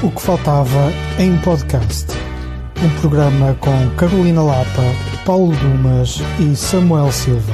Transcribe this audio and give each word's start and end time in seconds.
O 0.00 0.12
que 0.12 0.22
faltava 0.22 0.92
em 1.18 1.36
podcast. 1.38 2.06
Um 2.80 3.00
programa 3.00 3.56
com 3.58 3.90
Carolina 3.96 4.40
Lapa, 4.40 4.84
Paulo 5.24 5.52
Dumas 5.56 6.22
e 6.38 6.54
Samuel 6.54 7.10
Silva. 7.10 7.52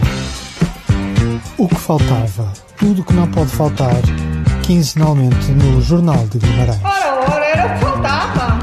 O 1.57 1.67
que 1.67 1.75
faltava. 1.77 2.53
Tudo 2.77 3.01
o 3.01 3.05
que 3.05 3.15
não 3.15 3.27
pode 3.31 3.51
faltar. 3.51 3.97
Quinzenalmente 4.63 5.53
no 5.53 5.81
Jornal 5.81 6.27
de 6.27 6.37
Guimarães. 6.37 6.85
Ora, 6.85 7.35
ora, 7.35 7.45
era 7.47 7.67
o 7.67 7.79
que 7.79 7.81
faltava. 7.81 8.59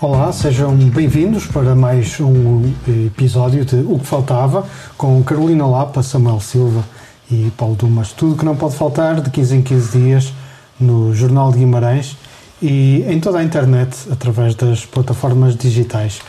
Olá, 0.00 0.32
sejam 0.32 0.74
bem-vindos 0.74 1.46
para 1.46 1.74
mais 1.74 2.18
um 2.18 2.72
episódio 3.06 3.66
de 3.66 3.76
O 3.76 3.98
que 3.98 4.06
Faltava 4.06 4.66
com 4.96 5.22
Carolina 5.22 5.66
Lapa, 5.66 6.02
Samuel 6.02 6.40
Silva 6.40 6.82
e 7.30 7.52
Paulo 7.58 7.74
Dumas. 7.74 8.12
Tudo 8.12 8.36
que 8.36 8.44
não 8.44 8.56
pode 8.56 8.74
faltar 8.74 9.20
de 9.20 9.28
15 9.28 9.56
em 9.56 9.62
15 9.62 9.98
dias 9.98 10.32
no 10.80 11.14
Jornal 11.14 11.52
de 11.52 11.58
Guimarães 11.58 12.16
e 12.62 13.04
em 13.08 13.20
toda 13.20 13.38
a 13.38 13.44
internet 13.44 13.96
através 14.10 14.54
das 14.54 14.84
plataformas 14.84 15.56
digitais. 15.56 16.20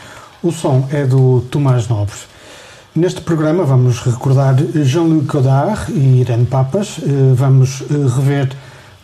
O 0.43 0.51
som 0.51 0.87
é 0.91 1.05
do 1.05 1.41
Tomás 1.49 1.87
Nobre. 1.87 2.15
Neste 2.95 3.21
programa 3.21 3.63
vamos 3.63 3.99
recordar 3.99 4.55
Jean-Luc 4.83 5.25
Godard 5.27 5.91
e 5.91 6.21
Irene 6.21 6.45
Papas, 6.45 6.99
vamos 7.35 7.83
rever 8.15 8.49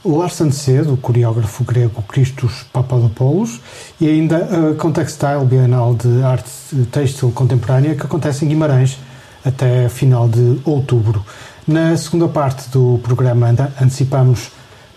Lars 0.04 0.42
C, 0.52 0.82
do 0.82 0.98
coreógrafo 0.98 1.64
grego 1.64 2.02
Christos 2.04 2.66
Papadopoulos, 2.72 3.60
e 4.00 4.08
ainda 4.08 4.38
a 4.38 4.76
Contextile 4.76 5.46
Bienal 5.46 5.94
de 5.94 6.24
Arte 6.24 6.50
Têxtil 6.92 7.32
Contemporânea, 7.32 7.94
que 7.96 8.04
acontece 8.04 8.46
em 8.46 8.48
Guimarães 8.48 8.98
até 9.46 9.90
final 9.90 10.28
de 10.28 10.60
outubro. 10.66 11.24
Na 11.68 11.96
segunda 11.98 12.28
parte 12.28 12.70
do 12.70 13.00
programa 13.04 13.48
antecipamos 13.80 14.52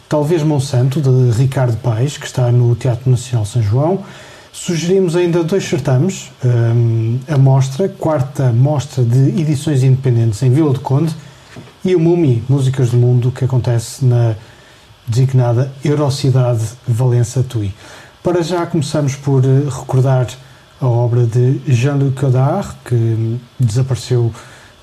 Talvez 0.09 0.43
Monsanto, 0.43 1.01
de 1.01 1.31
Ricardo 1.37 1.77
Paes, 1.79 2.17
que 2.17 2.27
está 2.27 2.53
no 2.53 2.75
Teatro 2.77 3.11
Nacional 3.11 3.45
São 3.45 3.63
João. 3.63 4.05
Sugerimos 4.53 5.17
ainda 5.17 5.43
dois 5.43 5.65
certames, 5.65 6.31
a 7.29 7.37
Mostra, 7.37 7.89
quarta 7.89 8.53
Mostra 8.53 9.03
de 9.03 9.41
Edições 9.41 9.83
Independentes 9.83 10.41
em 10.43 10.51
Vila 10.51 10.73
do 10.73 10.81
Conde, 10.81 11.15
e 11.85 11.95
o 11.97 12.01
Mumi, 12.01 12.43
Músicas 12.49 12.91
do 12.91 12.97
Mundo, 12.97 13.33
que 13.33 13.45
acontece 13.45 14.05
na 14.05 14.37
designada 15.07 15.73
Eurocidade 15.85 16.65
Valença 16.87 17.43
Tui. 17.43 17.75
Para 18.23 18.43
já 18.43 18.65
começamos 18.65 19.17
por 19.17 19.43
recordar 19.43 20.29
a 20.81 20.87
obra 20.87 21.27
de 21.27 21.61
Jean-Luc 21.67 22.21
Godard, 22.21 22.69
que 22.85 23.39
desapareceu 23.59 24.33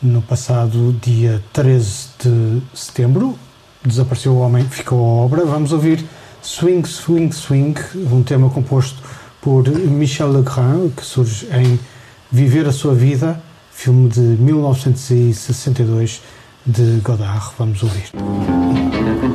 no 0.02 0.22
passado 0.22 0.96
dia 1.02 1.42
13 1.54 2.08
de 2.20 2.62
setembro. 2.74 3.38
Desapareceu 3.84 4.34
o 4.34 4.40
homem, 4.40 4.64
ficou 4.64 5.00
a 5.00 5.26
obra. 5.26 5.46
Vamos 5.46 5.72
ouvir 5.72 6.04
Swing, 6.42 6.84
Swing, 6.88 7.32
Swing, 7.32 7.76
um 8.12 8.24
tema 8.24 8.50
composto 8.50 8.98
por 9.42 9.68
Michel 9.68 10.32
Legrand, 10.32 10.90
que 10.96 11.06
surge 11.06 11.46
em 11.48 11.78
Viver 12.32 12.66
a 12.68 12.72
Sua 12.72 12.94
Vida, 12.94 13.42
filme 13.72 14.08
de 14.08 14.22
1962 14.22 16.22
de 16.66 17.02
Godard. 17.04 17.52
Vamos 17.58 17.84
ouvir. 17.84 18.12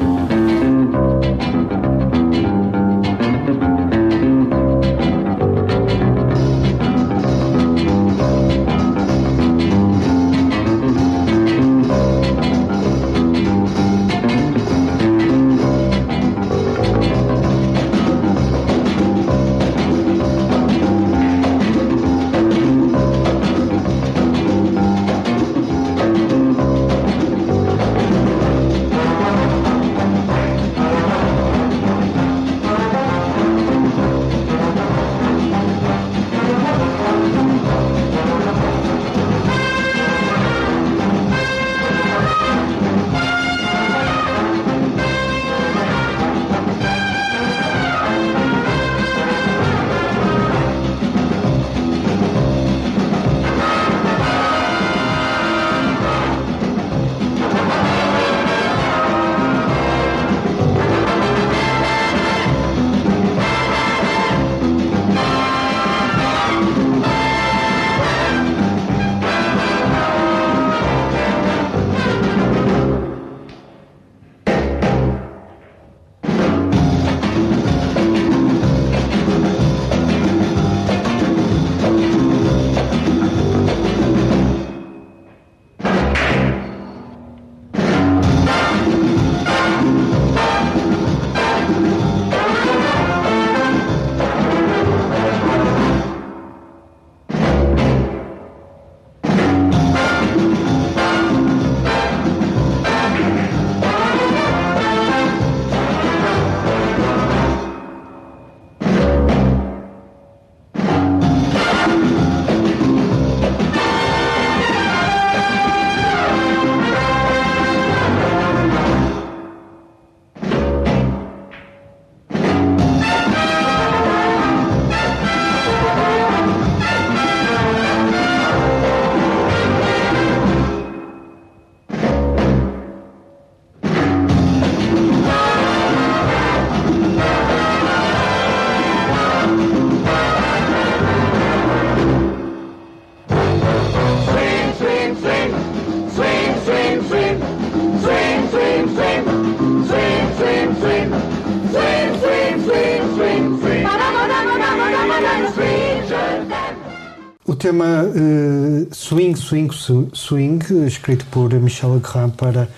Swing, 159.47 159.71
Swing, 160.13 160.59
escrito 160.87 161.25
por 161.31 161.53
Michel 161.55 161.95
Legrand 161.95 162.31
para 162.31 162.69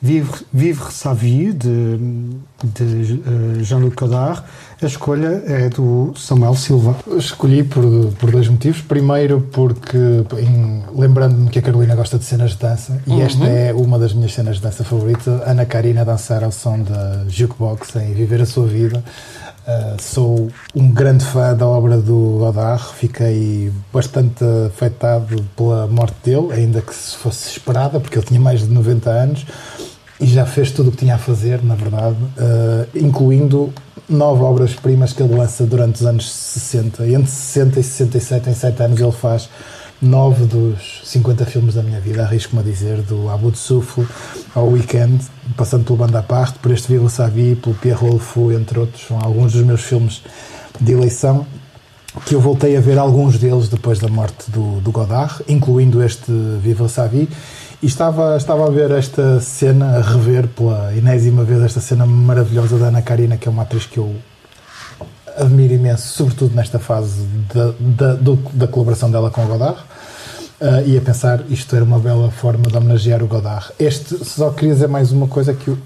Vivre, 0.00 0.44
Vivre 0.52 0.92
sa 0.92 1.14
vie, 1.14 1.52
de, 1.52 1.98
de 2.62 3.14
uh, 3.14 3.64
Jean-Luc 3.64 3.96
Godard. 3.96 4.42
A 4.82 4.86
escolha 4.86 5.42
é 5.46 5.70
do 5.70 6.12
Samuel 6.14 6.54
Silva. 6.56 6.94
Escolhi 7.16 7.62
por, 7.62 7.84
por 8.18 8.30
dois 8.30 8.48
motivos. 8.48 8.82
Primeiro, 8.82 9.40
porque, 9.50 9.96
lembrando-me 10.94 11.48
que 11.48 11.58
a 11.58 11.62
Carolina 11.62 11.94
gosta 11.94 12.18
de 12.18 12.24
cenas 12.24 12.50
de 12.50 12.58
dança, 12.58 13.00
e 13.06 13.12
uhum. 13.12 13.22
esta 13.22 13.46
é 13.46 13.72
uma 13.72 13.98
das 13.98 14.12
minhas 14.12 14.34
cenas 14.34 14.56
de 14.56 14.62
dança 14.62 14.84
favoritas, 14.84 15.40
Ana 15.46 15.64
Karina 15.64 16.04
dançar 16.04 16.44
ao 16.44 16.52
som 16.52 16.82
da 16.82 17.24
Jukebox 17.28 17.96
em 17.96 18.12
Viver 18.12 18.42
a 18.42 18.46
Sua 18.46 18.66
Vida. 18.66 19.02
Uh, 19.66 20.00
sou 20.00 20.48
um 20.74 20.92
grande 20.92 21.24
fã 21.24 21.54
da 21.54 21.66
obra 21.66 21.96
do 21.96 22.36
Godard, 22.38 22.84
fiquei 22.98 23.72
bastante 23.90 24.44
afetado 24.66 25.42
pela 25.56 25.86
morte 25.86 26.16
dele, 26.22 26.52
ainda 26.52 26.82
que 26.82 26.94
se 26.94 27.16
fosse 27.16 27.48
esperada, 27.48 27.98
porque 27.98 28.18
ele 28.18 28.26
tinha 28.26 28.40
mais 28.40 28.60
de 28.60 28.68
90 28.68 29.10
anos. 29.10 29.46
e 30.20 30.26
já 30.26 30.44
fez 30.44 30.70
tudo 30.70 30.88
o 30.88 30.92
que 30.92 30.98
tinha 30.98 31.14
a 31.14 31.18
fazer, 31.18 31.62
na 31.62 31.74
verdade, 31.74 32.16
uh, 32.16 32.86
incluindo 32.94 33.72
nove 34.08 34.42
obras-primas 34.42 35.12
que 35.12 35.22
ele 35.22 35.34
lança 35.34 35.64
durante 35.64 35.96
os 35.96 36.06
anos 36.06 36.30
60. 36.30 37.06
Entre 37.06 37.26
60 37.26 37.80
e 37.80 37.82
67, 37.82 38.50
em 38.50 38.54
7 38.54 38.82
anos, 38.82 39.00
ele 39.00 39.12
faz 39.12 39.48
nove 40.04 40.44
dos 40.44 41.00
50 41.04 41.44
filmes 41.46 41.74
da 41.74 41.82
minha 41.82 42.00
vida, 42.00 42.22
arrisco-me 42.22 42.60
a 42.60 42.64
dizer, 42.64 43.02
do 43.02 43.28
Abu 43.30 43.54
Souffle 43.56 44.06
ao 44.54 44.68
Weekend, 44.68 45.24
passando 45.56 45.84
pelo 45.84 45.96
Banda 45.96 46.22
Parte, 46.22 46.58
por 46.58 46.70
este 46.70 46.88
Viva 46.88 47.08
Savi, 47.08 47.56
pelo 47.56 47.74
Pierre 47.74 47.98
Rolfou, 47.98 48.52
entre 48.52 48.78
outros, 48.78 49.06
são 49.06 49.18
alguns 49.20 49.52
dos 49.52 49.62
meus 49.62 49.82
filmes 49.82 50.22
de 50.80 50.92
eleição 50.92 51.46
que 52.24 52.34
eu 52.34 52.40
voltei 52.40 52.76
a 52.76 52.80
ver 52.80 52.96
alguns 52.96 53.38
deles 53.38 53.68
depois 53.68 53.98
da 53.98 54.08
morte 54.08 54.50
do, 54.50 54.80
do 54.80 54.92
Godard, 54.92 55.42
incluindo 55.48 56.02
este 56.02 56.30
Viva 56.60 56.88
Savi, 56.88 57.28
e 57.82 57.86
estava, 57.86 58.36
estava 58.36 58.66
a 58.66 58.70
ver 58.70 58.90
esta 58.92 59.40
cena, 59.40 59.96
a 59.96 60.00
rever 60.00 60.46
pela 60.48 60.94
enésima 60.94 61.42
vez 61.42 61.62
esta 61.62 61.80
cena 61.80 62.06
maravilhosa 62.06 62.78
da 62.78 62.86
Ana 62.86 63.02
Karina, 63.02 63.36
que 63.36 63.48
é 63.48 63.50
uma 63.50 63.62
atriz 63.62 63.86
que 63.86 63.98
eu 63.98 64.14
admiro 65.36 65.74
imenso, 65.74 66.08
sobretudo 66.08 66.54
nesta 66.54 66.78
fase 66.78 67.22
da, 67.52 68.14
da, 68.52 68.66
colaboração 68.66 69.10
dela 69.10 69.30
com 69.30 69.44
o 69.44 69.46
Godard. 69.46 69.78
Uh, 70.60 70.86
e 70.86 70.96
a 70.96 71.00
pensar, 71.00 71.42
isto 71.50 71.74
era 71.74 71.84
uma 71.84 71.98
bela 71.98 72.30
forma 72.30 72.64
de 72.64 72.76
homenagear 72.76 73.22
o 73.22 73.26
Godard. 73.26 73.72
Este, 73.78 74.24
só 74.24 74.50
queria 74.50 74.72
dizer 74.72 74.88
mais 74.88 75.12
uma 75.12 75.26
coisa 75.26 75.52
que 75.52 75.70
o, 75.70 75.78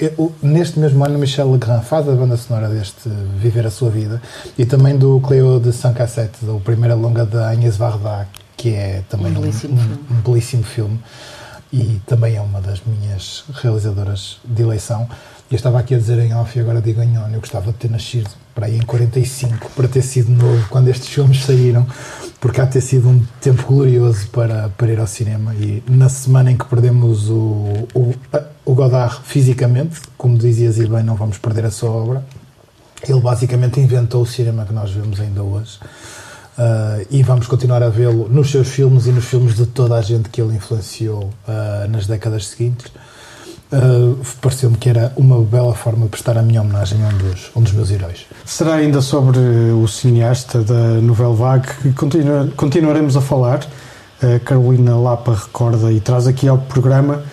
eu, 0.00 0.32
neste 0.42 0.78
mesmo 0.78 1.04
ano 1.04 1.18
Michel 1.18 1.52
Legrand 1.52 1.82
faz 1.82 2.08
a 2.08 2.12
banda 2.12 2.36
sonora 2.36 2.68
deste 2.68 3.08
Viver 3.38 3.66
a 3.66 3.70
Sua 3.70 3.90
Vida 3.90 4.20
e 4.58 4.66
também 4.66 4.96
do 4.96 5.20
Cleo 5.20 5.60
de 5.60 5.72
Saint 5.72 5.94
Cassette, 5.94 6.44
o 6.46 6.58
primeira 6.58 6.96
longa 6.96 7.24
da 7.24 7.50
Agnès 7.50 7.76
Varda, 7.76 8.26
que 8.56 8.70
é 8.70 9.04
também 9.08 9.30
um 9.30 9.40
belíssimo, 9.40 9.74
um, 9.74 9.76
filme. 9.76 9.98
Um, 10.10 10.14
um 10.14 10.20
belíssimo 10.20 10.64
filme 10.64 11.00
e 11.72 12.00
também 12.06 12.36
é 12.36 12.40
uma 12.40 12.60
das 12.60 12.82
minhas 12.84 13.44
realizadoras 13.52 14.38
de 14.44 14.62
eleição. 14.62 15.08
Eu 15.50 15.56
estava 15.56 15.78
aqui 15.78 15.94
a 15.94 15.98
dizer 15.98 16.18
em 16.18 16.34
off 16.34 16.58
e 16.58 16.60
agora 16.60 16.80
digo 16.80 17.00
em 17.00 17.16
on, 17.16 17.28
eu 17.32 17.40
gostava 17.40 17.70
de 17.70 17.78
ter 17.78 17.90
nascido 17.90 18.30
para 18.54 18.66
aí 18.66 18.76
em 18.76 18.82
45, 18.82 19.70
para 19.70 19.88
ter 19.88 20.02
sido 20.02 20.30
novo 20.30 20.66
quando 20.68 20.88
estes 20.88 21.08
filmes 21.08 21.44
saíram, 21.44 21.86
porque 22.40 22.60
há 22.60 22.66
ter 22.66 22.80
sido 22.80 23.08
um 23.08 23.22
tempo 23.40 23.64
glorioso 23.66 24.28
para, 24.28 24.68
para 24.70 24.92
ir 24.92 25.00
ao 25.00 25.06
cinema. 25.06 25.54
E 25.54 25.82
na 25.88 26.08
semana 26.08 26.52
em 26.52 26.56
que 26.56 26.64
perdemos 26.66 27.28
o, 27.28 27.88
o, 27.94 28.14
o 28.64 28.74
Godard 28.74 29.20
fisicamente, 29.24 30.00
como 30.16 30.38
dizias 30.38 30.78
e 30.78 30.86
bem, 30.86 31.02
não 31.02 31.16
vamos 31.16 31.38
perder 31.38 31.64
a 31.64 31.70
sua 31.70 31.90
obra, 31.90 32.24
ele 33.08 33.20
basicamente 33.20 33.80
inventou 33.80 34.22
o 34.22 34.26
cinema 34.26 34.64
que 34.64 34.72
nós 34.72 34.90
vemos 34.90 35.20
ainda 35.20 35.42
hoje. 35.42 35.78
Uh, 36.56 37.04
e 37.10 37.22
vamos 37.22 37.48
continuar 37.48 37.82
a 37.82 37.88
vê-lo 37.88 38.28
nos 38.28 38.50
seus 38.50 38.68
filmes 38.68 39.06
e 39.06 39.10
nos 39.10 39.24
filmes 39.24 39.56
de 39.56 39.66
toda 39.66 39.96
a 39.96 40.00
gente 40.00 40.28
que 40.28 40.40
ele 40.40 40.54
influenciou 40.54 41.24
uh, 41.48 41.88
nas 41.88 42.06
décadas 42.06 42.46
seguintes. 42.46 42.92
Uh, 43.74 44.16
Pareceu-me 44.40 44.76
que 44.76 44.88
era 44.88 45.12
uma 45.16 45.42
bela 45.42 45.74
forma 45.74 46.04
de 46.04 46.10
prestar 46.10 46.38
a 46.38 46.42
minha 46.42 46.62
homenagem 46.62 47.02
a 47.02 47.08
um 47.08 47.18
dos, 47.18 47.50
um 47.56 47.62
dos 47.62 47.72
meus 47.72 47.90
heróis. 47.90 48.26
Será 48.44 48.74
ainda 48.74 49.00
sobre 49.00 49.38
o 49.38 49.88
cineasta 49.88 50.62
da 50.62 51.00
Nouvelle 51.00 51.34
Vague 51.34 51.66
que 51.82 51.92
continua, 51.92 52.48
continuaremos 52.56 53.16
a 53.16 53.20
falar. 53.20 53.66
A 54.22 54.38
Carolina 54.38 54.96
Lapa 54.96 55.34
recorda 55.34 55.90
e 55.90 56.00
traz 56.00 56.28
aqui 56.28 56.46
ao 56.46 56.58
programa 56.58 57.24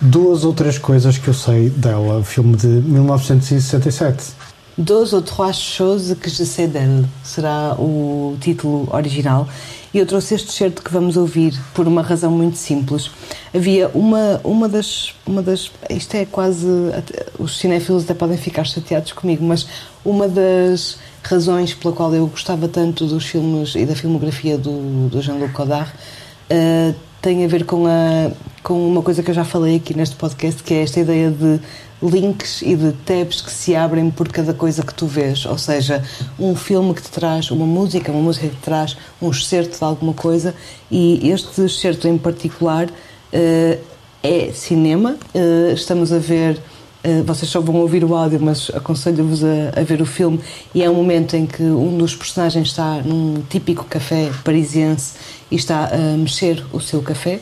duas 0.00 0.44
ou 0.44 0.54
três 0.54 0.78
coisas 0.78 1.18
que 1.18 1.28
eu 1.28 1.34
sei 1.34 1.68
dela, 1.68 2.22
filme 2.24 2.56
de 2.56 2.66
1967. 2.66 4.32
Deux 4.80 5.12
ou 5.12 5.20
trois 5.20 5.52
choses 5.52 6.16
que 6.18 6.30
je 6.30 6.42
sais 6.42 6.66
d'elle 6.66 7.04
será 7.22 7.76
o 7.78 8.34
título 8.40 8.88
original. 8.90 9.46
E 9.92 9.98
eu 9.98 10.06
trouxe 10.06 10.34
este 10.34 10.50
certo 10.52 10.82
que 10.82 10.90
vamos 10.90 11.18
ouvir 11.18 11.52
por 11.74 11.86
uma 11.86 12.00
razão 12.00 12.30
muito 12.30 12.56
simples. 12.56 13.10
Havia 13.54 13.90
uma, 13.92 14.40
uma, 14.42 14.70
das, 14.70 15.12
uma 15.26 15.42
das. 15.42 15.70
Isto 15.90 16.14
é 16.14 16.24
quase. 16.24 16.66
Os 17.38 17.58
cinéfilos 17.58 18.04
até 18.04 18.14
podem 18.14 18.38
ficar 18.38 18.64
chateados 18.64 19.12
comigo, 19.12 19.44
mas 19.44 19.66
uma 20.02 20.26
das 20.26 20.96
razões 21.22 21.74
pela 21.74 21.94
qual 21.94 22.14
eu 22.14 22.26
gostava 22.26 22.66
tanto 22.66 23.04
dos 23.04 23.26
filmes 23.26 23.74
e 23.74 23.84
da 23.84 23.94
filmografia 23.94 24.56
do, 24.56 25.10
do 25.10 25.20
Jean-Luc 25.20 25.52
Godard 25.52 25.92
uh, 26.50 26.94
tem 27.20 27.44
a 27.44 27.48
ver 27.48 27.64
com, 27.64 27.86
a, 27.86 28.30
com 28.62 28.88
uma 28.88 29.02
coisa 29.02 29.22
que 29.22 29.30
eu 29.30 29.34
já 29.34 29.44
falei 29.44 29.76
aqui 29.76 29.96
neste 29.96 30.16
podcast, 30.16 30.62
que 30.62 30.74
é 30.74 30.82
esta 30.82 31.00
ideia 31.00 31.30
de 31.30 31.60
links 32.02 32.62
e 32.62 32.74
de 32.74 32.92
tabs 33.04 33.42
que 33.42 33.50
se 33.50 33.76
abrem 33.76 34.10
por 34.10 34.28
cada 34.28 34.54
coisa 34.54 34.82
que 34.82 34.94
tu 34.94 35.06
vês. 35.06 35.44
Ou 35.44 35.58
seja, 35.58 36.02
um 36.38 36.54
filme 36.54 36.94
que 36.94 37.02
te 37.02 37.10
traz 37.10 37.50
uma 37.50 37.66
música, 37.66 38.10
uma 38.10 38.22
música 38.22 38.48
que 38.48 38.56
te 38.56 38.62
traz 38.62 38.96
um 39.20 39.30
excerto 39.30 39.76
de 39.76 39.84
alguma 39.84 40.14
coisa, 40.14 40.54
e 40.90 41.30
este 41.30 41.62
excerto 41.62 42.08
em 42.08 42.16
particular 42.16 42.86
uh, 42.86 43.78
é 44.22 44.52
cinema. 44.52 45.16
Uh, 45.34 45.72
estamos 45.72 46.12
a 46.12 46.18
ver. 46.18 46.58
Uh, 47.02 47.24
vocês 47.24 47.50
só 47.50 47.60
vão 47.60 47.76
ouvir 47.76 48.04
o 48.04 48.14
áudio, 48.14 48.38
mas 48.40 48.70
aconselho-vos 48.74 49.42
a, 49.42 49.80
a, 49.80 49.82
ver 49.82 50.02
o 50.02 50.06
filme. 50.06 50.38
E 50.74 50.82
é 50.82 50.90
um 50.90 50.94
momento 50.94 51.34
em 51.34 51.46
que 51.46 51.62
um 51.62 51.96
dos 51.96 52.14
personagens 52.14 52.68
está 52.68 52.96
num 53.02 53.42
típico 53.48 53.84
café 53.84 54.30
parisiense 54.44 55.14
e 55.50 55.56
está 55.56 55.86
a 55.86 56.16
mexer 56.16 56.64
o 56.72 56.80
seu 56.80 57.00
café 57.00 57.40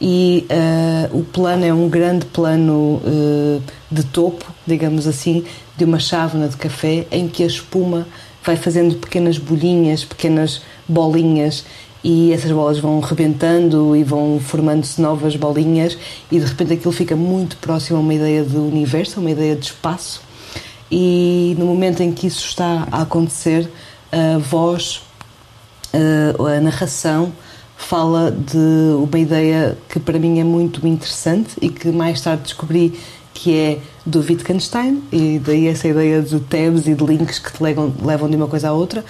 e 0.00 0.46
uh, 0.50 1.18
o 1.18 1.24
plano 1.24 1.64
é 1.64 1.72
um 1.72 1.88
grande 1.88 2.26
plano 2.26 3.00
uh, 3.02 3.62
de 3.90 4.04
topo, 4.04 4.44
digamos 4.66 5.06
assim, 5.06 5.44
de 5.76 5.84
uma 5.84 5.98
chávena 5.98 6.48
de 6.48 6.56
café 6.56 7.06
em 7.10 7.28
que 7.28 7.42
a 7.42 7.46
espuma 7.46 8.06
vai 8.44 8.56
fazendo 8.56 8.94
pequenas 8.96 9.38
bolhinhas, 9.38 10.04
pequenas 10.04 10.62
bolinhas 10.86 11.64
e 12.08 12.32
essas 12.32 12.52
bolas 12.52 12.78
vão 12.78 13.00
rebentando 13.00 13.96
e 13.96 14.04
vão 14.04 14.38
formando-se 14.38 15.00
novas 15.00 15.34
bolinhas 15.34 15.98
e 16.30 16.38
de 16.38 16.46
repente 16.46 16.74
aquilo 16.74 16.92
fica 16.92 17.16
muito 17.16 17.56
próximo 17.56 17.98
a 17.98 18.00
uma 18.00 18.14
ideia 18.14 18.44
de 18.44 18.56
universo, 18.56 19.18
a 19.18 19.20
uma 19.20 19.32
ideia 19.32 19.56
de 19.56 19.66
espaço. 19.66 20.22
E 20.88 21.56
no 21.58 21.66
momento 21.66 22.04
em 22.04 22.12
que 22.12 22.28
isso 22.28 22.46
está 22.46 22.86
a 22.92 23.02
acontecer, 23.02 23.68
a 24.12 24.38
voz, 24.38 25.02
a 25.92 26.60
narração 26.60 27.32
fala 27.76 28.30
de 28.30 28.56
uma 28.56 29.18
ideia 29.18 29.76
que 29.88 29.98
para 29.98 30.16
mim 30.16 30.38
é 30.38 30.44
muito 30.44 30.86
interessante 30.86 31.56
e 31.60 31.68
que 31.68 31.88
mais 31.88 32.20
tarde 32.20 32.44
descobri 32.44 32.96
que 33.34 33.52
é 33.52 33.78
do 34.06 34.20
Wittgenstein, 34.20 35.02
e 35.10 35.40
daí 35.44 35.66
essa 35.66 35.88
ideia 35.88 36.22
de 36.22 36.38
tabs 36.38 36.86
e 36.86 36.94
de 36.94 37.04
links 37.04 37.40
que 37.40 37.52
te 37.52 37.60
levam, 37.60 37.92
levam 38.00 38.30
de 38.30 38.36
uma 38.36 38.46
coisa 38.46 38.68
à 38.68 38.72
outra, 38.72 39.04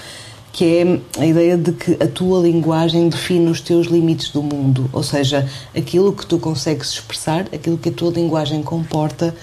que 0.57 0.65
é 0.65 1.21
a 1.21 1.27
ideia 1.27 1.55
de 1.55 1.71
que 1.71 2.03
a 2.03 2.07
tua 2.07 2.41
linguagem 2.41 3.11
define 3.11 3.51
os 3.51 3.61
teus 3.61 3.89
limites 3.89 4.31
do 4.31 4.43
mundo, 4.43 4.89
ou 4.91 5.03
seja, 5.03 5.47
aquilo 5.77 6.15
que 6.15 6.25
tu 6.25 6.39
consegues 6.39 6.95
expressar, 6.95 7.43
aquilo 7.53 7.77
que 7.77 7.91
a 7.91 7.93
tua 7.93 8.11
linguagem 8.11 8.63
comporta, 8.63 9.37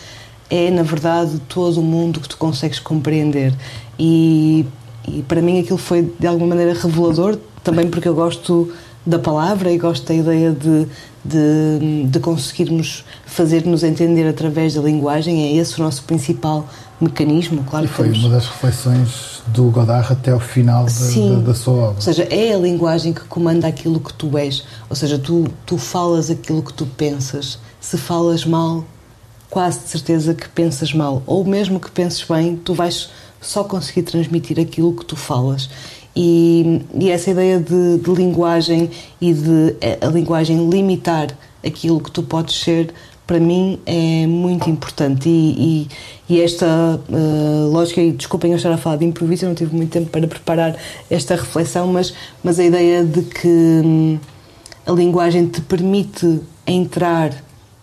é 0.49 0.71
na 0.71 0.81
verdade 0.81 1.39
todo 1.47 1.81
o 1.81 1.83
mundo 1.83 2.19
que 2.19 2.27
tu 2.27 2.35
consegues 2.35 2.79
compreender. 2.79 3.53
E, 3.99 4.65
e 5.07 5.21
para 5.21 5.39
mim 5.39 5.59
aquilo 5.59 5.77
foi 5.77 6.11
de 6.19 6.25
alguma 6.25 6.55
maneira 6.55 6.73
revelador, 6.73 7.37
também 7.63 7.87
porque 7.87 8.07
eu 8.07 8.15
gosto 8.15 8.73
da 9.05 9.19
palavra 9.19 9.71
e 9.71 9.77
gosto 9.77 10.07
da 10.07 10.15
ideia 10.15 10.49
de, 10.51 10.87
de, 11.23 12.05
de 12.07 12.19
conseguirmos 12.21 13.05
fazer-nos 13.27 13.83
entender 13.83 14.27
através 14.27 14.73
da 14.73 14.81
linguagem. 14.81 15.43
É 15.43 15.57
esse 15.57 15.79
o 15.79 15.83
nosso 15.83 16.05
principal 16.05 16.67
mecanismo, 16.99 17.63
claro. 17.63 17.85
E 17.85 17.87
foi 17.87 18.11
uma 18.11 18.29
das 18.29 18.47
reflexões 18.47 19.41
do 19.47 19.65
Godard 19.65 20.13
até 20.13 20.31
ao 20.31 20.39
final 20.39 20.85
da, 20.85 20.91
da, 20.91 21.41
da, 21.41 21.53
sua 21.53 21.73
obra. 21.73 21.95
Ou 21.95 22.01
seja, 22.01 22.23
é 22.29 22.53
a 22.53 22.57
linguagem 22.57 23.13
que 23.13 23.21
comanda 23.21 23.67
aquilo 23.67 23.99
que 23.99 24.13
tu 24.13 24.37
és. 24.37 24.63
Ou 24.89 24.95
seja, 24.95 25.17
tu, 25.17 25.45
tu 25.65 25.77
falas 25.77 26.29
aquilo 26.29 26.61
que 26.61 26.73
tu 26.73 26.85
pensas. 26.85 27.59
Se 27.79 27.97
falas 27.97 28.45
mal, 28.45 28.85
quase 29.49 29.79
de 29.79 29.89
certeza 29.89 30.33
que 30.33 30.47
pensas 30.49 30.93
mal. 30.93 31.21
Ou 31.25 31.43
mesmo 31.43 31.79
que 31.79 31.91
penses 31.91 32.23
bem, 32.23 32.55
tu 32.55 32.73
vais 32.73 33.09
só 33.41 33.63
conseguir 33.63 34.03
transmitir 34.03 34.59
aquilo 34.59 34.93
que 34.95 35.05
tu 35.05 35.15
falas. 35.15 35.69
E, 36.15 36.81
e 36.93 37.09
essa 37.09 37.31
ideia 37.31 37.59
de, 37.59 37.97
de, 37.97 38.11
linguagem 38.11 38.89
e 39.19 39.33
de 39.33 39.75
a 39.99 40.07
linguagem 40.07 40.69
limitar 40.69 41.27
aquilo 41.65 41.99
que 41.99 42.11
tu 42.11 42.21
podes 42.21 42.55
ser, 42.55 42.93
para 43.25 43.39
mim 43.39 43.79
é 43.85 44.27
muito 44.27 44.69
importante. 44.69 45.29
E, 45.29 45.87
e, 46.29 46.35
e 46.35 46.41
esta 46.41 46.65
uh, 47.09 47.71
lógica, 47.71 48.01
e 48.01 48.11
desculpem 48.11 48.51
eu 48.51 48.57
estar 48.57 48.71
a 48.71 48.77
falar 48.77 48.97
de 48.97 49.05
improviso, 49.05 49.45
eu 49.45 49.49
não 49.49 49.55
tive 49.55 49.75
muito 49.75 49.91
tempo 49.91 50.09
para 50.09 50.27
preparar 50.27 50.75
esta 51.09 51.35
reflexão, 51.35 51.87
mas, 51.87 52.13
mas 52.43 52.59
a 52.59 52.63
ideia 52.63 53.03
de 53.03 53.21
que 53.21 53.47
hum, 53.47 54.19
a 54.85 54.91
linguagem 54.91 55.47
te 55.47 55.61
permite 55.61 56.41
entrar 56.67 57.31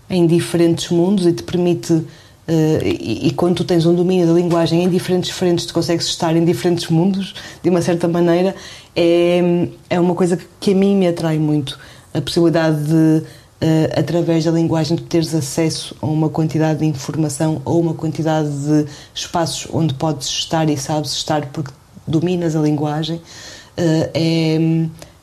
em 0.08 0.26
diferentes 0.26 0.90
mundos 0.90 1.26
e 1.26 1.32
te 1.32 1.42
permite 1.42 2.04
Uh, 2.48 2.82
e, 2.84 3.28
e, 3.28 3.30
quando 3.30 3.58
tu 3.58 3.64
tens 3.64 3.86
um 3.86 3.94
domínio 3.94 4.26
da 4.26 4.32
linguagem 4.32 4.82
em 4.82 4.88
diferentes 4.88 5.30
frentes, 5.30 5.66
tu 5.66 5.72
consegues 5.72 6.06
estar 6.06 6.34
em 6.34 6.44
diferentes 6.44 6.88
mundos, 6.88 7.32
de 7.62 7.70
uma 7.70 7.80
certa 7.80 8.08
maneira, 8.08 8.56
é, 8.96 9.68
é 9.88 10.00
uma 10.00 10.16
coisa 10.16 10.36
que, 10.36 10.44
que 10.58 10.72
a 10.72 10.74
mim 10.74 10.96
me 10.96 11.06
atrai 11.06 11.38
muito. 11.38 11.78
A 12.12 12.20
possibilidade 12.20 12.82
de, 12.82 13.22
uh, 13.62 13.98
através 13.98 14.44
da 14.44 14.50
linguagem, 14.50 14.96
tu 14.96 15.04
teres 15.04 15.34
acesso 15.34 15.94
a 16.00 16.06
uma 16.06 16.28
quantidade 16.28 16.80
de 16.80 16.86
informação 16.86 17.60
ou 17.64 17.80
uma 17.80 17.94
quantidade 17.94 18.48
de 18.48 18.86
espaços 19.14 19.68
onde 19.72 19.94
podes 19.94 20.28
estar 20.28 20.68
e 20.68 20.76
sabes 20.76 21.12
estar 21.12 21.46
porque 21.46 21.72
dominas 22.06 22.56
a 22.56 22.60
linguagem, 22.60 23.16
uh, 23.16 24.10
é, 24.14 24.58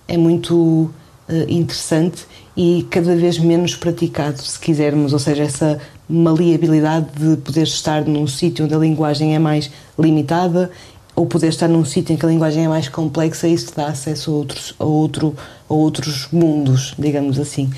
é 0.08 0.18
muito 0.18 0.92
interessante 1.50 2.26
e 2.56 2.88
cada 2.90 3.14
vez 3.18 3.38
menos 3.38 3.76
praticado, 3.76 4.42
se 4.42 4.58
quisermos, 4.58 5.12
ou 5.12 5.20
seja, 5.20 5.44
essa 5.44 5.78
maleabilidade 6.08 7.08
de 7.20 7.36
poder 7.38 7.64
estar 7.64 8.06
num 8.06 8.26
sítio 8.26 8.64
onde 8.64 8.74
a 8.74 8.78
linguagem 8.78 9.36
é 9.36 9.40
mais 9.40 9.70
limitada 10.00 10.72
ou 11.18 11.26
poder 11.26 11.48
estar 11.48 11.68
num 11.68 11.84
sítio 11.84 12.14
em 12.14 12.16
que 12.16 12.26
a 12.26 12.30
linguagem 12.30 12.66
é 12.66 12.68
mais 12.68 12.88
complexa, 12.88 13.48
isso 13.48 13.74
dá 13.76 13.88
acesso 13.88 14.30
a 14.30 14.34
outros, 14.36 14.76
a 14.78 14.86
outro, 14.86 15.36
a 15.68 15.74
outros 15.74 16.28
mundos, 16.32 16.94
digamos 16.98 17.40
assim. 17.40 17.72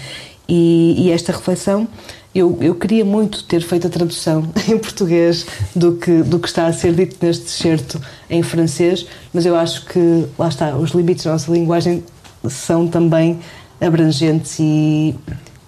E, 0.50 0.96
e 0.98 1.12
esta 1.12 1.32
reflexão, 1.32 1.88
eu, 2.34 2.58
eu 2.60 2.74
queria 2.74 3.06
muito 3.06 3.44
ter 3.44 3.62
feito 3.62 3.86
a 3.86 3.89
tradução 3.89 4.50
em 4.68 4.79
português 4.79 5.46
do 5.75 5.94
que, 5.96 6.24
do 6.24 6.39
que 6.39 6.48
está 6.48 6.65
a 6.65 6.74
ser 6.74 6.94
dito 6.94 7.24
neste 7.24 7.51
certo 7.51 8.01
em 8.27 8.41
francês, 8.41 9.06
mas 9.32 9.46
eu 9.46 9.56
acho 9.56 9.86
que, 9.86 10.25
lá 10.39 10.48
está, 10.48 10.75
os 10.75 10.91
limites 10.91 11.24
da 11.24 11.34
nossa 11.34 11.51
linguagem 11.51 12.03
são 12.50 12.88
também 12.88 13.39
abrangentes 13.79 14.58
e, 14.60 15.15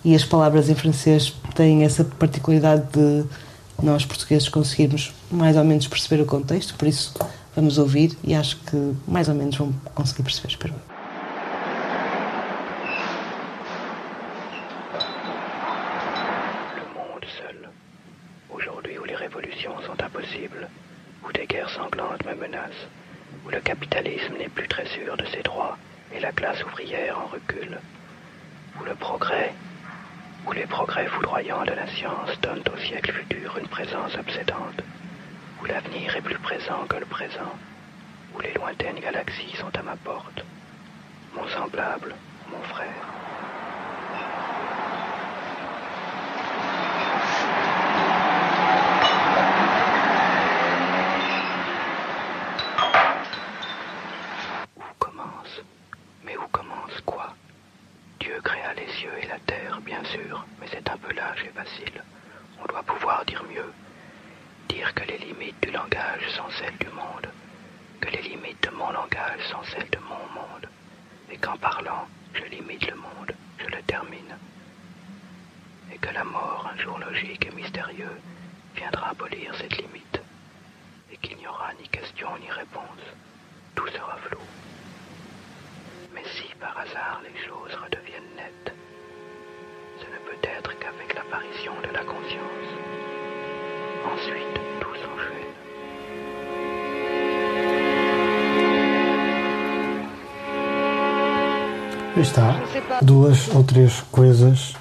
e 0.03 0.15
as 0.15 0.25
palavras 0.25 0.67
em 0.67 0.73
francês 0.73 1.31
têm 1.53 1.83
essa 1.83 2.03
particularidade 2.03 2.83
de 2.91 3.23
nós 3.83 4.03
portugueses 4.03 4.49
conseguirmos 4.49 5.13
mais 5.29 5.55
ou 5.57 5.63
menos 5.63 5.87
perceber 5.87 6.23
o 6.23 6.25
contexto, 6.25 6.73
por 6.73 6.87
isso 6.87 7.13
vamos 7.55 7.77
ouvir 7.77 8.17
e 8.23 8.33
acho 8.33 8.57
que 8.57 8.93
mais 9.07 9.29
ou 9.29 9.35
menos 9.35 9.55
vão 9.55 9.71
conseguir 9.93 10.23
perceber, 10.23 10.49
espero. 10.49 10.90
Révolutions 19.41 19.81
sont 19.81 20.01
impossibles, 20.03 20.69
où 21.23 21.31
des 21.31 21.45
guerres 21.45 21.69
sanglantes 21.69 22.25
me 22.25 22.35
menacent, 22.35 22.87
où 23.45 23.49
le 23.49 23.59
capitalisme 23.61 24.37
n'est 24.37 24.49
plus 24.49 24.67
très 24.67 24.85
sûr 24.85 25.17
de 25.17 25.25
ses 25.25 25.41
droits 25.41 25.77
et 26.13 26.19
la 26.19 26.31
classe 26.31 26.63
ouvrière 26.63 27.17
en 27.17 27.27
recul, 27.27 27.79
où 28.79 28.83
le 28.83 28.95
progrès, 28.95 29.53
où 30.47 30.51
les 30.51 30.65
progrès 30.65 31.07
foudroyants 31.07 31.65
de 31.65 31.73
la 31.73 31.87
science 31.87 32.39
donnent 32.41 32.63
au 32.73 32.77
siècle 32.77 33.13
futur 33.13 33.57
une 33.57 33.67
présence 33.67 34.15
obsédante, 34.15 34.81
où 35.61 35.65
l'avenir 35.65 36.15
est 36.15 36.21
plus 36.21 36.39
présent 36.39 36.85
que 36.87 36.97
le 36.97 37.05
présent, 37.05 37.53
où 38.35 38.41
les 38.41 38.53
lointaines 38.53 38.99
galaxies 38.99 39.55
sont 39.57 39.75
à 39.75 39.81
ma 39.81 39.95
porte, 39.95 40.43
mon 41.35 41.47
semblable, 41.47 42.15
mon 42.51 42.61
frère. 42.63 43.20
Está. 102.21 102.61
Duas 103.01 103.47
ou 103.53 103.63
três 103.63 104.01
coisas. 104.11 104.73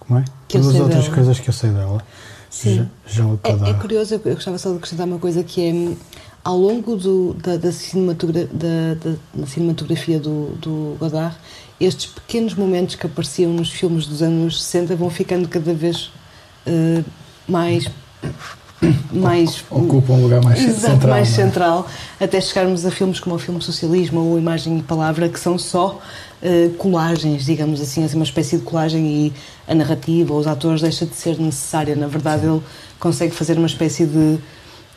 Como 0.00 0.18
é? 0.20 0.24
Que 0.48 0.58
Duas 0.58 0.74
ou 0.76 0.88
três 0.88 1.04
dela. 1.04 1.14
coisas 1.14 1.40
que 1.40 1.48
eu 1.48 1.54
sei 1.54 1.70
dela. 1.70 2.02
Sim. 2.50 2.88
Já, 3.06 3.22
já 3.24 3.66
É, 3.66 3.70
é 3.70 3.74
curioso, 3.74 4.14
eu 4.14 4.34
gostava 4.34 4.56
só 4.58 4.70
de 4.70 4.76
acrescentar 4.76 5.06
uma 5.06 5.18
coisa 5.18 5.42
que 5.42 5.60
é 5.68 5.72
hum, 5.72 5.96
ao 6.44 6.56
longo 6.56 6.96
do, 6.96 7.34
da, 7.34 7.56
da, 7.56 7.72
cinematogra- 7.72 8.46
da- 8.46 8.94
da- 9.34 9.46
cinematografia 9.46 10.18
do, 10.18 10.50
do 10.60 10.96
Godard, 10.98 11.36
estes 11.78 12.06
pequenos 12.06 12.54
momentos 12.54 12.94
que 12.94 13.04
apareciam 13.06 13.52
nos 13.52 13.70
filmes 13.70 14.06
dos 14.06 14.22
anos 14.22 14.62
60 14.64 14.96
vão 14.96 15.10
ficando 15.10 15.46
cada 15.48 15.74
vez 15.74 16.10
eh, 16.64 17.02
mais 17.46 17.88
mais 19.12 19.64
Ocupa 19.70 20.12
um 20.12 20.22
lugar 20.22 20.42
mais 20.42 20.60
Exato, 20.60 20.92
central. 20.94 21.10
mais 21.10 21.28
é? 21.28 21.32
central, 21.32 21.86
até 22.20 22.40
chegarmos 22.40 22.84
a 22.84 22.90
filmes 22.90 23.20
como 23.20 23.36
o 23.36 23.38
filme 23.38 23.60
Socialismo 23.62 24.20
ou 24.20 24.38
Imagem 24.38 24.78
e 24.78 24.82
Palavra, 24.82 25.28
que 25.28 25.40
são 25.40 25.58
só 25.58 26.00
eh, 26.42 26.70
colagens, 26.78 27.44
digamos 27.46 27.80
assim, 27.80 28.04
assim, 28.04 28.16
uma 28.16 28.24
espécie 28.24 28.58
de 28.58 28.62
colagem 28.62 29.06
e 29.06 29.32
a 29.66 29.74
narrativa, 29.74 30.34
os 30.34 30.46
atores 30.46 30.82
deixa 30.82 31.06
de 31.06 31.14
ser 31.14 31.38
necessária. 31.38 31.96
Na 31.96 32.06
verdade, 32.06 32.46
ele 32.46 32.60
consegue 33.00 33.34
fazer 33.34 33.56
uma 33.56 33.66
espécie 33.66 34.04
de 34.04 34.38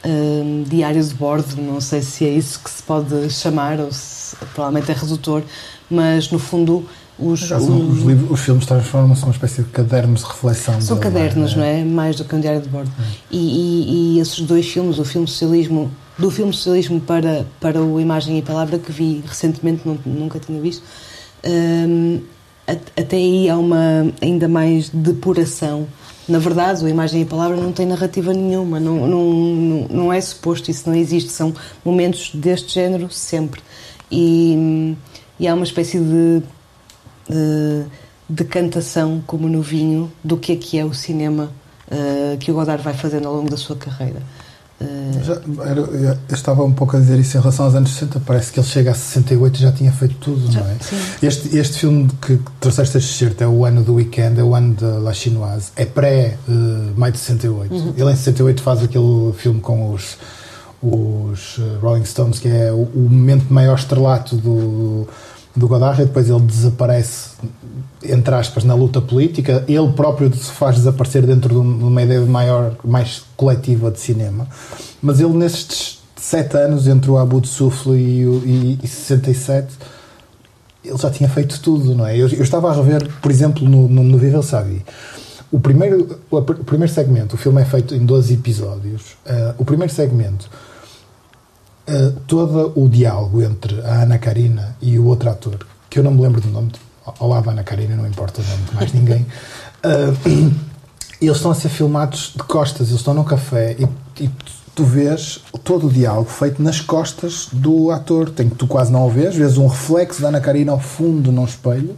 eh, 0.03 0.63
diário 0.67 1.03
de 1.03 1.13
bordo, 1.13 1.61
não 1.61 1.79
sei 1.79 2.01
se 2.01 2.25
é 2.25 2.29
isso 2.29 2.59
que 2.59 2.69
se 2.69 2.83
pode 2.83 3.29
chamar, 3.29 3.79
ou 3.79 3.91
se 3.91 4.35
provavelmente 4.53 4.91
é 4.91 4.93
redutor, 4.93 5.43
mas 5.89 6.29
no 6.31 6.39
fundo 6.39 6.85
os, 7.19 7.41
os- 7.41 7.51
os, 7.97 8.03
livros- 8.03 8.31
os 8.31 8.39
filmes 8.39 8.65
transformam-se 8.65 9.21
numa 9.21 9.31
espécie 9.33 9.61
de 9.63 9.69
cadernos 9.69 10.21
de 10.21 10.27
reflexão. 10.27 10.79
são 10.81 10.97
cadernos, 10.97 11.55
não 11.55 11.63
é? 11.63 11.83
Mais 11.83 12.15
do 12.15 12.23
que 12.25 12.35
um 12.35 12.39
diário 12.39 12.61
de 12.61 12.69
bordo. 12.69 12.91
E, 13.29 13.37
e- 13.37 14.15
e 14.15 14.19
esses 14.19 14.39
dois 14.41 14.67
filmes, 14.69 14.97
o 14.99 15.05
filme 15.05 15.27
Socialismo, 15.27 15.91
do 16.17 16.29
filme 16.31 16.53
Socialismo 16.53 16.99
para, 16.99 17.45
para 17.59 17.81
o 17.81 17.99
Imagem 17.99 18.37
e 18.37 18.41
Palavra, 18.41 18.77
que 18.79 18.91
vi 18.91 19.23
recentemente, 19.27 19.81
não- 19.85 19.97
nunca 20.05 20.39
tinha 20.39 20.59
visto, 20.61 20.83
hum, 21.45 22.21
até 22.95 23.15
aí 23.17 23.49
há 23.49 23.57
uma 23.57 24.11
ainda 24.21 24.47
mais 24.47 24.89
depuração. 24.89 25.87
Na 26.27 26.37
verdade, 26.37 26.83
o 26.83 26.87
Imagem 26.87 27.21
e 27.23 27.25
Palavra 27.25 27.57
não 27.57 27.71
tem 27.71 27.87
narrativa 27.87 28.31
nenhuma, 28.33 28.79
não, 28.79 29.07
não, 29.07 29.33
não, 29.33 29.87
não 29.89 30.13
é 30.13 30.21
suposto, 30.21 30.69
isso 30.69 30.87
não 30.87 30.95
existe. 30.95 31.31
São 31.31 31.53
momentos 31.83 32.29
deste 32.35 32.75
género 32.75 33.09
sempre. 33.09 33.61
E, 34.11 34.95
e 35.39 35.47
há 35.47 35.55
uma 35.55 35.63
espécie 35.63 35.99
de 35.99 36.43
de 37.29 37.85
decantação, 38.27 39.23
como 39.25 39.47
no 39.47 39.61
vinho, 39.61 40.11
do 40.23 40.37
que 40.37 40.51
é 40.51 40.55
que 40.55 40.77
é 40.77 40.85
o 40.85 40.93
cinema 40.93 41.49
eh, 41.89 42.37
que 42.39 42.51
o 42.51 42.53
Godard 42.53 42.83
vai 42.83 42.93
fazendo 42.93 43.27
ao 43.27 43.35
longo 43.35 43.49
da 43.49 43.57
sua 43.57 43.75
carreira. 43.75 44.21
Eh, 44.79 45.23
Já, 45.23 45.33
eu 45.33 46.17
estava 46.35 46.63
um 46.63 46.71
pouco 46.71 46.95
a 46.95 46.99
dizer 46.99 47.19
isso 47.19 47.37
em 47.37 47.41
relação 47.41 47.65
aos 47.65 47.75
anos 47.75 47.91
60. 47.91 48.21
Parece 48.25 48.51
que 48.51 48.59
ele 48.59 48.67
chega 48.67 48.91
a 48.91 48.93
68 48.93 49.57
e 49.57 49.61
já 49.61 49.71
tinha 49.71 49.91
feito 49.91 50.15
tudo, 50.15 50.51
Já, 50.51 50.61
não 50.61 50.69
é? 50.69 50.75
sim. 50.79 50.95
Este, 51.21 51.57
este 51.57 51.79
filme 51.79 52.09
que 52.21 52.39
trouxeste 52.59 52.97
este 52.97 53.11
certo 53.11 53.41
é 53.41 53.47
o 53.47 53.65
ano 53.65 53.83
do 53.83 53.95
Weekend, 53.95 54.39
é 54.39 54.43
o 54.43 54.53
ano 54.55 54.75
da 54.75 54.99
La 54.99 55.13
Chinoise, 55.13 55.71
é 55.75 55.85
pré-maio 55.85 57.11
de 57.11 57.19
68. 57.19 57.73
Uhum. 57.73 57.93
Ele 57.97 58.11
em 58.11 58.15
68 58.15 58.61
faz 58.61 58.83
aquele 58.83 59.33
filme 59.35 59.59
com 59.59 59.91
os, 59.91 60.17
os 60.81 61.57
eh, 61.59 61.77
Rolling 61.81 62.05
Stones, 62.05 62.39
que 62.39 62.47
é 62.47 62.71
o, 62.71 62.83
o 62.83 63.07
momento 63.09 63.51
maior 63.51 63.77
estrelato 63.77 64.35
do, 64.35 65.07
do 65.55 65.67
Godard, 65.67 66.01
e 66.01 66.05
depois 66.05 66.29
ele 66.29 66.39
desaparece, 66.41 67.31
entre 68.03 68.33
aspas, 68.35 68.63
na 68.63 68.73
luta 68.73 69.01
política. 69.01 69.63
Ele 69.67 69.91
próprio 69.93 70.33
se 70.33 70.51
faz 70.51 70.75
desaparecer 70.75 71.25
dentro 71.25 71.49
de 71.49 71.59
um- 71.59 71.87
uma 71.87 72.01
ideia 72.01 72.21
maior, 72.21 72.75
mais 72.83 73.23
coletiva 73.35 73.91
de 73.91 73.99
cinema. 73.99 74.47
Mas 75.01 75.19
ele, 75.19 75.33
nestes 75.33 75.99
sete 76.15 76.55
anos, 76.57 76.87
entre 76.87 77.09
o 77.09 77.17
Abu 77.17 77.45
Souffle 77.45 77.93
e, 77.97 78.25
o- 78.27 78.41
e, 78.45 78.79
e 78.83 78.87
67, 78.87 79.67
ele 80.85 80.97
já 80.97 81.09
tinha 81.09 81.27
feito 81.29 81.59
tudo, 81.61 81.93
não 81.95 82.05
é? 82.05 82.15
Eu, 82.15 82.27
eu 82.29 82.43
estava 82.43 82.69
a 82.69 82.73
rever, 82.75 83.07
por 83.21 83.29
exemplo, 83.31 83.67
no, 83.67 83.87
no, 83.87 84.03
no 84.03 84.17
Viva 84.17 84.37
El 84.37 84.43
Sabi. 84.43 84.83
O 85.51 85.59
primeiro, 85.59 86.19
o, 86.29 86.41
primeiro 86.41 86.93
segmento, 86.93 87.35
o 87.35 87.37
filme 87.37 87.61
é 87.61 87.65
feito 87.65 87.95
em 87.95 88.05
12 88.05 88.35
episódios. 88.35 89.17
Ah, 89.25 89.55
o 89.57 89.65
primeiro 89.65 89.91
segmento, 89.91 90.47
ah, 91.89 92.13
todo 92.27 92.71
o 92.75 92.87
diálogo 92.87 93.41
entre 93.41 93.81
a 93.81 94.03
Ana 94.03 94.19
Karina 94.19 94.75
e 94.79 94.99
o 94.99 95.05
outro 95.05 95.29
ator, 95.29 95.65
que 95.89 95.97
eu 95.97 96.03
não 96.03 96.11
me 96.11 96.21
lembro 96.21 96.39
do 96.39 96.49
nome, 96.49 96.71
ao 97.03 97.27
lado 97.27 97.49
Ana 97.49 97.63
Karina, 97.63 97.95
não 97.95 98.05
importa 98.05 98.41
o 98.41 98.45
nome 98.45 98.63
de 98.63 98.75
mais 98.75 98.93
ninguém, 98.93 99.25
ah, 99.83 100.13
eles 101.19 101.35
estão 101.35 101.51
a 101.51 101.55
ser 101.55 101.69
filmados 101.69 102.33
de 102.35 102.43
costas, 102.43 102.89
eles 102.89 102.99
estão 102.99 103.13
num 103.13 103.23
café 103.23 103.75
e, 103.79 104.23
e 104.23 104.29
tu 104.75 104.85
vês 104.85 105.41
todo 105.63 105.87
o 105.87 105.89
diálogo 105.91 106.29
feito 106.29 106.61
nas 106.61 106.79
costas 106.79 107.49
do 107.51 107.91
ator. 107.91 108.29
Tem 108.29 108.47
que 108.47 108.55
tu 108.55 108.65
quase 108.67 108.91
não 108.91 109.05
o 109.05 109.09
vês, 109.09 109.35
vês 109.35 109.57
um 109.57 109.67
reflexo 109.67 110.21
da 110.21 110.29
Ana 110.29 110.39
Karina 110.39 110.71
ao 110.71 110.79
fundo 110.79 111.31
num 111.31 111.43
espelho. 111.43 111.97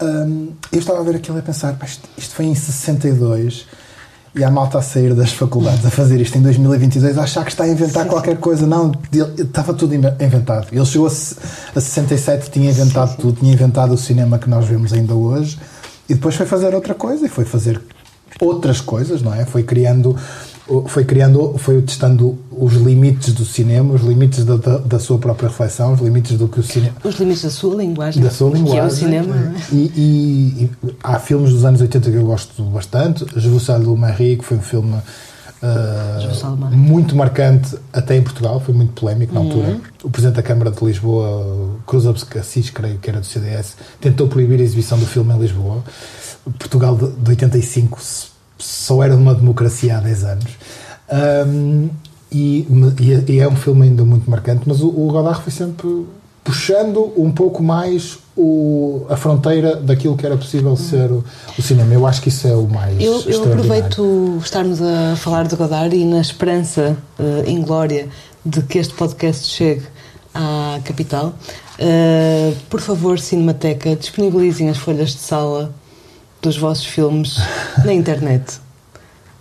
Hum, 0.00 0.48
eu 0.72 0.80
estava 0.80 0.98
a 0.98 1.02
ver 1.04 1.14
aquilo 1.14 1.38
e 1.38 1.40
a 1.40 1.42
pensar, 1.42 1.74
"Pá, 1.74 1.86
isto, 1.86 2.08
isto 2.16 2.34
foi 2.34 2.46
em 2.46 2.54
62 2.54 3.66
e 4.34 4.42
a 4.42 4.50
malta 4.50 4.78
a 4.78 4.82
sair 4.82 5.14
das 5.14 5.30
faculdades 5.32 5.84
a 5.84 5.90
fazer 5.90 6.20
isto 6.20 6.38
em 6.38 6.42
2022 6.42 7.18
a 7.18 7.22
achar 7.24 7.44
que 7.44 7.50
está 7.50 7.64
a 7.64 7.68
inventar 7.68 8.06
qualquer 8.06 8.38
coisa. 8.38 8.66
Não, 8.66 8.90
ele- 9.12 9.42
estava 9.42 9.74
tudo 9.74 9.94
inve- 9.94 10.14
inventado. 10.20 10.68
Ele 10.72 10.84
chegou 10.86 11.06
a, 11.06 11.10
a 11.10 11.80
67, 11.80 12.50
tinha 12.50 12.70
inventado 12.70 13.16
tudo, 13.18 13.38
tinha 13.40 13.52
inventado 13.52 13.92
o 13.92 13.98
cinema 13.98 14.38
que 14.38 14.48
nós 14.48 14.64
vemos 14.66 14.92
ainda 14.92 15.14
hoje. 15.14 15.58
e 16.08 16.14
depois 16.14 16.34
foi 16.34 16.46
fazer 16.46 16.74
outra 16.74 16.94
coisa 16.94 17.26
e 17.26 17.28
foi 17.28 17.44
fazer 17.44 17.80
outras 18.40 18.80
coisas, 18.80 19.20
não 19.22 19.34
é? 19.34 19.44
Foi 19.44 19.62
criando 19.62 20.16
foi 20.86 21.04
criando, 21.04 21.56
foi 21.58 21.82
testando 21.82 22.38
os 22.50 22.74
limites 22.74 23.34
do 23.34 23.44
cinema, 23.44 23.94
os 23.94 24.02
limites 24.02 24.44
da, 24.44 24.56
da, 24.56 24.78
da, 24.78 24.98
sua 24.98 25.18
própria 25.18 25.48
reflexão, 25.48 25.92
os 25.92 26.00
limites 26.00 26.38
do 26.38 26.46
que 26.46 26.60
o 26.60 26.62
cinema. 26.62 26.94
Os 27.02 27.16
limites 27.16 27.42
da 27.42 27.50
sua 27.50 27.74
linguagem. 27.74 28.22
Da 28.22 28.30
sua 28.30 28.50
linguagem. 28.50 28.74
Que 28.74 28.78
é 28.78 28.84
o 28.84 28.90
cinema. 28.90 29.36
É? 29.36 29.74
E, 29.74 29.92
e, 29.96 30.64
e, 30.64 30.70
há 31.02 31.18
filmes 31.18 31.50
dos 31.50 31.64
anos 31.64 31.80
80 31.80 32.10
que 32.10 32.16
eu 32.16 32.24
gosto 32.24 32.62
bastante. 32.64 33.26
Je 33.36 33.48
vous 33.48 33.60
salue 33.60 33.96
Marie, 33.96 34.36
que 34.36 34.44
foi 34.44 34.56
um 34.56 34.62
filme 34.62 34.94
uh, 34.94 36.76
muito 36.76 37.16
marcante, 37.16 37.76
até 37.92 38.16
em 38.16 38.22
Portugal, 38.22 38.60
foi 38.60 38.74
muito 38.74 38.92
polémico 38.92 39.34
na 39.34 39.40
uhum. 39.40 39.46
altura. 39.46 39.80
O 40.04 40.10
Presidente 40.10 40.36
da 40.36 40.42
Câmara 40.42 40.70
de 40.70 40.84
Lisboa, 40.84 41.76
Cruz 41.86 42.04
Assis, 42.06 42.70
creio 42.70 42.98
que 42.98 43.10
era 43.10 43.20
do 43.20 43.26
CDS, 43.26 43.76
tentou 44.00 44.28
proibir 44.28 44.60
a 44.60 44.62
exibição 44.62 44.98
do 44.98 45.06
filme 45.06 45.34
em 45.34 45.38
Lisboa. 45.38 45.82
Portugal 46.58 46.96
de, 46.96 47.10
de 47.10 47.30
85 47.30 48.00
só 48.62 49.02
era 49.02 49.14
uma 49.14 49.34
democracia 49.34 49.98
há 49.98 50.00
10 50.00 50.24
anos. 50.24 50.50
Um, 51.46 51.90
e, 52.30 52.66
e, 53.28 53.40
é 53.40 53.48
um 53.48 53.56
filme 53.56 53.88
ainda 53.88 54.04
muito 54.04 54.30
marcante, 54.30 54.62
mas 54.66 54.80
o, 54.80 54.88
o 54.88 55.08
Godard 55.08 55.42
foi 55.42 55.52
sempre 55.52 56.06
puxando 56.42 57.12
um 57.16 57.30
pouco 57.30 57.62
mais 57.62 58.18
o, 58.36 59.04
a 59.10 59.16
fronteira 59.16 59.76
daquilo 59.76 60.16
que 60.16 60.24
era 60.24 60.36
possível 60.36 60.74
ser 60.76 61.10
o, 61.10 61.24
o, 61.58 61.62
cinema. 61.62 61.92
Eu 61.92 62.06
acho 62.06 62.22
que 62.22 62.28
isso 62.28 62.48
é 62.48 62.56
o 62.56 62.66
mais 62.66 63.00
Eu, 63.00 63.20
eu 63.26 63.44
aproveito 63.44 64.38
estarmos 64.42 64.80
a 64.80 65.14
falar 65.16 65.46
de 65.46 65.54
Godard 65.54 65.94
e 65.94 66.04
na 66.04 66.20
esperança, 66.20 66.96
uh, 67.18 67.48
em 67.48 67.60
glória, 67.60 68.08
de 68.44 68.62
que 68.62 68.78
este 68.78 68.94
podcast 68.94 69.46
chegue 69.46 69.82
à 70.34 70.80
capital. 70.84 71.34
Uh, 71.78 72.56
por 72.70 72.80
favor, 72.80 73.18
Cinemateca, 73.18 73.94
disponibilizem 73.94 74.70
as 74.70 74.78
folhas 74.78 75.10
de 75.10 75.18
sala 75.18 75.72
dos 76.42 76.58
vossos 76.58 76.84
filmes 76.84 77.36
na 77.84 77.94
internet. 77.94 78.60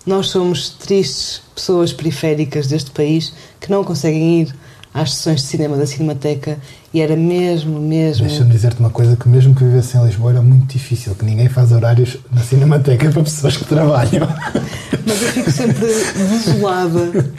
Nós 0.05 0.27
somos 0.27 0.69
tristes 0.69 1.41
pessoas 1.53 1.91
periféricas 1.91 2.67
deste 2.67 2.91
país 2.91 3.33
que 3.59 3.69
não 3.69 3.83
conseguem 3.83 4.41
ir 4.41 4.55
às 4.93 5.13
sessões 5.13 5.41
de 5.41 5.47
cinema 5.47 5.77
da 5.77 5.85
Cinemateca 5.85 6.57
e 6.93 7.01
era 7.01 7.15
mesmo, 7.15 7.79
mesmo. 7.79 8.27
Deixa-me 8.27 8.51
dizer-te 8.51 8.79
uma 8.79 8.89
coisa: 8.89 9.15
que 9.15 9.27
mesmo 9.27 9.55
que 9.55 9.63
vivesse 9.63 9.97
em 9.97 10.05
Lisboa 10.05 10.31
era 10.31 10.41
muito 10.41 10.71
difícil, 10.71 11.15
que 11.15 11.23
ninguém 11.23 11.49
faz 11.49 11.71
horários 11.71 12.17
na 12.31 12.41
Cinemateca 12.41 13.09
para 13.09 13.23
pessoas 13.23 13.57
que 13.57 13.65
trabalham. 13.65 14.27
Mas 15.05 15.21
eu 15.21 15.29
fico 15.29 15.51
sempre 15.51 15.85
desolada. 15.85 17.31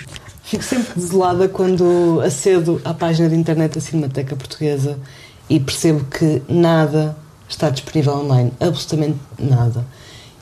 Fico 0.44 0.64
sempre 0.64 0.92
desolada 0.94 1.48
quando 1.48 2.20
acedo 2.24 2.80
à 2.84 2.92
página 2.92 3.28
de 3.28 3.34
internet 3.34 3.74
da 3.74 3.80
Cinemateca 3.80 4.36
Portuguesa 4.36 4.98
e 5.48 5.58
percebo 5.58 6.04
que 6.04 6.42
nada 6.48 7.16
está 7.52 7.70
disponível 7.70 8.14
online, 8.14 8.52
absolutamente 8.60 9.18
nada. 9.38 9.84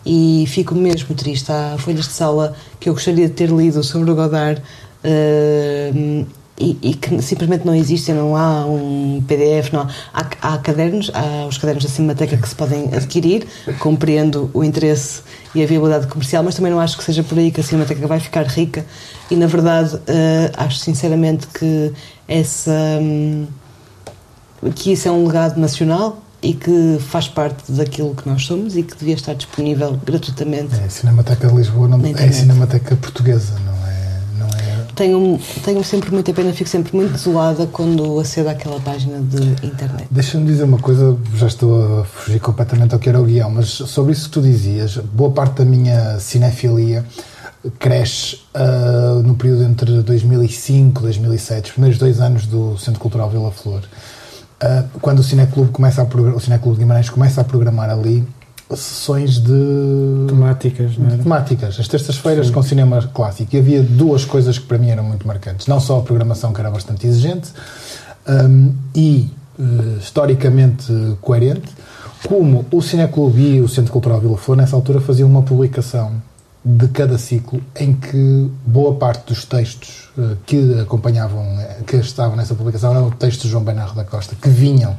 E 0.04 0.44
fico 0.48 0.74
mesmo 0.74 1.14
triste. 1.14 1.52
Há 1.52 1.76
folhas 1.78 2.06
de 2.06 2.12
sala 2.12 2.54
que 2.78 2.88
eu 2.88 2.94
gostaria 2.94 3.28
de 3.28 3.34
ter 3.34 3.50
lido 3.50 3.82
sobre 3.82 4.10
o 4.10 4.14
Godard 4.14 4.60
uh, 4.60 6.26
e, 6.58 6.78
e, 6.82 6.94
que 6.94 7.20
simplesmente 7.22 7.64
não 7.64 7.74
existem, 7.74 8.14
não 8.14 8.36
há 8.36 8.66
um 8.66 9.22
PDF, 9.26 9.72
não 9.72 9.80
há, 9.80 9.88
há, 10.12 10.54
há 10.54 10.58
cadernos, 10.58 11.10
há 11.14 11.46
os 11.46 11.56
cadernos 11.56 11.84
da 11.84 11.90
Cinemateca 11.90 12.36
que 12.36 12.46
se 12.46 12.54
podem 12.54 12.84
adquirir, 12.94 13.46
compreendo 13.78 14.50
o 14.52 14.62
interesse 14.62 15.22
e 15.54 15.62
a 15.62 15.66
viabilidade 15.66 16.06
comercial, 16.06 16.42
mas 16.42 16.54
também 16.54 16.70
não 16.70 16.78
acho 16.78 16.98
que 16.98 17.04
seja 17.04 17.22
por 17.22 17.38
aí 17.38 17.50
que 17.50 17.60
a 17.60 17.64
Cinemateca 17.64 18.06
vai 18.06 18.20
ficar 18.20 18.46
rica 18.46 18.84
e, 19.30 19.36
na 19.36 19.46
verdade, 19.46 19.96
uh, 19.96 20.00
acho 20.56 20.78
sinceramente 20.78 21.46
que 21.46 21.92
essa... 22.28 22.72
Um, 23.00 23.46
que 24.74 24.92
isso 24.92 25.08
é 25.08 25.10
um 25.10 25.26
legado 25.26 25.58
nacional 25.58 26.22
e 26.42 26.54
que 26.54 26.98
faz 27.00 27.28
parte 27.28 27.70
daquilo 27.70 28.14
que 28.14 28.28
nós 28.28 28.44
somos 28.44 28.76
e 28.76 28.82
que 28.82 28.96
devia 28.96 29.14
estar 29.14 29.34
disponível 29.34 29.98
gratuitamente. 30.04 30.74
É, 30.74 30.84
a 30.84 30.90
Cinemateca 30.90 31.48
de 31.48 31.54
Lisboa 31.54 31.88
não, 31.88 32.00
é 32.04 32.10
a 32.12 32.32
Cinemateca 32.32 32.96
Portuguesa, 32.96 33.54
não 33.64 33.86
é? 33.86 34.20
Não 34.38 34.46
é... 34.46 34.86
Tenho, 34.94 35.38
tenho 35.62 35.84
sempre 35.84 36.10
muita 36.10 36.32
pena, 36.32 36.52
fico 36.52 36.70
sempre 36.70 36.96
muito 36.96 37.12
desolada 37.12 37.66
quando 37.66 38.18
acedo 38.18 38.48
àquela 38.48 38.80
página 38.80 39.20
de 39.20 39.66
internet. 39.66 40.08
Deixa-me 40.10 40.46
dizer 40.46 40.64
uma 40.64 40.78
coisa, 40.78 41.16
já 41.34 41.46
estou 41.46 42.00
a 42.00 42.04
fugir 42.04 42.40
completamente 42.40 42.94
ao 42.94 43.00
que 43.00 43.08
era 43.08 43.20
o 43.20 43.24
guião, 43.24 43.50
mas 43.50 43.68
sobre 43.68 44.12
isso 44.12 44.24
que 44.24 44.30
tu 44.30 44.40
dizias, 44.40 44.96
boa 44.96 45.30
parte 45.30 45.58
da 45.58 45.64
minha 45.64 46.18
cinefilia 46.20 47.04
cresce 47.78 48.38
uh, 48.54 49.22
no 49.22 49.34
período 49.34 49.64
entre 49.64 50.02
2005 50.02 51.00
e 51.00 51.02
2007, 51.02 51.66
os 51.66 51.72
primeiros 51.72 51.98
dois 51.98 52.18
anos 52.18 52.46
do 52.46 52.78
Centro 52.78 52.98
Cultural 52.98 53.28
Vila 53.28 53.50
Flor. 53.50 53.82
Uh, 54.62 54.98
quando 55.00 55.20
o 55.20 55.22
Cineclube 55.22 55.70
começa 55.70 56.02
a 56.02 56.04
o 56.04 56.40
Cineclube 56.40 56.76
de 56.76 56.82
Guimarães 56.82 57.08
começa 57.08 57.40
a 57.40 57.44
programar 57.44 57.88
ali 57.88 58.26
sessões 58.76 59.38
de 59.38 60.26
temáticas, 60.28 60.96
não 60.96 61.06
era? 61.06 61.18
temáticas, 61.18 61.80
as 61.80 61.88
terças-feiras 61.88 62.50
com 62.50 62.62
cinema 62.62 63.02
clássico. 63.12 63.54
E 63.56 63.58
havia 63.58 63.82
duas 63.82 64.24
coisas 64.24 64.58
que 64.58 64.66
para 64.66 64.78
mim 64.78 64.90
eram 64.90 65.02
muito 65.02 65.26
marcantes. 65.26 65.66
Não 65.66 65.80
só 65.80 65.98
a 65.98 66.02
programação 66.02 66.52
que 66.52 66.60
era 66.60 66.70
bastante 66.70 67.06
exigente 67.06 67.52
um, 68.28 68.72
e 68.94 69.30
uh, 69.58 69.98
historicamente 69.98 70.92
coerente, 71.20 71.68
como 72.28 72.66
o 72.70 72.82
Cineclube 72.82 73.40
e 73.40 73.60
o 73.60 73.68
Centro 73.68 73.92
Cultural 73.92 74.20
Vila 74.20 74.36
Flor 74.36 74.56
nessa 74.56 74.76
altura 74.76 75.00
faziam 75.00 75.28
uma 75.28 75.42
publicação 75.42 76.22
de 76.64 76.88
cada 76.88 77.16
ciclo 77.16 77.62
em 77.74 77.94
que 77.94 78.50
boa 78.66 78.94
parte 78.94 79.26
dos 79.26 79.44
textos 79.44 80.10
uh, 80.18 80.36
que 80.44 80.78
acompanhavam, 80.80 81.42
eh, 81.58 81.78
que 81.86 81.96
estavam 81.96 82.36
nessa 82.36 82.54
publicação 82.54 82.90
eram 82.90 83.10
textos 83.10 83.44
de 83.44 83.50
João 83.50 83.64
Bernardo 83.64 83.94
da 83.94 84.04
Costa, 84.04 84.36
que 84.36 84.48
vinham 84.50 84.94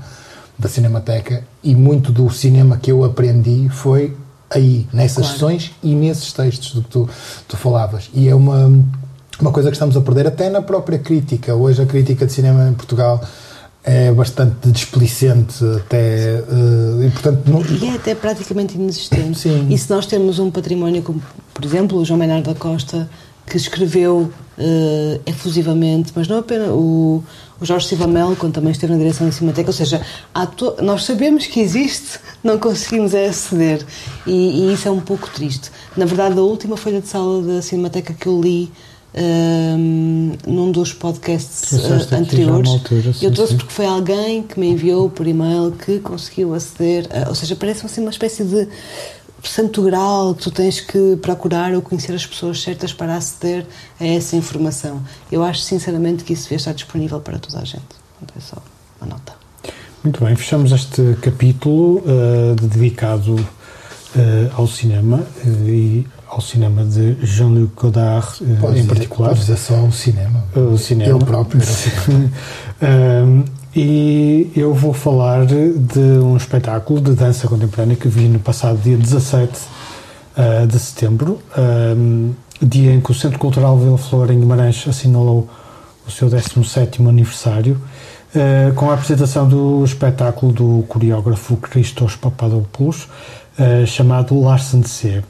da 0.57 0.67
Cinemateca 0.67 1.43
e 1.63 1.75
muito 1.75 2.11
do 2.11 2.29
cinema 2.31 2.77
que 2.77 2.91
eu 2.91 3.03
aprendi 3.03 3.69
foi 3.69 4.15
aí, 4.49 4.87
nessas 4.91 5.17
claro. 5.17 5.33
sessões 5.33 5.71
e 5.83 5.93
nesses 5.93 6.33
textos 6.33 6.73
do 6.73 6.81
que 6.81 6.89
tu, 6.89 7.09
tu 7.47 7.57
falavas. 7.57 8.09
E 8.13 8.27
é 8.27 8.35
uma, 8.35 8.71
uma 9.39 9.51
coisa 9.51 9.69
que 9.69 9.75
estamos 9.75 9.95
a 9.95 10.01
perder 10.01 10.27
até 10.27 10.49
na 10.49 10.61
própria 10.61 10.99
crítica. 10.99 11.55
Hoje 11.55 11.81
a 11.81 11.85
crítica 11.85 12.25
de 12.25 12.33
cinema 12.33 12.67
em 12.67 12.73
Portugal 12.73 13.21
é 13.83 14.11
bastante 14.11 14.69
displicente 14.69 15.63
até 15.77 16.43
uh, 16.47 17.03
e 17.03 17.09
portanto 17.09 17.41
não... 17.47 17.61
e 17.65 17.87
é 17.87 17.95
até 17.95 18.13
praticamente 18.13 18.75
inexistente. 18.75 19.39
Sim. 19.39 19.67
e 19.69 19.77
se 19.77 19.89
nós 19.89 20.05
temos 20.05 20.37
um 20.37 20.51
património 20.51 21.01
como 21.01 21.21
por 21.53 21.65
exemplo 21.65 21.97
o 21.97 22.05
João 22.05 22.19
Bernardo 22.19 22.45
da 22.45 22.55
Costa 22.55 23.09
que 23.47 23.57
escreveu 23.57 24.31
uh, 24.57 25.21
efusivamente 25.25 26.11
mas 26.15 26.27
não 26.27 26.37
apenas 26.37 26.69
o, 26.69 27.23
o 27.59 27.65
Jorge 27.65 27.87
Silva 27.87 28.05
Melo 28.05 28.35
quando 28.35 28.53
também 28.53 28.71
esteve 28.71 28.93
na 28.93 28.99
direção 28.99 29.25
da 29.25 29.33
Cinemateca 29.33 29.69
ou 29.69 29.73
seja 29.73 29.99
to... 30.55 30.75
nós 30.83 31.03
sabemos 31.03 31.47
que 31.47 31.59
existe 31.59 32.19
não 32.43 32.59
conseguimos 32.59 33.15
aceder. 33.15 33.85
E, 34.25 34.31
e, 34.31 34.73
isso 34.73 34.87
é 34.87 34.91
um 34.91 34.99
pouco 34.99 35.29
triste. 35.29 35.71
Na 35.95 36.05
verdade 36.05 36.37
a 36.37 36.41
última 36.41 36.77
folha 36.77 37.01
de 37.01 37.07
sala 37.07 37.41
da 37.41 37.61
Cinemateca 37.61 38.13
que 38.13 38.27
eu 38.27 38.39
li 38.39 38.71
um, 39.13 40.31
num 40.47 40.71
dos 40.71 40.93
podcasts 40.93 41.71
uh, 41.73 42.15
anteriores. 42.15 42.69
Altura, 42.69 43.13
sim, 43.13 43.25
eu 43.25 43.33
trouxe 43.33 43.53
sim. 43.53 43.57
porque 43.57 43.73
foi 43.73 43.85
alguém 43.85 44.43
que 44.43 44.59
me 44.59 44.69
enviou 44.69 45.09
por 45.09 45.27
e-mail 45.27 45.71
que 45.71 45.99
conseguiu 45.99 46.53
aceder, 46.53 47.07
a, 47.11 47.29
ou 47.29 47.35
seja, 47.35 47.55
parece 47.55 47.85
assim 47.85 48.01
uma 48.01 48.11
espécie 48.11 48.43
de 48.43 48.67
santo 49.43 49.81
grau 49.81 50.35
que 50.35 50.43
tu 50.43 50.51
tens 50.51 50.79
que 50.79 51.17
procurar 51.17 51.73
ou 51.73 51.81
conhecer 51.81 52.13
as 52.13 52.25
pessoas 52.25 52.61
certas 52.61 52.93
para 52.93 53.15
aceder 53.15 53.65
a 53.99 54.05
essa 54.05 54.35
informação. 54.35 55.01
Eu 55.31 55.43
acho 55.43 55.61
sinceramente 55.61 56.23
que 56.23 56.33
isso 56.33 56.43
devia 56.43 56.57
estar 56.57 56.73
disponível 56.73 57.19
para 57.19 57.39
toda 57.39 57.59
a 57.59 57.65
gente. 57.65 57.83
Então 58.21 58.35
é 58.37 58.41
só 58.41 58.61
uma 59.01 59.09
nota. 59.09 59.33
Muito 60.03 60.23
bem, 60.23 60.35
fechamos 60.35 60.71
este 60.71 61.15
capítulo 61.21 61.99
uh, 61.99 62.55
dedicado 62.55 63.35
uh, 63.35 64.51
ao 64.55 64.67
cinema 64.67 65.25
e 65.45 66.05
ao 66.31 66.39
cinema 66.39 66.85
de 66.85 67.17
Jean-Luc 67.21 67.73
Godard 67.75 68.25
pode 68.61 68.79
em 68.79 68.85
particular. 68.85 69.29
Pode 69.29 69.41
dizer 69.41 69.57
só 69.57 69.83
o 69.83 69.91
cinema. 69.91 70.45
O 70.55 70.77
cinema. 70.77 71.17
Ele 71.17 71.25
próprio 71.25 71.61
um, 72.81 73.43
e 73.75 74.51
eu 74.55 74.73
vou 74.73 74.93
falar 74.93 75.45
de 75.45 75.99
um 75.99 76.35
espetáculo 76.37 77.01
de 77.01 77.11
dança 77.11 77.47
contemporânea 77.47 77.95
que 77.95 78.07
vi 78.07 78.27
no 78.27 78.39
passado 78.39 78.77
dia 78.77 78.97
17 78.97 79.59
uh, 80.37 80.67
de 80.67 80.79
setembro, 80.79 81.39
um, 81.57 82.31
dia 82.61 82.93
em 82.93 83.01
que 83.01 83.11
o 83.11 83.13
Centro 83.13 83.37
Cultural 83.37 83.77
Vila 83.77 83.97
Flor 83.97 84.31
em 84.31 84.39
Guimarães 84.39 84.85
assinalou 84.87 85.49
o 86.05 86.11
seu 86.11 86.29
17º 86.29 87.07
aniversário, 87.07 87.81
uh, 88.35 88.73
com 88.73 88.89
a 88.89 88.93
apresentação 88.93 89.47
do 89.47 89.83
espetáculo 89.85 90.51
do 90.51 90.85
coreógrafo 90.87 91.57
Christos 91.57 92.15
Papadopoulos, 92.15 93.07
uh, 93.57 93.85
chamado 93.85 94.39
Larsen 94.39 94.83
C. 94.83 95.23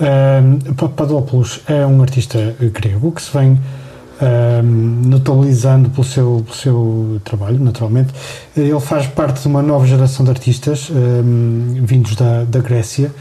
Uh, 0.00 0.74
Papadopoulos 0.74 1.60
é 1.68 1.86
um 1.86 2.02
artista 2.02 2.56
grego 2.60 3.12
que 3.12 3.22
se 3.22 3.30
vem 3.36 3.52
uh, 3.52 4.62
notabilizando 4.62 5.90
pelo 5.90 6.04
seu, 6.04 6.42
pelo 6.44 6.56
seu 6.56 7.20
trabalho, 7.24 7.60
naturalmente. 7.60 8.12
Ele 8.56 8.78
faz 8.80 9.06
parte 9.06 9.42
de 9.42 9.48
uma 9.48 9.62
nova 9.62 9.86
geração 9.86 10.24
de 10.24 10.30
artistas 10.30 10.90
uh, 10.90 10.94
vindos 11.84 12.16
da, 12.16 12.44
da 12.44 12.60
Grécia 12.60 13.12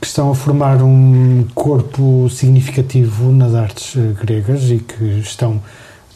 que 0.00 0.06
estão 0.06 0.30
a 0.30 0.34
formar 0.34 0.82
um 0.82 1.44
corpo 1.54 2.28
significativo 2.30 3.32
nas 3.32 3.54
artes 3.54 3.96
eh, 3.96 4.14
gregas 4.24 4.70
e 4.70 4.78
que 4.78 5.04
estão 5.18 5.60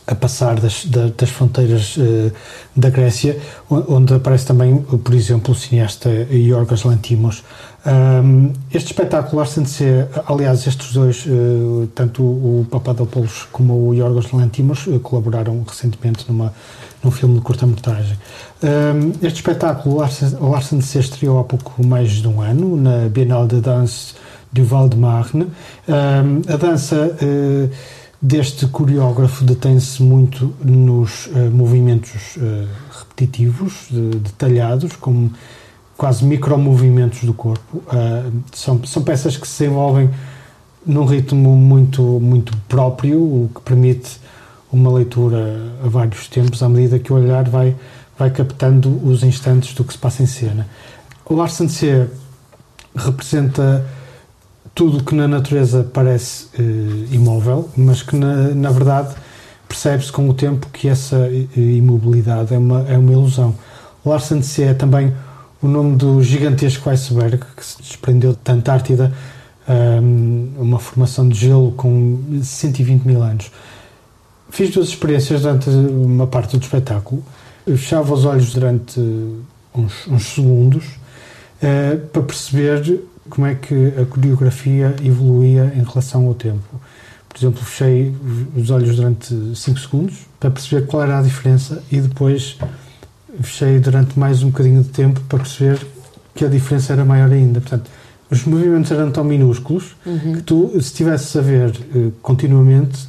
a 0.06 0.14
passar 0.14 0.58
das, 0.58 0.84
das 0.84 1.30
fronteiras 1.30 1.96
uh, 1.96 2.32
da 2.74 2.90
Grécia, 2.90 3.38
onde 3.70 4.12
aparece 4.14 4.44
também, 4.44 4.76
por 4.78 5.14
exemplo, 5.14 5.52
o 5.52 5.56
cineasta 5.56 6.10
Yorgos 6.30 6.82
Lantimos, 6.82 7.44
Um, 7.84 8.52
este 8.72 8.92
espetáculo, 8.92 9.44
C, 9.44 10.06
aliás, 10.26 10.66
estes 10.66 10.92
dois, 10.92 11.26
uh, 11.26 11.88
tanto 11.94 12.22
o 12.22 12.64
Papadopoulos 12.70 13.48
como 13.50 13.88
o 13.88 13.92
Yorgos 13.92 14.30
Lantimos, 14.30 14.86
uh, 14.86 15.00
colaboraram 15.00 15.64
recentemente 15.66 16.24
numa, 16.28 16.54
num 17.02 17.10
filme 17.10 17.34
de 17.34 17.40
curta-metragem. 17.40 18.16
Um, 18.62 19.26
este 19.26 19.38
espetáculo, 19.38 19.96
o 19.96 20.54
Arsene 20.54 20.82
C, 20.82 21.00
estreou 21.00 21.40
há 21.40 21.44
pouco 21.44 21.84
mais 21.84 22.10
de 22.10 22.28
um 22.28 22.40
ano, 22.40 22.76
na 22.76 23.08
Bienal 23.08 23.48
de 23.48 23.60
Danse 23.60 24.14
du 24.52 24.64
Val-de-Marne. 24.64 25.48
Um, 25.88 26.52
a 26.52 26.56
dança 26.56 27.16
uh, 27.20 27.70
deste 28.20 28.66
coreógrafo 28.68 29.42
detém-se 29.42 30.00
muito 30.00 30.54
nos 30.64 31.28
movimentos 31.52 32.38
repetitivos, 32.96 33.88
de, 33.90 34.10
detalhados, 34.18 34.94
como 34.94 35.32
quase 36.02 36.24
micromovimentos 36.24 37.22
do 37.22 37.32
corpo. 37.32 37.76
Uh, 37.76 38.42
são, 38.52 38.84
são 38.84 39.04
peças 39.04 39.36
que 39.36 39.46
se 39.46 39.66
envolvem 39.66 40.10
num 40.84 41.04
ritmo 41.04 41.54
muito, 41.54 42.02
muito 42.02 42.56
próprio, 42.68 43.22
o 43.22 43.50
que 43.54 43.60
permite 43.60 44.18
uma 44.72 44.90
leitura 44.90 45.72
a 45.80 45.88
vários 45.88 46.26
tempos, 46.26 46.60
à 46.60 46.68
medida 46.68 46.98
que 46.98 47.12
o 47.12 47.14
olhar 47.14 47.48
vai, 47.48 47.76
vai 48.18 48.32
captando 48.32 49.00
os 49.06 49.22
instantes 49.22 49.74
do 49.74 49.84
que 49.84 49.92
se 49.92 49.98
passa 50.00 50.24
em 50.24 50.26
cena. 50.26 50.66
O 51.24 51.36
Larsen 51.36 51.68
C 51.68 52.08
representa 52.96 53.86
tudo 54.74 55.04
que 55.04 55.14
na 55.14 55.28
natureza 55.28 55.88
parece 55.94 56.46
uh, 56.58 57.14
imóvel, 57.14 57.70
mas 57.76 58.02
que 58.02 58.16
na, 58.16 58.48
na 58.48 58.70
verdade 58.72 59.14
percebe-se 59.68 60.10
com 60.10 60.28
o 60.28 60.34
tempo 60.34 60.66
que 60.72 60.88
essa 60.88 61.16
uh, 61.16 61.60
imobilidade 61.60 62.52
é 62.52 62.58
uma, 62.58 62.80
é 62.88 62.98
uma 62.98 63.12
ilusão. 63.12 63.54
O 64.04 64.10
Larsen 64.10 64.42
C 64.42 64.64
é 64.64 64.74
também 64.74 65.12
o 65.62 65.68
nome 65.68 65.96
do 65.96 66.22
gigantesco 66.22 66.90
iceberg 66.90 67.38
que 67.56 67.64
se 67.64 67.80
desprendeu 67.80 68.36
da 68.44 68.52
Antártida, 68.52 69.12
uma 70.58 70.78
formação 70.78 71.28
de 71.28 71.38
gelo 71.38 71.72
com 71.72 72.18
120 72.42 73.04
mil 73.04 73.22
anos. 73.22 73.50
Fiz 74.50 74.70
duas 74.70 74.88
experiências 74.88 75.42
durante 75.42 75.70
uma 75.70 76.26
parte 76.26 76.58
do 76.58 76.62
espetáculo. 76.62 77.22
Eu 77.66 77.78
fechava 77.78 78.12
os 78.12 78.24
olhos 78.24 78.52
durante 78.52 79.00
uns, 79.74 80.06
uns 80.08 80.26
segundos 80.26 80.84
uh, 80.84 81.98
para 82.08 82.22
perceber 82.22 83.02
como 83.30 83.46
é 83.46 83.54
que 83.54 83.94
a 84.00 84.04
coreografia 84.04 84.94
evoluía 85.02 85.72
em 85.74 85.82
relação 85.82 86.26
ao 86.26 86.34
tempo. 86.34 86.80
Por 87.28 87.38
exemplo, 87.38 87.64
fechei 87.64 88.14
os 88.54 88.68
olhos 88.68 88.96
durante 88.96 89.34
5 89.54 89.78
segundos 89.78 90.26
para 90.38 90.50
perceber 90.50 90.86
qual 90.86 91.04
era 91.04 91.18
a 91.18 91.22
diferença 91.22 91.82
e 91.90 92.00
depois 92.00 92.58
fechei 93.40 93.78
durante 93.78 94.18
mais 94.18 94.42
um 94.42 94.50
bocadinho 94.50 94.82
de 94.82 94.88
tempo 94.90 95.20
para 95.28 95.38
perceber 95.38 95.86
que 96.34 96.44
a 96.44 96.48
diferença 96.48 96.92
era 96.92 97.04
maior 97.04 97.30
ainda. 97.30 97.60
Portanto, 97.60 97.90
os 98.30 98.44
movimentos 98.44 98.90
eram 98.90 99.10
tão 99.10 99.24
minúsculos 99.24 99.94
uhum. 100.06 100.34
que 100.34 100.42
tu, 100.42 100.70
se 100.72 100.78
estivesse 100.78 101.38
a 101.38 101.42
ver 101.42 101.70
uh, 101.94 102.12
continuamente, 102.22 103.08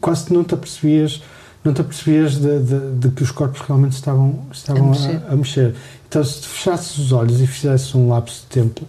quase 0.00 0.32
não 0.32 0.44
te 0.44 0.54
apercebias, 0.54 1.22
não 1.64 1.74
te 1.74 1.80
apercebias 1.80 2.36
de, 2.36 2.58
de, 2.60 2.92
de 2.98 3.08
que 3.10 3.22
os 3.22 3.30
corpos 3.30 3.60
realmente 3.60 3.92
estavam, 3.92 4.40
estavam 4.52 4.86
a, 4.86 4.90
mexer. 4.90 5.22
A, 5.28 5.32
a, 5.32 5.36
mexer. 5.36 5.74
Então, 6.08 6.24
se 6.24 6.46
fechasses 6.46 6.98
os 6.98 7.12
olhos 7.12 7.40
e 7.40 7.46
fizesses 7.46 7.94
um 7.94 8.08
lapso 8.08 8.42
de 8.42 8.46
tempo, 8.46 8.82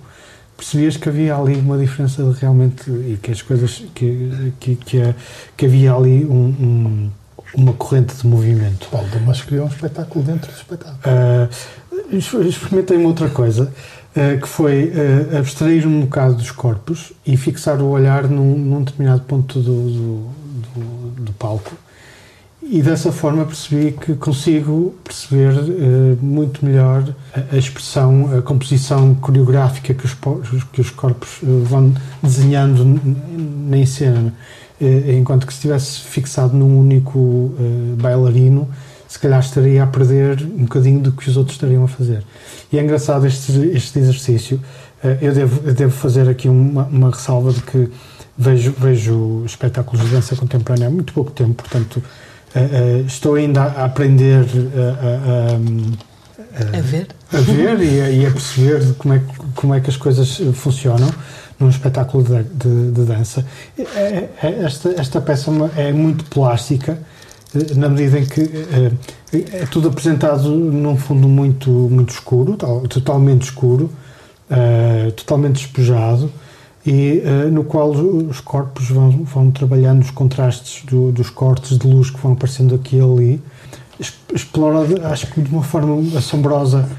percebias 0.56 0.98
que 0.98 1.10
havia 1.10 1.36
ali 1.36 1.56
uma 1.56 1.78
diferença 1.78 2.24
de 2.24 2.40
realmente 2.40 2.90
e 2.90 3.18
que 3.22 3.32
as 3.32 3.42
coisas 3.42 3.84
que, 3.96 4.54
que, 4.60 4.76
que, 4.76 5.16
que 5.58 5.66
havia 5.66 5.94
ali 5.94 6.26
um, 6.26 6.46
um 6.46 7.12
uma 7.56 7.74
corrente 7.74 8.16
de 8.16 8.28
movimento. 8.28 8.88
Paulo 8.90 9.08
mas 9.26 9.42
criou 9.42 9.66
um 9.66 9.70
espetáculo 9.70 10.24
dentro 10.24 10.52
do 10.52 10.58
espetáculo. 10.58 11.00
Uh, 11.06 11.50
experimentei 12.48 12.98
uma 12.98 13.08
outra 13.08 13.30
coisa, 13.30 13.72
uh, 14.16 14.42
que 14.42 14.48
foi 14.48 14.92
uh, 14.92 15.38
abstrair 15.38 15.88
um 15.88 16.02
bocado 16.02 16.36
dos 16.36 16.52
corpos 16.52 17.14
e 17.26 17.38
fixar 17.38 17.82
o 17.82 17.88
olhar 17.88 18.28
num, 18.28 18.58
num 18.58 18.84
determinado 18.84 19.22
ponto 19.22 19.60
do, 19.60 19.90
do, 19.90 20.30
do, 20.76 21.24
do, 21.24 21.34
palco. 21.34 21.72
E 22.64 22.82
dessa 22.82 23.12
forma 23.12 23.44
percebi 23.44 23.92
que 23.92 24.16
consigo 24.16 24.96
perceber 25.04 25.54
uh, 25.54 26.18
muito 26.22 26.66
melhor 26.66 27.04
a, 27.34 27.56
a, 27.56 27.58
expressão, 27.58 28.38
a 28.38 28.42
composição 28.42 29.16
coreográfica 29.16 29.94
que 29.94 30.06
os, 30.06 30.14
que 30.72 30.82
os 30.82 30.90
corpos 30.90 31.40
vão 31.42 31.94
desenhando 32.22 32.86
na 32.86 33.86
cena. 33.86 34.34
Eh, 34.82 35.14
enquanto 35.16 35.46
que 35.46 35.54
se 35.54 35.60
estivesse 35.60 36.00
fixado 36.00 36.58
num 36.58 36.80
único 36.80 37.20
uh, 37.20 37.96
bailarino, 38.02 38.68
se 39.08 39.20
calhar 39.20 39.40
estaria 39.40 39.84
a 39.84 39.86
perder 39.86 40.42
um 40.42 40.64
bocadinho 40.64 41.00
do 41.02 41.12
que 41.12 41.30
os 41.30 41.38
outros 41.38 41.56
estariam 41.56 41.84
a 41.84 41.88
fazer. 41.88 42.24
E 42.74 42.80
é 42.80 42.82
engraçado 42.82 43.28
este, 43.28 43.52
este 43.76 44.00
exercício. 44.00 44.60
Uh, 45.04 45.18
eu, 45.22 45.34
devo, 45.36 45.62
eu 45.68 45.74
devo 45.76 45.92
fazer 45.92 46.28
aqui 46.28 46.50
uma, 46.50 46.86
uma 46.86 47.12
ressalva 47.12 47.54
de 47.54 47.62
que 47.62 47.92
vejo, 48.36 48.74
vejo 48.76 49.44
espetáculos 49.46 50.04
de 50.04 50.10
dança 50.10 50.36
contemporânea 50.36 50.88
há 50.88 50.90
muito 50.90 51.14
pouco 51.14 51.30
tempo, 51.30 51.62
portanto, 51.62 51.98
uh, 52.56 53.06
estou 53.06 53.36
ainda 53.36 53.62
a 53.62 53.86
aprender 53.86 54.48
a, 54.76 55.60
a, 56.76 56.80
a 56.80 56.82
ver, 56.82 57.08
a 57.32 57.38
ver 57.38 57.80
e, 57.82 58.02
a, 58.02 58.10
e 58.10 58.26
a 58.26 58.32
perceber 58.32 58.96
como 58.98 59.14
é, 59.14 59.22
como 59.54 59.76
é 59.76 59.80
que 59.80 59.92
as 59.92 59.98
coisas 59.98 60.42
funcionam 60.56 61.14
num 61.62 61.70
espetáculo 61.70 62.24
de, 62.24 62.44
de, 62.44 62.92
de 62.92 63.04
dança. 63.04 63.46
É, 63.78 63.82
é, 63.82 64.30
é, 64.42 64.64
esta, 64.64 64.90
esta 64.90 65.22
peça 65.22 65.52
é 65.78 65.94
muito 65.94 66.26
plástica, 66.26 67.00
eh, 67.56 67.74
na 67.76 67.88
medida 67.88 68.20
em 68.20 68.26
que 68.26 68.42
é, 68.42 69.62
é 69.62 69.66
tudo 69.66 69.88
apresentado 69.90 70.50
num 70.50 70.98
fundo 70.98 71.28
muito, 71.28 71.70
muito 71.70 72.10
escuro, 72.10 72.58
totalmente 72.90 73.44
escuro, 73.44 73.90
é, 74.50 75.12
totalmente 75.12 75.64
despejado, 75.64 76.32
e 76.86 77.22
é, 77.24 77.46
no 77.46 77.64
qual 77.64 77.92
os 77.92 78.42
corpos 78.42 78.90
vão, 78.90 79.12
vão 79.24 79.52
trabalhando 79.52 80.02
os 80.02 80.12
contrastes 80.12 80.84
do, 80.86 81.12
dos 81.12 81.30
cortes 81.30 81.78
de 81.78 81.88
luz 81.88 82.10
que 82.10 82.20
vão 82.20 82.34
aparecendo 82.34 82.74
aqui 82.76 82.98
e 82.98 83.02
ali. 83.02 83.42
Explora, 84.34 84.80
acho 85.12 85.28
que 85.28 85.42
de 85.42 85.52
uma 85.52 85.62
forma 85.62 86.18
assombrosa, 86.18 86.90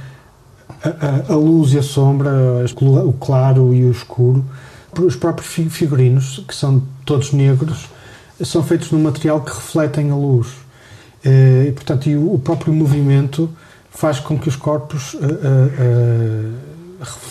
a, 0.85 1.33
a, 1.33 1.37
luz 1.37 1.73
e 1.73 1.79
a 1.79 1.83
sombra, 1.83 2.31
o 3.07 3.13
claro 3.13 3.73
e 3.75 3.85
o 3.85 3.91
escuro, 3.91 4.45
os 5.01 5.17
próprios 5.17 5.49
figurinos, 5.73 6.45
que 6.47 6.55
são 6.55 6.83
todos 7.05 7.33
negros, 7.33 7.89
são 8.45 8.63
feitos 8.63 8.91
num 8.91 9.03
material 9.03 9.41
que 9.41 9.55
refletem 9.55 10.11
a 10.11 10.17
luz. 10.17 10.49
Eh, 11.25 11.67
e, 11.69 11.73
portanto, 11.73 12.09
e 12.09 12.17
o 12.17 12.39
próprio 12.39 12.73
movimento 12.73 13.49
faz 13.91 14.19
com 14.19 14.39
que 14.39 14.49
os 14.49 14.57
corpos 14.57 15.15
uh, 15.15 15.19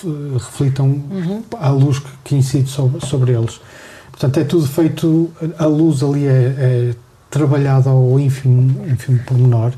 uh, 0.05 0.37
reflitam 0.37 0.85
uhum. 0.87 1.43
a 1.59 1.69
luz 1.69 1.99
que, 1.99 2.09
que 2.23 2.35
incide 2.35 2.69
sobre, 2.69 3.05
sobre, 3.05 3.33
eles. 3.33 3.59
Portanto, 4.11 4.39
é 4.39 4.43
tudo 4.43 4.67
feito, 4.67 5.31
a 5.57 5.65
luz 5.65 6.03
ali 6.03 6.27
é, 6.27 6.31
é 6.31 6.95
trabalhada 7.29 7.89
ao 7.89 8.19
ínfimo, 8.19 8.87
ínfimo 8.87 9.19
pormenor 9.25 9.71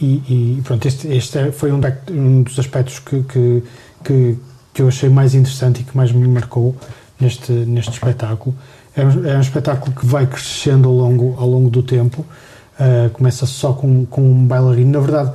e, 0.00 0.56
e 0.58 0.62
pronto, 0.62 0.86
este, 0.86 1.08
este 1.08 1.38
é, 1.38 1.52
foi 1.52 1.70
um, 1.70 1.80
um 2.10 2.42
dos 2.42 2.58
aspectos 2.58 2.98
que, 2.98 3.22
que, 3.24 3.62
que, 4.04 4.38
que, 4.72 4.82
eu 4.82 4.88
achei 4.88 5.08
mais 5.08 5.34
interessante 5.34 5.80
e 5.80 5.84
que 5.84 5.96
mais 5.96 6.12
me 6.12 6.26
marcou 6.26 6.74
neste, 7.20 7.52
neste 7.52 7.92
espetáculo. 7.92 8.54
É 8.96 9.04
um, 9.04 9.26
é 9.26 9.36
um 9.36 9.40
espetáculo 9.40 9.94
que 9.94 10.06
vai 10.06 10.26
crescendo 10.26 10.88
ao 10.88 10.94
longo, 10.94 11.34
ao 11.38 11.48
longo 11.48 11.70
do 11.70 11.82
tempo. 11.82 12.24
Uh, 12.78 13.10
começa 13.10 13.46
só 13.46 13.72
com, 13.72 14.04
com 14.06 14.22
um 14.22 14.46
bailarino. 14.46 14.92
Na 14.92 15.00
verdade, 15.00 15.32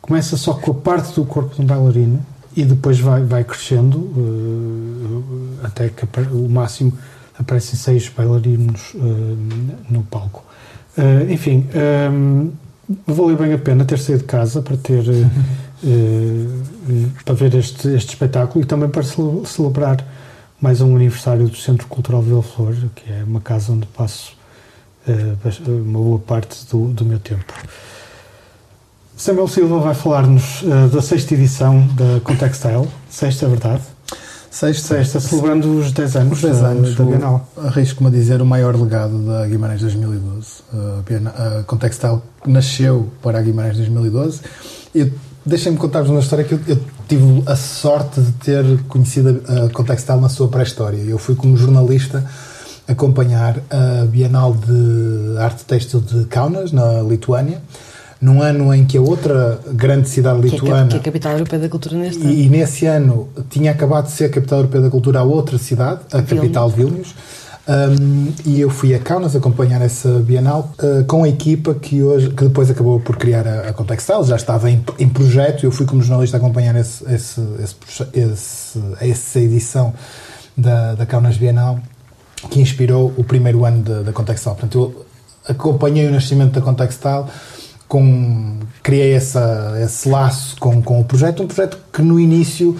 começa 0.00 0.36
só 0.36 0.54
com 0.54 0.70
a 0.70 0.74
parte 0.74 1.14
do 1.14 1.24
corpo 1.24 1.54
de 1.54 1.60
um 1.60 1.66
bailarino 1.66 2.24
e 2.56 2.64
depois 2.64 2.98
vai, 2.98 3.22
vai 3.22 3.44
crescendo 3.44 3.98
uh, 3.98 5.58
até 5.64 5.88
que 5.88 6.06
o 6.32 6.48
máximo 6.48 6.92
aparecem 7.38 7.74
seis 7.74 8.08
bailarinos 8.08 8.94
uh, 8.94 9.36
no 9.90 10.02
palco. 10.04 10.44
enfim, 11.28 11.66
um, 12.10 12.50
valeu 13.06 13.36
bem 13.36 13.52
a 13.52 13.58
pena 13.58 13.84
ter 13.84 13.98
saído 13.98 14.22
de 14.22 14.28
casa 14.28 14.62
para 14.62 14.76
ter 14.76 15.04
uh, 15.08 15.30
para 17.24 17.34
ver 17.34 17.54
este, 17.54 17.88
este 17.88 18.10
espetáculo 18.10 18.64
e 18.64 18.66
também 18.66 18.88
para 18.88 19.02
celebrar 19.02 20.04
mais 20.60 20.80
um 20.80 20.96
aniversário 20.96 21.48
do 21.48 21.56
Centro 21.56 21.86
Cultural 21.86 22.22
Vila 22.22 22.42
Flor, 22.42 22.74
que 22.94 23.12
é 23.12 23.24
uma 23.24 23.40
casa 23.40 23.72
onde 23.72 23.86
passo 23.86 24.32
uh, 25.08 25.70
uma 25.70 25.98
boa 25.98 26.18
parte 26.18 26.66
do, 26.70 26.88
do 26.88 27.04
meu 27.04 27.18
tempo. 27.18 27.52
Samuel 29.16 29.48
Silva 29.48 29.78
vai 29.80 29.94
falar-nos 29.94 30.62
uh, 30.62 30.88
da 30.92 31.00
sexta 31.00 31.34
edição 31.34 31.86
da 31.94 32.20
Contextile. 32.22 32.88
Sexta, 33.08 33.46
é 33.46 33.48
verdade? 33.48 33.82
Sexta, 34.50 34.96
sexta 34.96 35.20
celebrando 35.20 35.78
os 35.78 35.92
10 35.92 36.16
anos, 36.16 36.32
os 36.32 36.42
10 36.42 36.62
anos 36.62 36.94
da, 36.94 37.04
Bienal. 37.04 37.48
Arrisco-me 37.56 38.08
a 38.08 38.12
dizer 38.12 38.40
o 38.40 38.46
maior 38.46 38.74
legado 38.74 39.18
da 39.26 39.46
Guimarães 39.46 39.80
2012. 39.80 40.46
A, 40.72 41.62
Contextile 41.64 42.20
nasceu 42.46 43.08
para 43.22 43.38
a 43.38 43.42
Guimarães 43.42 43.76
2012. 43.76 44.40
Deixem-me 45.44 45.78
contar-vos 45.78 46.10
uma 46.10 46.20
história 46.20 46.44
que 46.44 46.54
eu, 46.54 46.60
eu, 46.66 46.78
tive 47.06 47.42
a 47.46 47.54
sorte 47.54 48.20
de 48.20 48.32
ter 48.32 48.64
conhecido 48.88 49.42
a 49.46 49.68
Contextile 49.72 50.20
na 50.20 50.28
sua 50.28 50.48
pré-história. 50.48 50.98
Eu 50.98 51.18
fui 51.18 51.36
como 51.36 51.56
jornalista 51.56 52.24
acompanhar 52.88 53.60
a 53.70 54.06
Bienal 54.06 54.54
de 54.54 55.38
Arte 55.38 55.64
Têxtil 55.64 56.00
de 56.00 56.24
Kaunas, 56.26 56.72
na 56.72 57.02
Lituânia, 57.02 57.60
num 58.20 58.40
ano 58.40 58.72
em 58.72 58.84
que 58.84 58.96
a 58.96 59.00
outra 59.00 59.60
grande 59.72 60.08
cidade 60.08 60.40
Que 60.40 60.48
é, 60.48 60.50
lituana. 60.58 60.88
que 60.88 60.96
é 60.96 60.98
a 60.98 61.02
capital 61.02 61.32
europeia 61.32 61.62
da 61.62 61.68
cultura 61.68 61.96
neste 61.96 62.22
ano. 62.22 62.30
E, 62.30 62.46
e 62.46 62.48
nesse 62.48 62.86
ano 62.86 63.28
tinha 63.50 63.70
acabado 63.70 64.06
de 64.06 64.12
ser 64.12 64.26
a 64.26 64.28
capital 64.30 64.58
europeia 64.60 64.84
da 64.84 64.90
cultura 64.90 65.20
a 65.20 65.22
outra 65.22 65.58
cidade, 65.58 66.00
a 66.12 66.18
Vilnius. 66.18 66.40
capital 66.40 66.68
Vilnius. 66.70 67.14
Um, 67.68 68.32
e 68.44 68.60
eu 68.60 68.70
fui 68.70 68.94
a 68.94 68.98
Kaunas 69.00 69.34
acompanhar 69.34 69.82
essa 69.82 70.08
Bienal 70.20 70.72
uh, 70.78 71.04
com 71.04 71.24
a 71.24 71.28
equipa 71.28 71.74
que 71.74 72.00
hoje 72.00 72.30
que 72.30 72.44
depois 72.44 72.70
acabou 72.70 73.00
por 73.00 73.16
criar 73.16 73.44
a, 73.44 73.68
a 73.70 73.72
Contextile, 73.72 74.22
já 74.22 74.36
estava 74.36 74.70
em, 74.70 74.84
em 75.00 75.08
projeto 75.08 75.64
e 75.64 75.66
eu 75.66 75.72
fui 75.72 75.84
como 75.84 76.00
jornalista 76.00 76.36
acompanhar 76.36 76.76
esse, 76.76 77.04
esse, 77.12 77.40
esse, 78.14 78.80
essa 79.00 79.40
edição 79.40 79.92
da, 80.56 80.94
da 80.94 81.04
Kaunas 81.04 81.36
Bienal 81.36 81.80
que 82.50 82.60
inspirou 82.60 83.12
o 83.16 83.24
primeiro 83.24 83.64
ano 83.64 83.82
da, 83.82 84.02
da 84.02 84.12
Contextile. 84.12 84.54
Portanto, 84.54 84.78
eu 84.78 85.06
acompanhei 85.48 86.06
o 86.06 86.12
nascimento 86.12 86.52
da 86.52 86.60
Contextile 86.60 87.24
com 87.88 88.58
criei 88.82 89.12
essa, 89.12 89.74
esse 89.82 90.08
laço 90.08 90.56
com, 90.58 90.82
com 90.82 91.00
o 91.00 91.04
projeto, 91.04 91.42
um 91.42 91.46
projeto 91.46 91.78
que 91.92 92.02
no 92.02 92.18
início 92.18 92.76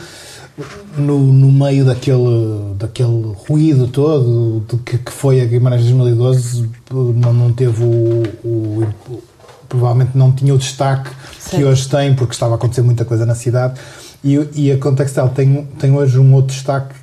no, 0.96 1.18
no 1.18 1.52
meio 1.52 1.84
daquele, 1.84 2.74
daquele 2.78 3.34
ruído 3.48 3.86
todo 3.88 4.64
de 4.68 4.76
que, 4.78 4.98
que 4.98 5.12
foi 5.12 5.40
a 5.40 5.44
Guimarães 5.44 5.82
2012 5.82 6.70
não, 6.90 7.32
não 7.32 7.52
teve 7.52 7.82
o, 7.84 8.22
o- 8.42 8.86
o- 9.10 9.22
provavelmente 9.68 10.12
não 10.14 10.32
tinha 10.32 10.54
o 10.54 10.58
destaque 10.58 11.10
que 11.10 11.50
Certo. 11.50 11.66
hoje 11.66 11.88
tem 11.88 12.14
porque 12.14 12.32
estava 12.32 12.54
a 12.54 12.56
acontecer 12.56 12.82
muita 12.82 13.04
coisa 13.04 13.26
na 13.26 13.34
cidade 13.34 13.78
e, 14.24 14.38
e 14.54 14.72
a 14.72 14.78
Contextel 14.78 15.28
tem, 15.28 15.64
tem 15.78 15.92
hoje 15.92 16.18
um 16.18 16.32
outro 16.34 16.54
destaque 16.54 16.94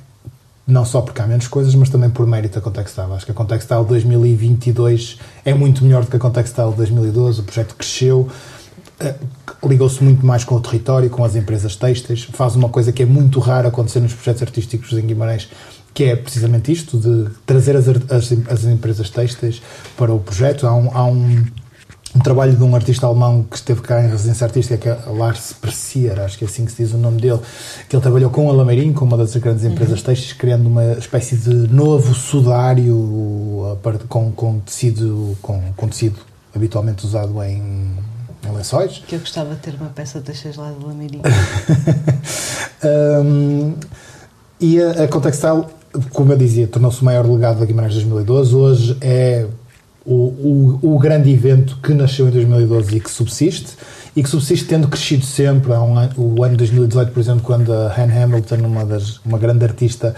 não 0.66 0.84
só 0.84 1.02
porque 1.02 1.20
há 1.20 1.26
menos 1.26 1.46
coisas, 1.46 1.74
mas 1.74 1.90
também 1.90 2.08
por 2.08 2.26
mérito 2.26 2.54
da 2.54 2.60
Contextel. 2.60 3.12
Acho 3.12 3.26
que 3.26 3.32
a 3.32 3.34
Contextel 3.34 3.84
2022 3.84 5.18
é 5.44 5.52
muito 5.52 5.84
melhor 5.84 6.04
do 6.04 6.10
que 6.10 6.16
a 6.16 6.20
Contextel 6.20 6.72
2012, 6.72 7.40
o 7.40 7.42
projeto 7.44 7.74
cresceu, 7.74 8.28
eh, 8.98 9.14
ligou-se 9.62 10.02
muito 10.02 10.24
mais 10.24 10.44
com 10.44 10.54
o 10.54 10.60
território, 10.60 11.10
com 11.10 11.24
as 11.24 11.36
empresas 11.36 11.76
têxteis, 11.76 12.24
faz 12.24 12.56
uma 12.56 12.68
coisa 12.68 12.92
que 12.92 13.02
é 13.02 13.06
muito 13.06 13.40
rara 13.40 13.68
acontecer 13.68 14.00
nos 14.00 14.14
projetos 14.14 14.42
artísticos 14.42 14.92
em 14.92 15.02
Guimarães, 15.02 15.50
que 15.92 16.04
é 16.04 16.16
precisamente 16.16 16.72
isto, 16.72 16.98
de 16.98 17.30
trazer 17.46 17.76
as, 17.76 17.86
as, 17.88 18.32
as 18.50 18.64
empresas 18.64 19.10
têxteis 19.10 19.62
para 19.96 20.12
o 20.12 20.18
projeto. 20.18 20.66
Há 20.66 20.74
um, 20.74 20.90
há 20.92 21.04
um, 21.04 21.44
um 22.14 22.20
trabalho 22.20 22.54
de 22.54 22.62
um 22.62 22.74
artista 22.74 23.06
alemão 23.06 23.42
que 23.42 23.56
esteve 23.56 23.80
cá 23.80 24.02
em 24.02 24.08
residência 24.08 24.44
artística, 24.44 24.76
que 24.76 24.88
é 24.88 24.96
Lars 25.10 25.52
Persier, 25.52 26.20
acho 26.20 26.38
que 26.38 26.44
é 26.44 26.46
assim 26.46 26.64
que 26.64 26.70
se 26.70 26.84
diz 26.84 26.94
o 26.94 26.98
nome 26.98 27.20
dele, 27.20 27.40
que 27.88 27.96
ele 27.96 28.02
trabalhou 28.02 28.30
com 28.30 28.48
a 28.48 28.52
Lameirinho, 28.52 28.94
com 28.94 29.04
uma 29.04 29.16
das 29.16 29.34
grandes 29.36 29.64
empresas 29.64 30.00
têxteis, 30.02 30.32
criando 30.32 30.66
uma 30.68 30.92
espécie 30.92 31.36
de 31.36 31.54
novo 31.72 32.14
sudário 32.14 33.78
com, 34.08 34.30
com 34.30 34.60
tecido 34.60 35.36
com, 35.42 35.60
com 35.76 35.88
tecido 35.88 36.18
habitualmente 36.54 37.04
usado 37.04 37.42
em, 37.42 37.92
em 38.46 38.52
lençóis. 38.54 39.02
Que 39.06 39.16
eu 39.16 39.20
gostava 39.20 39.54
de 39.54 39.60
ter 39.60 39.74
uma 39.74 39.90
peça 39.90 40.20
de 40.20 40.26
Teixeira 40.26 40.60
lá 40.60 40.72
de 40.72 40.84
Lameirinho. 40.84 41.22
Um, 42.84 43.74
e 44.60 44.80
a, 44.80 45.04
a 45.04 45.08
Contextile, 45.08 45.64
como 46.12 46.32
eu 46.32 46.36
dizia, 46.36 46.66
tornou-se 46.66 47.00
o 47.00 47.04
maior 47.04 47.26
legado 47.26 47.58
da 47.58 47.64
Guimarães 47.64 47.94
2012. 47.94 48.54
Hoje 48.54 48.98
é 49.00 49.46
o, 50.04 50.78
o, 50.82 50.94
o 50.94 50.98
grande 50.98 51.30
evento 51.30 51.78
que 51.82 51.94
nasceu 51.94 52.28
em 52.28 52.30
2012 52.30 52.96
e 52.96 53.00
que 53.00 53.10
subsiste. 53.10 53.76
E 54.16 54.22
que 54.22 54.28
subsiste 54.28 54.66
tendo 54.66 54.86
crescido 54.86 55.24
sempre. 55.24 55.72
Há 55.72 55.82
um, 55.82 55.94
o 56.16 56.44
ano 56.44 56.56
2018, 56.56 57.12
por 57.12 57.20
exemplo, 57.20 57.42
quando 57.42 57.72
a 57.72 57.92
Anne 58.00 58.22
Hamilton, 58.22 58.56
uma, 58.56 58.84
das, 58.84 59.18
uma 59.24 59.38
grande 59.38 59.64
artista 59.64 60.14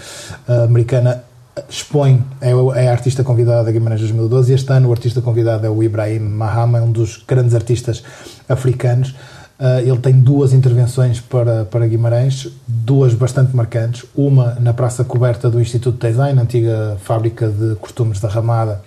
ah, 0.46 0.64
americana, 0.64 1.25
expõe, 1.68 2.22
é, 2.40 2.51
é 2.51 2.88
a 2.88 2.92
artista 2.92 3.25
convidada 3.25 3.64
da 3.64 3.72
Guimarães 3.72 4.01
2012 4.01 4.53
e 4.53 4.55
este 4.55 4.70
ano 4.72 4.90
o 4.90 4.92
artista 4.92 5.22
convidado 5.22 5.66
é 5.66 5.70
o 5.70 5.83
Ibrahim 5.83 6.18
Mahama, 6.18 6.81
um 6.83 6.92
dos 6.92 7.22
grandes 7.27 7.55
artistas 7.55 8.03
africanos. 8.49 9.14
Uh, 9.59 9.81
ele 9.81 9.96
tem 9.96 10.12
duas 10.12 10.53
intervenções 10.53 11.18
para, 11.18 11.64
para 11.64 11.87
Guimarães, 11.87 12.46
duas 12.68 13.14
bastante 13.14 13.57
marcantes. 13.57 14.05
Uma 14.14 14.55
na 14.61 14.75
praça 14.75 15.03
coberta 15.03 15.49
do 15.49 15.59
Instituto 15.59 15.96
Teisai, 15.96 16.35
na 16.35 16.42
antiga 16.42 16.99
fábrica 17.03 17.49
de 17.49 17.75
costumes 17.77 18.20
da 18.20 18.29
Ramada, 18.29 18.83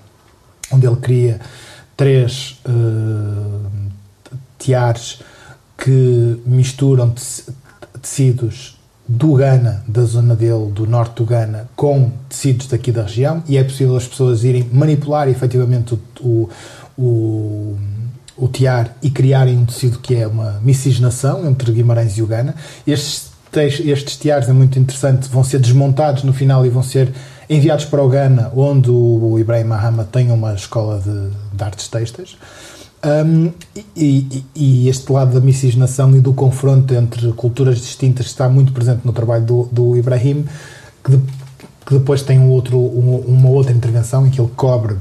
onde 0.72 0.86
ele 0.86 0.96
cria 0.98 1.40
três 1.96 2.60
uh, 2.68 3.70
tiares 4.58 5.20
que 5.78 6.42
misturam 6.46 7.10
teci- 7.10 7.46
tecidos 8.02 8.78
do 9.08 9.34
Ghana, 9.34 9.84
da 9.88 10.04
zona 10.04 10.36
dele, 10.36 10.72
do 10.72 10.86
norte 10.86 11.16
do 11.16 11.26
Ghana, 11.26 11.68
com 11.76 12.12
tecidos 12.30 12.68
daqui 12.68 12.92
da 12.92 13.04
região 13.04 13.44
e 13.48 13.58
é 13.58 13.64
possível 13.64 13.96
as 13.98 14.08
pessoas 14.08 14.44
irem 14.44 14.70
manipular 14.72 15.28
efetivamente 15.28 15.96
o, 15.96 16.00
o, 16.22 16.50
o, 16.98 17.78
o 18.38 18.48
tiar 18.48 18.96
e 19.02 19.10
criarem 19.10 19.58
um 19.58 19.66
tecido 19.66 19.98
que 20.00 20.16
é 20.16 20.28
uma 20.28 20.60
miscigenação 20.62 21.50
entre 21.50 21.72
Guimarães 21.72 22.18
e 22.18 22.22
o 22.22 22.28
Ghana. 22.28 22.54
Estes, 22.86 23.32
estes 23.84 24.16
tiares 24.16 24.48
é 24.48 24.54
muito 24.54 24.78
interessante, 24.78 25.28
vão 25.28 25.44
ser 25.44 25.60
desmontados 25.60 26.24
no 26.24 26.32
final 26.32 26.64
e 26.66 26.70
vão 26.70 26.84
ser 26.84 27.12
enviados 27.50 27.86
para 27.86 28.04
o 28.04 28.08
Ghana, 28.10 28.52
onde 28.56 28.90
o 28.92 29.38
Ibrahim 29.40 29.64
Mahama 29.66 30.04
tem 30.04 30.32
uma 30.32 30.54
escola 30.54 31.00
de, 31.00 31.30
de 31.58 31.64
artes 31.64 31.88
têxteis. 31.88 32.38
Um, 33.04 33.52
e, 33.96 34.28
e- 34.30 34.46
e 34.56 34.90
este 34.90 35.12
lado 35.12 35.34
da 35.34 35.40
miscigenação 35.40 36.16
e 36.16 36.20
do 36.20 36.34
confronto 36.34 36.94
entre 36.94 37.32
culturas 37.32 37.80
distintas 37.80 38.26
está 38.28 38.50
muito 38.50 38.74
presente 38.74 39.02
no 39.06 39.14
trabalho 39.14 39.46
do, 39.46 39.70
do 39.72 39.98
Ibrahim, 39.98 40.46
que, 41.04 41.12
de- 41.16 41.24
que 41.86 41.94
depois 41.98 42.22
tem 42.22 42.38
um 42.40 42.50
outro, 42.50 42.78
um- 42.78 43.24
uma 43.26 43.50
outra 43.50 43.72
intervenção 43.74 44.28
em 44.28 44.30
que 44.30 44.40
ele 44.40 44.52
cobre 44.56 44.98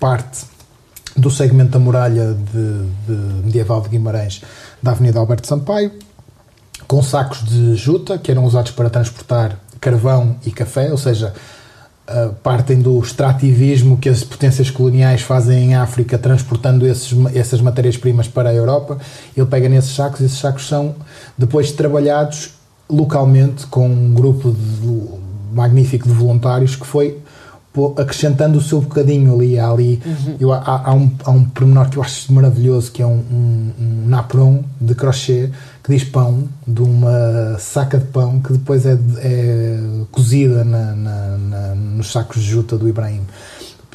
parte 0.00 0.46
do 1.16 1.30
segmento 1.30 1.70
da 1.72 1.78
muralha 1.78 2.34
de, 2.34 2.86
de 3.06 3.44
medieval 3.44 3.80
de 3.82 3.88
Guimarães 3.90 4.42
da 4.82 4.90
Avenida 4.92 5.18
Alberto 5.20 5.46
Sampaio, 5.46 5.92
com 6.88 7.00
sacos 7.02 7.44
de 7.44 7.76
juta 7.76 8.18
que 8.18 8.30
eram 8.32 8.44
usados 8.44 8.72
para 8.72 8.90
transportar 8.90 9.58
carvão 9.80 10.36
e 10.44 10.50
café, 10.50 10.90
ou 10.90 10.98
seja, 10.98 11.32
uh, 12.08 12.34
partem 12.42 12.80
do 12.80 12.98
extrativismo 13.00 13.96
que 13.96 14.08
as 14.08 14.22
potências 14.24 14.70
coloniais 14.70 15.22
fazem 15.22 15.70
em 15.70 15.74
África, 15.74 16.18
transportando 16.18 16.86
esses, 16.86 17.12
essas 17.34 17.60
matérias-primas 17.60 18.28
para 18.28 18.50
a 18.50 18.54
Europa. 18.54 18.98
Ele 19.36 19.46
pega 19.46 19.68
nesses 19.68 19.94
sacos 19.94 20.20
e 20.20 20.24
esses 20.24 20.38
sacos 20.38 20.66
são 20.66 20.94
depois 21.36 21.72
trabalhados 21.72 22.54
localmente 22.88 23.66
com 23.66 23.88
um 23.88 24.12
grupo 24.14 24.50
de- 24.52 25.24
magnífico 25.52 26.08
de 26.08 26.14
voluntários 26.14 26.76
que 26.76 26.86
foi 26.86 27.18
acrescentando 27.98 28.58
o 28.58 28.62
seu 28.62 28.80
bocadinho 28.80 29.34
ali. 29.34 29.58
Há, 29.58 29.68
ali 29.68 30.00
eu, 30.38 30.52
há, 30.52 30.82
há 30.84 30.94
um, 30.94 31.10
há 31.24 31.30
um 31.30 31.44
pormenor 31.44 31.88
que 31.88 31.96
eu 31.96 32.02
acho 32.02 32.32
maravilhoso 32.32 32.92
que 32.92 33.02
é 33.02 33.06
um, 33.06 33.22
um, 33.30 33.72
um 33.80 34.08
napron 34.08 34.62
de 34.80 34.94
crochê 34.94 35.50
que 35.84 35.94
diz 35.94 36.02
pão, 36.02 36.48
de 36.66 36.80
uma 36.82 37.58
saca 37.58 37.98
de 37.98 38.06
pão 38.06 38.40
que 38.40 38.54
depois 38.54 38.86
é, 38.86 38.98
é 39.18 39.78
cozida 40.10 40.64
na- 40.64 40.94
na- 40.96 41.36
na- 41.38 41.74
nos 41.74 42.10
sacos 42.10 42.42
de 42.42 42.48
juta 42.48 42.78
do 42.78 42.88
Ibrahim. 42.88 43.20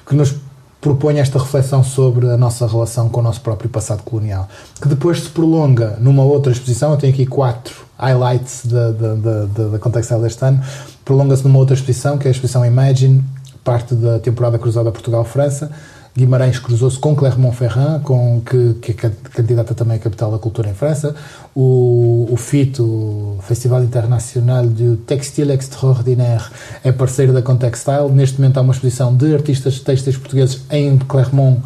Que 0.06 0.15
nos 0.15 0.36
propõe 0.80 1.19
esta 1.19 1.38
reflexão 1.39 1.84
sobre 1.84 2.30
a 2.30 2.38
nossa 2.38 2.65
relação 2.67 3.10
com 3.10 3.19
o 3.19 3.23
nosso 3.23 3.41
próprio 3.41 3.69
passado 3.69 4.04
colonial, 4.04 4.47
que 4.82 4.88
depois 4.88 5.19
se 5.21 5.30
prolonga 5.30 5.97
numa 5.99 6.23
outra 6.23 6.52
exposição. 6.52 6.91
Eu 6.91 6.97
tenho 6.97 7.12
aqui 7.12 7.25
quatro 7.25 7.75
highlights 7.97 8.65
da, 8.65 8.91
da, 8.91 9.80
Contextual 9.80 10.21
deste 10.21 10.45
ano. 10.45 10.62
Prolonga-se 11.04 11.43
numa 11.43 11.58
outra 11.58 11.75
exposição, 11.75 12.17
que 12.17 12.28
é 12.28 12.30
a 12.30 12.32
exposição 12.32 12.63
Imagine, 12.65 13.23
parte 13.63 13.93
da 13.95 14.19
temporada 14.19 14.58
cruzada 14.58 14.91
Portugal-França. 14.91 15.69
Guimarães 16.17 16.60
cruzou-se 16.60 16.98
com 17.00 17.15
Clermont-Ferrand, 17.15 18.02
com, 18.02 18.41
que, 18.41 18.74
que 18.82 18.91
é 18.91 18.93
ca- 18.93 19.12
candidata 19.32 19.74
também 19.74 19.98
à 19.98 20.00
capital 20.00 20.32
da 20.32 20.38
cultura 20.38 20.69
em 20.69 20.74
França. 20.74 21.15
O, 21.56 22.28
o 22.30 22.36
FIT, 22.36 22.82
o 22.82 23.38
Festival 23.41 23.84
Internacional 23.84 24.67
de 24.67 24.98
Textile 25.06 25.54
Extraordinaire, 25.54 26.43
é 26.84 26.91
parceiro 26.91 27.32
da 27.32 27.41
Contextile. 27.41 28.10
Neste 28.12 28.39
momento 28.41 28.58
há 28.58 28.62
uma 28.62 28.74
exposição 28.74 29.15
de 29.15 29.34
artistas 29.34 29.80
têxteis 29.80 30.17
portugueses 30.17 30.62
em 30.72 30.98
Clermont 30.98 31.62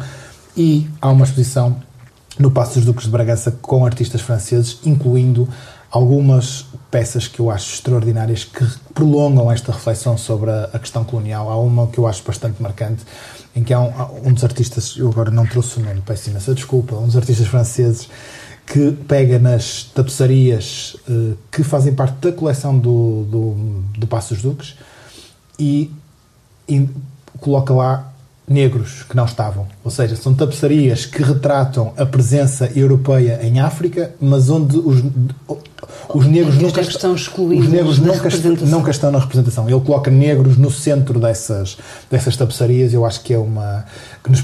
e 0.56 0.86
há 1.00 1.10
uma 1.10 1.24
exposição 1.24 1.76
no 2.38 2.50
Passo 2.50 2.74
dos 2.74 2.84
Duques 2.84 3.04
de 3.06 3.10
Bragança 3.10 3.50
com 3.62 3.84
artistas 3.86 4.20
franceses, 4.20 4.78
incluindo 4.84 5.48
algumas 5.90 6.66
peças 6.90 7.28
que 7.28 7.38
eu 7.40 7.50
acho 7.50 7.74
extraordinárias 7.74 8.42
que 8.44 8.64
prolongam 8.92 9.50
esta 9.50 9.70
reflexão 9.70 10.18
sobre 10.18 10.50
a 10.50 10.78
questão 10.80 11.04
colonial. 11.04 11.48
Há 11.48 11.56
uma 11.56 11.86
que 11.86 11.98
eu 11.98 12.06
acho 12.06 12.22
bastante 12.24 12.60
marcante, 12.60 13.04
em 13.54 13.62
que 13.62 13.72
há 13.72 13.80
um, 13.80 14.28
um 14.28 14.32
dos 14.32 14.44
artistas, 14.44 14.94
eu 14.96 15.08
agora 15.08 15.30
não 15.30 15.46
trouxe 15.46 15.78
o 15.78 15.82
nome, 15.82 16.02
peço 16.04 16.30
imensa 16.30 16.54
desculpa, 16.54 16.96
um 16.96 17.06
dos 17.06 17.16
artistas 17.16 17.46
franceses 17.46 18.08
que 18.66 18.92
pega 19.06 19.38
nas 19.38 19.84
tapeçarias 19.84 20.96
eh, 21.08 21.34
que 21.52 21.62
fazem 21.62 21.94
parte 21.94 22.16
da 22.16 22.32
coleção 22.32 22.78
do, 22.78 23.24
do, 23.24 23.54
do 23.98 24.06
Passo 24.06 24.34
dos 24.34 24.42
Duques 24.42 24.74
e, 25.58 25.90
e 26.68 26.88
coloca 27.40 27.74
lá 27.74 28.13
negros 28.46 29.04
que 29.08 29.16
não 29.16 29.24
estavam. 29.24 29.66
Ou 29.82 29.90
seja, 29.90 30.16
são 30.16 30.34
tapeçarias 30.34 31.06
que 31.06 31.22
retratam 31.22 31.92
a 31.96 32.04
presença 32.04 32.70
europeia 32.76 33.40
em 33.42 33.58
África, 33.58 34.14
mas 34.20 34.50
onde 34.50 34.76
os, 34.76 35.02
os 36.12 36.26
negros 36.26 36.58
nunca 36.58 36.80
estão 36.82 37.14
excluídos 37.14 37.66
Os 37.66 37.72
negros 37.72 37.98
nunca, 37.98 38.28
nunca 38.66 38.90
estão 38.90 39.10
na 39.10 39.18
representação. 39.18 39.68
Ele 39.68 39.80
coloca 39.80 40.10
negros 40.10 40.58
no 40.58 40.70
centro 40.70 41.18
dessas, 41.18 41.78
dessas 42.10 42.36
tapeçarias. 42.36 42.92
Eu 42.92 43.06
acho 43.06 43.20
que 43.22 43.32
é 43.32 43.38
uma 43.38 43.84
que 44.22 44.30
nos 44.30 44.42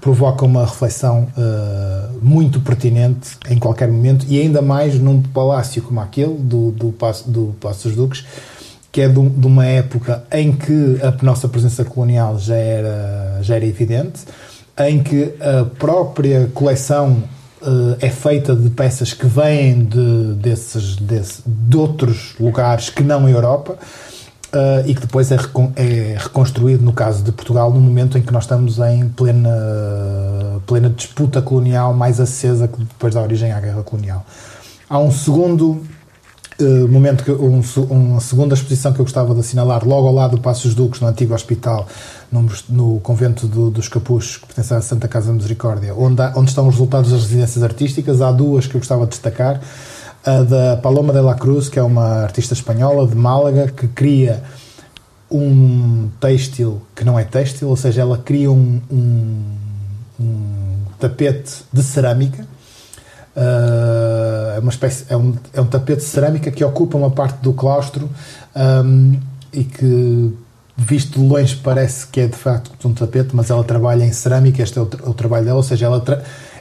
provoca 0.00 0.44
uma 0.44 0.64
reflexão 0.64 1.26
uh, 1.36 2.18
muito 2.22 2.60
pertinente 2.60 3.36
em 3.50 3.58
qualquer 3.58 3.88
momento 3.88 4.24
e 4.28 4.40
ainda 4.40 4.62
mais 4.62 4.96
num 4.98 5.20
palácio 5.20 5.82
como 5.82 6.00
aquele 6.00 6.34
do, 6.34 6.70
do, 6.70 6.94
do 7.26 7.54
Passo 7.60 7.88
dos 7.88 7.96
Duques, 7.96 8.24
que 8.92 9.00
é 9.00 9.08
de, 9.08 9.28
de, 9.28 9.46
uma 9.46 9.64
época 9.64 10.22
em 10.30 10.52
que 10.52 10.98
a 11.02 11.24
nossa 11.24 11.48
presença 11.48 11.82
colonial 11.82 12.38
já 12.38 12.56
era, 12.56 13.38
já 13.40 13.56
era 13.56 13.64
evidente, 13.64 14.20
em 14.78 15.02
que 15.02 15.34
a 15.40 15.64
própria 15.64 16.50
coleção 16.52 17.22
uh, 17.62 17.96
é 18.00 18.10
feita 18.10 18.54
de 18.54 18.68
peças 18.68 19.14
que 19.14 19.26
vêm 19.26 19.84
de, 19.84 20.34
desses, 20.34 20.96
desse, 20.96 21.42
de 21.46 21.76
outros 21.76 22.34
lugares 22.38 22.90
que 22.90 23.02
não 23.02 23.24
a 23.24 23.30
Europa. 23.30 23.78
Uh, 24.54 24.86
e 24.86 24.94
que 24.94 25.00
depois 25.00 25.32
é, 25.32 25.36
é, 25.76 26.16
reconstruído, 26.18 26.84
no 26.84 26.92
caso 26.92 27.24
de 27.24 27.32
Portugal, 27.32 27.72
no 27.72 27.80
momento 27.80 28.18
em 28.18 28.20
que 28.20 28.30
nós 28.30 28.44
estamos 28.44 28.78
em 28.80 29.08
plena, 29.08 29.48
plena 30.66 30.90
disputa 30.90 31.40
colonial 31.40 31.94
mais 31.94 32.20
acesa 32.20 32.68
que 32.68 32.78
depois 32.78 33.14
da 33.14 33.22
origem 33.22 33.50
à 33.50 33.58
guerra 33.58 33.82
colonial. 33.82 34.26
Há 34.90 34.98
um 34.98 35.10
segundo 35.10 35.82
uh, 36.62 36.88
momento, 36.88 37.24
que, 37.24 37.30
um, 37.30 37.60
uma 37.90 38.20
segunda 38.20 38.54
exposição 38.54 38.92
que 38.92 39.00
eu 39.00 39.04
gostava 39.04 39.34
de 39.34 39.40
assinalar, 39.40 39.86
logo 39.86 40.06
ao 40.06 40.14
lado 40.14 40.36
do 40.36 40.42
Passos 40.42 40.74
Duques, 40.74 41.00
no 41.00 41.06
antigo 41.06 41.34
hospital, 41.34 41.86
no, 42.30 42.48
no 42.68 43.00
convento 43.00 43.46
do, 43.46 43.70
dos 43.70 43.88
Capuchos, 43.88 44.38
que 44.38 44.46
pertence 44.46 44.72
à 44.72 44.80
Santa 44.80 45.08
Casa 45.08 45.32
Misericórdia, 45.32 45.94
onde, 45.94 46.22
há, 46.22 46.32
onde 46.36 46.50
estão 46.50 46.66
os 46.66 46.74
resultados 46.74 47.10
das 47.10 47.22
residências 47.22 47.62
artísticas. 47.62 48.22
Há 48.22 48.32
duas 48.32 48.66
que 48.66 48.74
eu 48.74 48.80
gostava 48.80 49.04
de 49.04 49.10
destacar 49.10 49.60
a 50.24 50.42
da 50.42 50.76
Paloma 50.76 51.12
de 51.12 51.20
la 51.20 51.34
Cruz, 51.34 51.68
que 51.68 51.78
é 51.78 51.82
uma 51.82 52.22
artista 52.22 52.54
espanhola 52.54 53.06
de 53.06 53.16
Málaga, 53.16 53.68
que 53.68 53.88
cria 53.88 54.42
um 55.30 56.10
têxtil 56.20 56.82
que 56.94 57.04
não 57.04 57.18
é 57.18 57.24
têxtil, 57.24 57.68
ou 57.68 57.76
seja, 57.76 58.02
ela 58.02 58.18
cria 58.18 58.50
um, 58.50 58.80
um, 58.90 59.42
um 60.20 60.76
tapete 60.98 61.64
de 61.72 61.82
cerâmica. 61.82 62.46
Uh, 63.34 64.56
é 64.56 64.58
uma 64.60 64.70
espécie 64.70 65.06
é 65.08 65.16
um, 65.16 65.34
é 65.54 65.60
um 65.60 65.64
tapete 65.64 66.00
de 66.00 66.04
cerâmica 66.04 66.50
que 66.50 66.62
ocupa 66.62 66.98
uma 66.98 67.10
parte 67.10 67.38
do 67.40 67.54
claustro 67.54 68.10
um, 68.54 69.18
e 69.50 69.64
que 69.64 70.36
visto 70.76 71.18
de 71.18 71.26
longe 71.26 71.56
parece 71.56 72.06
que 72.06 72.20
é 72.20 72.26
de 72.26 72.36
facto 72.36 72.86
um 72.86 72.92
tapete, 72.92 73.34
mas 73.34 73.50
ela 73.50 73.64
trabalha 73.64 74.04
em 74.04 74.12
cerâmica, 74.12 74.62
este 74.62 74.78
é 74.78 74.82
o, 74.82 74.84
o 74.84 75.14
trabalho 75.14 75.44
dela, 75.46 75.56
ou 75.56 75.62
seja, 75.62 75.86
ela, 75.86 76.02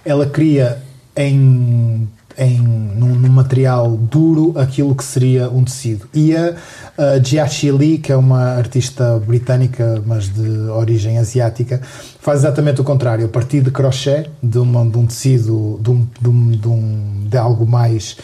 ela 0.05 0.25
cria 0.25 0.81
em 1.15 2.07
em, 2.37 2.59
num, 2.59 3.15
num, 3.15 3.29
material 3.29 3.97
duro 3.97 4.53
aquilo 4.57 4.95
que 4.95 5.03
seria 5.03 5.49
um 5.49 5.63
tecido. 5.63 6.07
E 6.13 6.35
a, 6.35 6.55
a 6.97 7.19
Jiaxi 7.19 7.71
Li, 7.71 7.97
que 7.97 8.11
é 8.11 8.15
uma 8.15 8.55
artista 8.55 9.21
britânica, 9.25 10.01
mas 10.05 10.27
de 10.27 10.49
origem 10.69 11.17
asiática, 11.17 11.81
faz 12.19 12.39
exatamente 12.39 12.81
o 12.81 12.83
contrário. 12.83 13.25
A 13.25 13.29
partir 13.29 13.61
de 13.61 13.71
crochê, 13.71 14.27
de, 14.41 14.57
uma, 14.57 14.85
de 14.89 14.97
um 14.97 15.05
tecido, 15.05 15.79
de, 15.81 15.89
um, 15.89 16.07
de, 16.19 16.29
um, 16.29 16.51
de, 16.51 16.67
um, 16.67 17.27
de 17.27 17.37
algo 17.37 17.65
mais 17.65 18.17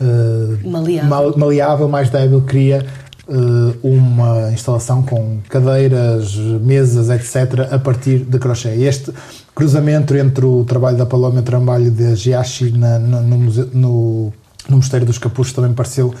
uh, 0.00 0.68
maleável. 0.68 1.38
maleável, 1.38 1.88
mais 1.88 2.10
débil, 2.10 2.42
cria 2.42 2.84
uh, 3.28 3.76
uma 3.82 4.50
instalação 4.52 5.02
com 5.02 5.38
cadeiras, 5.48 6.36
mesas, 6.36 7.10
etc., 7.10 7.72
a 7.72 7.78
partir 7.78 8.18
de 8.18 8.38
crochê. 8.38 8.70
Este 8.70 9.12
cruzamento 9.54 10.16
entre 10.16 10.44
o 10.44 10.64
trabalho 10.64 10.96
da 10.96 11.06
Paloma 11.06 11.36
e 11.36 11.40
o 11.40 11.42
trabalho 11.42 11.90
de 11.90 12.14
Giachi 12.16 12.72
na, 12.72 12.98
no, 12.98 13.22
no, 13.22 14.32
no, 14.68 14.76
Mosteiro 14.76 15.04
dos 15.04 15.18
Capuchos 15.18 15.52
também 15.52 15.72
pareceu 15.72 16.14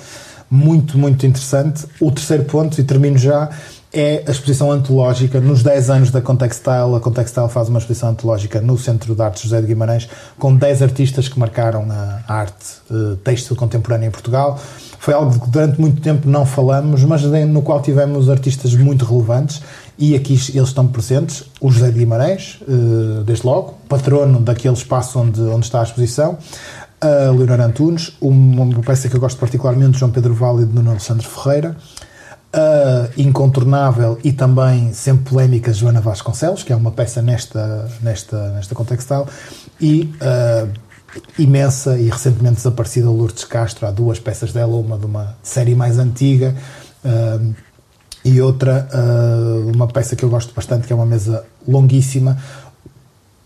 muito, 0.50 0.98
muito 0.98 1.24
interessante. 1.26 1.86
O 2.00 2.10
terceiro 2.10 2.44
ponto, 2.44 2.78
e 2.78 2.84
termino 2.84 3.16
já, 3.16 3.48
é 3.92 4.24
a 4.26 4.30
exposição 4.30 4.70
antológica. 4.70 5.40
Nos 5.40 5.62
10 5.62 5.90
anos 5.90 6.10
da 6.10 6.20
Contextile, 6.20 6.94
a 6.96 7.00
Contextile 7.00 7.48
faz 7.48 7.68
uma 7.68 7.78
exposição 7.78 8.10
antológica 8.10 8.60
no 8.60 8.76
Centro 8.78 9.14
de 9.14 9.22
Arte 9.22 9.44
José 9.44 9.60
de 9.60 9.66
Guimarães, 9.66 10.08
com 10.38 10.54
10 10.54 10.82
artistas 10.82 11.28
que 11.28 11.38
marcaram 11.38 11.86
a 11.90 12.22
arte 12.26 12.80
uh, 12.90 13.16
têxtil 13.16 13.54
contemporânea 13.54 14.08
em 14.08 14.10
Portugal. 14.10 14.58
Foi 14.98 15.14
algo 15.14 15.38
que 15.38 15.50
durante 15.50 15.80
muito 15.80 16.00
tempo 16.00 16.28
não 16.28 16.46
falamos, 16.46 17.02
mas 17.04 17.22
no 17.22 17.60
qual 17.62 17.82
tivemos 17.82 18.30
artistas 18.30 18.74
muito 18.74 19.04
relevantes 19.04 19.60
e 19.98 20.14
aqui 20.14 20.32
eles 20.32 20.68
estão 20.68 20.86
presentes. 20.86 21.44
O 21.60 21.70
José 21.70 21.90
de 21.90 21.98
Guimarães, 21.98 22.58
uh, 22.62 23.22
desde 23.24 23.46
logo, 23.46 23.74
patrono 23.88 24.40
daquele 24.40 24.74
espaço 24.74 25.18
onde, 25.18 25.40
onde 25.40 25.66
está 25.66 25.80
a 25.80 25.84
exposição. 25.84 26.38
A 27.00 27.30
Leonor 27.30 27.60
Antunes, 27.60 28.12
uma 28.20 28.80
peça 28.80 29.08
que 29.08 29.16
eu 29.16 29.20
gosto 29.20 29.38
particularmente, 29.38 29.98
João 29.98 30.12
Pedro 30.12 30.34
Vale 30.34 30.62
e 30.62 30.66
de 30.66 30.72
Nuno 30.72 30.90
Alexandre 30.90 31.26
Ferreira 31.26 31.76
a 32.52 33.08
incontornável 33.16 34.18
e 34.22 34.32
também 34.32 34.92
sempre 34.92 35.30
polémica 35.30 35.72
Joana 35.72 36.00
Vasconcelos, 36.00 36.62
que 36.62 36.72
é 36.72 36.76
uma 36.76 36.90
peça 36.90 37.22
nesta, 37.22 37.90
nesta, 38.02 38.50
nesta 38.50 38.74
contextal, 38.74 39.26
e 39.80 40.12
a 40.20 40.68
imensa 41.38 41.98
e 41.98 42.08
recentemente 42.10 42.56
desaparecida 42.56 43.08
Lourdes 43.08 43.44
Castro. 43.44 43.86
Há 43.86 43.90
duas 43.90 44.18
peças 44.18 44.52
dela, 44.52 44.76
uma 44.76 44.98
de 44.98 45.06
uma 45.06 45.36
série 45.42 45.74
mais 45.74 45.98
antiga 45.98 46.54
uh, 47.04 47.54
e 48.24 48.40
outra, 48.40 48.88
uh, 48.92 49.70
uma 49.74 49.88
peça 49.88 50.14
que 50.14 50.24
eu 50.24 50.28
gosto 50.28 50.54
bastante, 50.54 50.86
que 50.86 50.92
é 50.92 50.96
uma 50.96 51.06
mesa 51.06 51.44
longuíssima, 51.66 52.38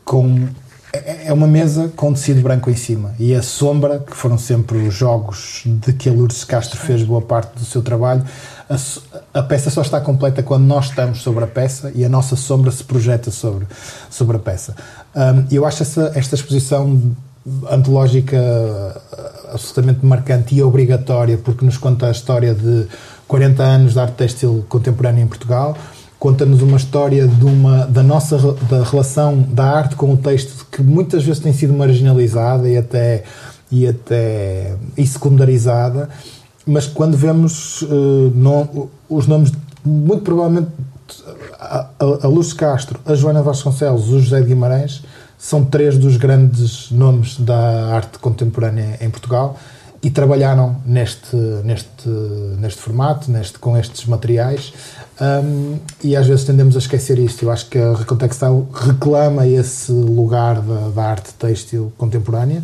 com 0.04 0.48
é, 0.92 1.26
é 1.26 1.32
uma 1.32 1.46
mesa 1.46 1.92
com 1.96 2.12
tecido 2.12 2.40
branco 2.40 2.70
em 2.70 2.76
cima 2.76 3.14
e 3.18 3.34
a 3.34 3.42
sombra, 3.42 3.98
que 3.98 4.16
foram 4.16 4.38
sempre 4.38 4.78
os 4.78 4.94
jogos 4.94 5.62
de 5.64 5.92
que 5.92 6.08
a 6.08 6.12
Lourdes 6.12 6.44
Castro 6.44 6.78
fez 6.78 7.02
boa 7.02 7.20
parte 7.20 7.58
do 7.58 7.64
seu 7.64 7.82
trabalho, 7.82 8.24
a, 8.68 9.38
a, 9.38 9.42
peça 9.42 9.70
só 9.70 9.82
está 9.82 10.00
completa 10.00 10.42
quando 10.42 10.64
nós 10.64 10.86
estamos 10.86 11.22
sobre 11.22 11.44
a 11.44 11.46
peça 11.46 11.92
e 11.94 12.04
a 12.04 12.08
nossa 12.08 12.36
sombra 12.36 12.70
se 12.70 12.84
projeta 12.84 13.30
sobre, 13.30 13.66
sobre 14.10 14.36
a 14.36 14.40
peça. 14.40 14.74
Um, 15.14 15.46
eu 15.50 15.66
acho 15.66 15.82
essa, 15.82 16.12
esta 16.14 16.34
exposição 16.34 17.14
antológica 17.70 18.36
absolutamente 19.52 20.04
marcante 20.04 20.54
e 20.54 20.62
obrigatória 20.62 21.38
porque 21.38 21.64
nos 21.64 21.78
conta 21.78 22.08
a 22.08 22.10
história 22.10 22.54
de 22.54 22.86
40 23.26 23.62
anos 23.62 23.92
de 23.94 24.00
arte 24.00 24.14
têxtil 24.14 24.64
contemporânea 24.68 25.22
em 25.22 25.26
Portugal, 25.26 25.76
conta-nos 26.18 26.62
uma 26.62 26.76
história 26.76 27.26
de 27.26 27.44
uma, 27.44 27.86
da 27.86 28.02
nossa 28.02 28.38
da 28.70 28.82
relação 28.82 29.40
da 29.42 29.64
arte 29.64 29.96
com 29.96 30.12
o 30.12 30.16
texto 30.16 30.66
que 30.70 30.82
muitas 30.82 31.24
vezes 31.24 31.42
tem 31.42 31.52
sido 31.52 31.72
marginalizada 31.72 32.68
e 32.68 32.76
até, 32.76 33.24
e 33.70 33.86
até 33.86 34.76
e 34.96 35.06
secundarizada 35.06 36.08
mas 36.66 36.86
quando 36.88 37.16
vemos 37.16 37.82
uh, 37.82 38.90
os 39.08 39.28
nomes, 39.28 39.52
muito 39.84 40.22
provavelmente 40.22 40.68
a, 41.60 41.86
a, 42.00 42.26
Luz 42.26 42.52
Castro, 42.52 42.98
a 43.06 43.14
Joana 43.14 43.40
Vasconcelos, 43.40 44.08
o 44.08 44.18
José 44.18 44.40
Guimarães, 44.42 45.04
são 45.38 45.64
três 45.64 45.96
dos 45.96 46.16
grandes 46.16 46.90
nomes 46.90 47.38
da 47.38 47.94
arte 47.94 48.18
contemporânea 48.18 48.98
em 49.00 49.08
Portugal 49.08 49.56
e 50.06 50.10
trabalharam 50.10 50.76
neste, 50.86 51.34
neste, 51.64 52.08
neste 52.60 52.80
formato, 52.80 53.28
neste, 53.28 53.58
com 53.58 53.76
estes 53.76 54.06
materiais. 54.06 54.72
Um, 55.20 55.80
e 56.04 56.14
às 56.14 56.28
vezes 56.28 56.44
tendemos 56.44 56.76
a 56.76 56.78
esquecer 56.78 57.18
isto. 57.18 57.44
Eu 57.44 57.50
acho 57.50 57.68
que 57.68 57.76
a 57.76 57.92
Recontextal 57.92 58.68
reclama 58.72 59.44
esse 59.48 59.90
lugar 59.90 60.60
da, 60.60 60.90
da 60.90 61.02
arte 61.02 61.34
têxtil 61.34 61.92
contemporânea 61.98 62.62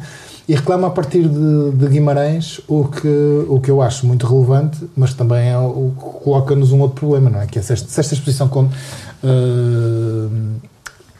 e 0.48 0.55
reclama 0.55 0.87
a 0.87 0.90
partir 0.90 1.28
de, 1.28 1.72
de, 1.72 1.88
Guimarães 1.88 2.61
o 2.68 2.85
que, 2.85 3.09
o 3.48 3.59
que 3.59 3.72
eu 3.72 3.83
acho 3.83 4.07
muito 4.07 4.24
relevante, 4.24 4.78
mas 4.96 5.12
também 5.12 5.48
é 5.48 5.59
o 5.59 5.92
que 5.98 6.22
coloca-nos 6.22 6.70
um 6.70 6.81
outro 6.81 7.00
problema, 7.00 7.28
não 7.28 7.40
é? 7.40 7.48
Que 7.48 7.59
é 7.59 7.62
se 7.62 7.72
esta, 7.72 7.88
se 7.88 7.98
esta 7.98 8.14
exposição 8.14 8.46
com, 8.46 8.66
uh, 8.66 8.70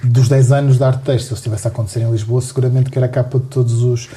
dos 0.03 0.29
10 0.29 0.53
anos 0.53 0.79
de 0.79 0.85
arte 0.85 1.03
têxtil, 1.03 1.29
se 1.29 1.35
estivesse 1.35 1.67
a 1.67 1.71
acontecer 1.71 2.01
em 2.01 2.11
Lisboa, 2.11 2.41
seguramente 2.41 2.91
que 2.91 2.99
era 2.99 3.07
a 3.07 3.09
capa 3.09 3.39
de 3.39 3.47
todos 3.47 3.83
os 3.83 4.09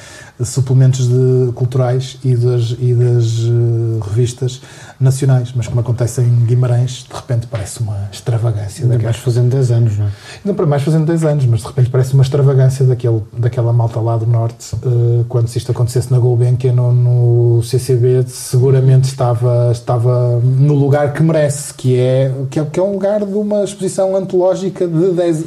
suplementos 0.44 1.08
de, 1.08 1.52
culturais 1.54 2.18
e 2.24 2.34
das, 2.34 2.76
e 2.78 2.92
das 2.92 3.38
uh, 3.44 4.00
revistas 4.00 4.60
nacionais, 4.98 5.52
mas 5.54 5.66
como 5.66 5.80
acontece 5.80 6.20
em 6.20 6.44
Guimarães, 6.44 7.06
de 7.08 7.14
repente 7.14 7.46
parece 7.46 7.80
uma 7.80 8.08
extravagância. 8.12 8.84
Ainda 8.84 8.98
mais 8.98 9.16
fazendo 9.16 9.50
10 9.50 9.70
anos, 9.70 9.98
não 9.98 10.06
é? 10.06 10.10
Ainda 10.44 10.56
para 10.56 10.66
mais 10.66 10.82
fazendo 10.82 11.06
10 11.06 11.24
anos, 11.24 11.46
mas 11.46 11.60
de 11.60 11.66
repente 11.66 11.90
parece 11.90 12.14
uma 12.14 12.22
extravagância 12.22 12.84
daquele, 12.84 13.22
daquela 13.32 13.72
malta 13.72 14.00
lá 14.00 14.16
do 14.16 14.26
Norte, 14.26 14.74
uh, 14.74 15.24
quando 15.28 15.48
se 15.48 15.58
isto 15.58 15.70
acontecesse 15.70 16.10
na 16.10 16.18
Gulbenkian 16.18 16.80
ou 16.80 16.92
no 16.92 17.62
CCB, 17.62 18.24
seguramente 18.26 19.04
estava, 19.04 19.70
estava 19.70 20.40
no 20.40 20.74
lugar 20.74 21.12
que 21.12 21.22
merece, 21.22 21.72
que 21.72 21.98
é, 21.98 22.32
que 22.50 22.58
é, 22.58 22.64
que 22.64 22.80
é 22.80 22.82
um 22.82 22.92
lugar 22.92 23.24
de 23.24 23.34
uma 23.34 23.62
exposição 23.62 24.16
antológica 24.16 24.86
de 24.86 25.12
10 25.12 25.44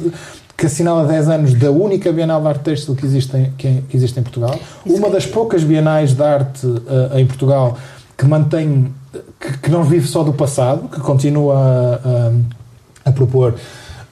que 0.60 0.66
assinala 0.66 1.06
10 1.06 1.28
anos 1.30 1.54
da 1.54 1.70
única 1.70 2.12
Bienal 2.12 2.38
de 2.42 2.48
Arte 2.48 2.60
Têxtil 2.60 2.94
que 2.94 3.06
existe 3.06 3.34
em, 3.34 3.50
que, 3.56 3.80
que 3.88 3.96
existe 3.96 4.20
em 4.20 4.22
Portugal, 4.22 4.60
Isso 4.84 4.94
uma 4.98 5.08
é. 5.08 5.10
das 5.10 5.24
poucas 5.24 5.64
bienais 5.64 6.12
de 6.12 6.22
arte 6.22 6.66
uh, 6.66 7.18
em 7.18 7.26
Portugal 7.26 7.78
que 8.14 8.26
mantém, 8.26 8.92
que, 9.40 9.56
que, 9.56 9.70
não 9.70 9.82
vive 9.82 10.06
só 10.06 10.22
do 10.22 10.34
passado, 10.34 10.86
que 10.88 11.00
continua 11.00 11.56
a, 11.56 13.06
a, 13.06 13.08
a 13.08 13.12
propor 13.12 13.54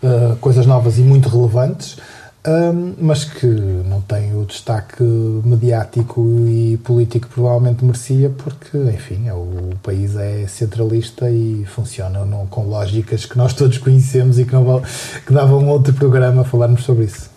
uh, 0.02 0.36
coisas 0.36 0.64
novas 0.64 0.96
e 0.96 1.02
muito 1.02 1.28
relevantes, 1.28 1.98
um, 2.46 2.94
mas 3.00 3.24
que 3.24 3.46
não 3.46 4.00
tem 4.00 4.34
o 4.34 4.44
destaque 4.44 5.02
mediático 5.02 6.20
e 6.46 6.78
político 6.78 7.26
que 7.26 7.34
provavelmente 7.34 7.84
merecia, 7.84 8.30
porque, 8.30 8.78
enfim, 8.78 9.26
é 9.26 9.34
o 9.34 9.72
país 9.82 10.16
é 10.16 10.46
centralista 10.46 11.30
e 11.30 11.64
funciona 11.66 12.24
não, 12.24 12.46
com 12.46 12.66
lógicas 12.66 13.26
que 13.26 13.36
nós 13.36 13.52
todos 13.54 13.78
conhecemos 13.78 14.38
e 14.38 14.44
que, 14.44 14.52
não, 14.52 14.80
que 15.26 15.32
davam 15.32 15.58
um 15.58 15.68
outro 15.68 15.92
programa 15.92 16.42
a 16.42 16.44
falarmos 16.44 16.84
sobre 16.84 17.04
isso. 17.06 17.28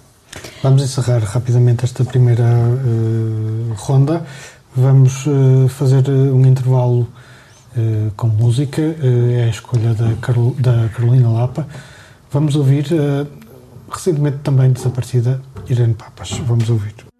Vamos 0.63 0.83
encerrar 0.83 1.19
rapidamente 1.19 1.83
esta 1.83 2.05
primeira 2.05 2.43
uh, 2.43 3.73
ronda. 3.75 4.23
Vamos 4.75 5.25
uh, 5.25 5.67
fazer 5.67 6.07
um 6.09 6.45
intervalo 6.45 7.07
uh, 7.75 8.11
com 8.15 8.27
música. 8.27 8.81
é 8.81 9.45
a 9.45 9.49
escolha 9.49 9.93
da, 9.93 10.13
Carol, 10.21 10.55
da 10.59 10.87
Carolina 10.89 11.29
Lapa. 11.29 11.67
Vamos 12.31 12.55
ouvir, 12.55 12.85
recentemente 13.91 14.37
também 14.39 14.71
desaparecida, 14.71 15.41
Irene 15.69 15.93
Papas. 15.93 16.31
Vamos 16.39 16.69
ouvir. 16.69 17.10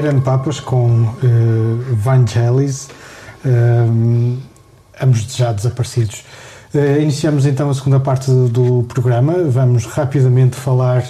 Irene 0.00 0.22
Papas 0.22 0.60
com 0.60 1.02
uh, 1.02 1.94
Vangelis, 1.94 2.88
uh, 3.44 4.38
ambos 4.98 5.36
já 5.36 5.52
desaparecidos. 5.52 6.24
Uh, 6.74 7.02
iniciamos 7.02 7.44
então 7.44 7.68
a 7.68 7.74
segunda 7.74 8.00
parte 8.00 8.30
do, 8.30 8.48
do, 8.48 8.82
programa. 8.84 9.34
Vamos 9.44 9.84
rapidamente 9.84 10.56
falar 10.56 11.04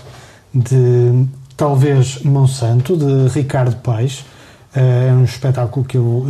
de 0.52 1.24
talvez 1.56 2.22
Monsanto, 2.24 2.96
de 2.96 3.28
Ricardo 3.28 3.76
Paes. 3.76 4.24
é 4.74 5.12
um 5.12 5.22
espetáculo 5.22 5.86
que 5.86 5.96
eu 5.96 6.26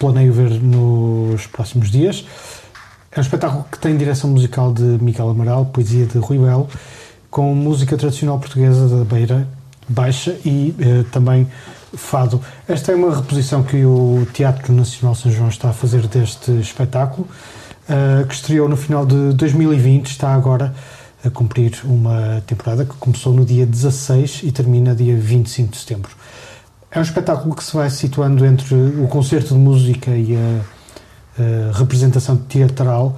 planeio 0.00 0.32
ver 0.32 0.50
nos 0.60 1.46
próximos 1.46 1.90
dias. 1.90 2.24
É 3.12 3.20
um 3.20 3.22
espetáculo 3.22 3.64
que 3.70 3.78
tem 3.78 3.96
direção 3.96 4.30
musical 4.30 4.72
de 4.72 4.82
Miguel 4.82 5.28
Amaral, 5.28 5.66
poesia 5.66 6.06
de 6.06 6.18
Rui 6.18 6.38
Belo, 6.38 6.68
com 7.30 7.54
música 7.54 7.96
tradicional 7.96 8.40
portuguesa 8.40 8.88
da 8.88 9.04
Beira 9.04 9.46
Baixa 9.88 10.36
e 10.44 10.74
eh, 10.78 11.04
também 11.10 11.46
fado. 11.94 12.40
Esta 12.68 12.92
é 12.92 12.94
uma 12.94 13.14
reposição 13.14 13.62
que 13.62 13.84
o 13.84 14.26
Teatro 14.32 14.72
Nacional 14.72 15.14
São 15.14 15.32
João 15.32 15.48
está 15.48 15.70
a 15.70 15.72
fazer 15.72 16.06
deste 16.06 16.50
espetáculo, 16.60 17.26
eh, 17.88 18.24
que 18.28 18.34
estreou 18.34 18.68
no 18.68 18.76
final 18.76 19.06
de 19.06 19.32
2020, 19.32 20.06
está 20.06 20.34
agora 20.34 20.74
a 21.24 21.30
cumprir 21.30 21.80
uma 21.84 22.42
temporada 22.46 22.84
que 22.84 22.94
começou 22.94 23.32
no 23.32 23.44
dia 23.44 23.66
16 23.66 24.42
e 24.44 24.52
termina 24.52 24.94
dia 24.94 25.16
25 25.16 25.72
de 25.72 25.78
setembro. 25.78 26.10
É 26.90 26.98
um 26.98 27.02
espetáculo 27.02 27.54
que 27.54 27.64
se 27.64 27.74
vai 27.74 27.90
situando 27.90 28.44
entre 28.46 28.74
o 28.74 29.08
concerto 29.08 29.54
de 29.54 29.60
música 29.60 30.10
e 30.10 30.36
a, 30.36 31.72
a 31.72 31.78
representação 31.78 32.36
teatral 32.36 33.16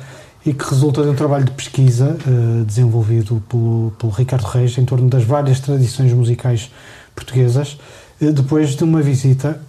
e 0.51 0.53
que 0.53 0.69
resulta 0.69 1.05
de 1.05 1.09
um 1.09 1.15
trabalho 1.15 1.45
de 1.45 1.53
pesquisa 1.53 2.19
uh, 2.27 2.65
desenvolvido 2.65 3.41
pelo, 3.49 3.93
pelo, 3.97 4.11
Ricardo 4.11 4.43
Reis 4.47 4.77
em 4.79 4.85
torno 4.85 5.09
das 5.09 5.23
várias 5.23 5.61
tradições 5.61 6.13
musicais 6.13 6.73
portuguesas, 7.15 7.79
uh, 8.21 8.33
depois 8.33 8.71
de 8.71 8.83
uma 8.83 9.01
visita 9.01 9.61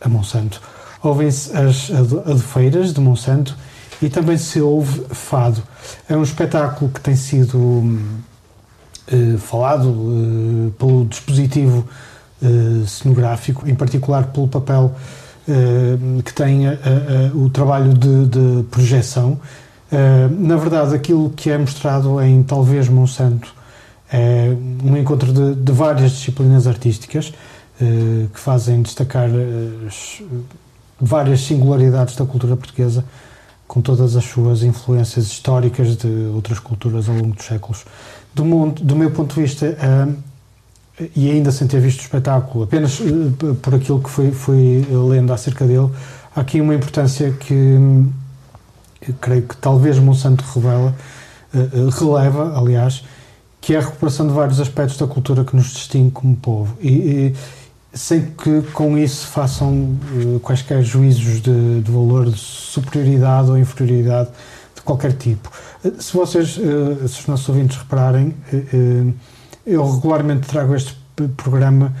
a 0.00 0.08
Monsanto. 0.08 0.62
Ouvem-se 1.02 1.50
as 1.56 1.90
adofeiras 1.90 2.92
de 2.94 3.00
Monsanto 3.00 3.56
e 4.00 4.08
também 4.08 4.38
se 4.38 4.60
ouve 4.60 5.06
fado. 5.10 5.60
É 6.08 6.16
um 6.16 6.22
espetáculo 6.22 6.88
que 6.88 7.00
tem 7.00 7.16
sido 7.16 7.58
uh, 7.58 9.38
falado 9.38 10.72
pelo 10.78 11.04
dispositivo 11.04 11.84
cenográfico, 12.86 13.68
em 13.68 13.74
particular 13.74 14.28
pelo 14.28 14.46
papel 14.46 14.94
que 16.24 16.32
tem 16.32 16.66
o 17.34 17.50
trabalho 17.50 17.92
de, 17.92 18.26
de 18.26 18.62
projeção 18.70 19.40
na 20.38 20.56
verdade, 20.56 20.94
aquilo 20.94 21.30
que 21.30 21.50
é 21.50 21.56
mostrado 21.56 22.20
em 22.20 22.42
talvez 22.42 22.88
Monsanto 22.88 23.54
é 24.12 24.54
um 24.82 24.96
encontro 24.96 25.32
de, 25.32 25.54
de 25.54 25.72
várias 25.72 26.12
disciplinas 26.12 26.66
artísticas 26.66 27.28
uh, 27.80 28.28
que 28.28 28.40
fazem 28.40 28.82
destacar 28.82 29.28
as 29.86 30.22
várias 31.00 31.42
singularidades 31.42 32.16
da 32.16 32.24
cultura 32.24 32.56
portuguesa 32.56 33.04
com 33.66 33.80
todas 33.80 34.16
as 34.16 34.24
suas 34.24 34.62
influências 34.62 35.26
históricas 35.26 35.96
de 35.96 36.08
outras 36.34 36.58
culturas 36.58 37.08
ao 37.08 37.14
longo 37.14 37.34
dos 37.34 37.44
séculos. 37.44 37.84
Do, 38.34 38.44
mundo, 38.44 38.82
do 38.82 38.96
meu 38.96 39.10
ponto 39.10 39.34
de 39.34 39.42
vista, 39.42 39.76
e 41.14 41.30
ainda 41.30 41.52
sem 41.52 41.68
ter 41.68 41.78
visto 41.78 42.00
o 42.00 42.02
espetáculo, 42.02 42.64
apenas 42.64 42.98
por 43.60 43.74
aquilo 43.74 44.00
que 44.00 44.08
fui, 44.08 44.30
fui 44.30 44.86
lendo 44.90 45.32
acerca 45.32 45.66
dele, 45.66 45.90
há 46.34 46.40
aqui 46.40 46.60
uma 46.62 46.74
importância 46.74 47.30
que 47.32 47.78
creio 49.14 49.42
que 49.42 49.56
talvez 49.56 49.98
Monsanto 49.98 50.44
revela, 50.54 50.94
uh, 51.54 51.88
releva, 51.90 52.58
aliás, 52.58 53.04
que 53.60 53.74
é 53.74 53.78
a 53.78 53.80
recuperação 53.80 54.26
de 54.26 54.32
vários 54.32 54.60
aspectos 54.60 54.96
da 54.96 55.06
cultura 55.06 55.44
que 55.44 55.54
nos 55.54 55.72
distingue 55.72 56.10
como 56.10 56.36
povo. 56.36 56.76
E, 56.80 56.88
e 56.88 57.34
sem 57.92 58.26
que 58.26 58.62
com 58.72 58.96
isso 58.96 59.26
façam 59.26 59.72
uh, 59.72 60.40
quaisquer 60.40 60.82
juízos 60.82 61.40
de, 61.40 61.80
de, 61.80 61.90
valor 61.90 62.30
de 62.30 62.38
superioridade 62.38 63.50
ou 63.50 63.58
inferioridade 63.58 64.30
de 64.74 64.82
qualquer 64.82 65.12
tipo. 65.12 65.50
Se 65.98 66.12
vocês, 66.12 66.54
se 66.54 67.20
os 67.20 67.26
nossos 67.26 67.48
ouvintes 67.48 67.76
repararem, 67.76 68.34
eu 69.64 69.88
regularmente 69.94 70.48
trago 70.48 70.74
este 70.74 70.96
programa 71.36 71.94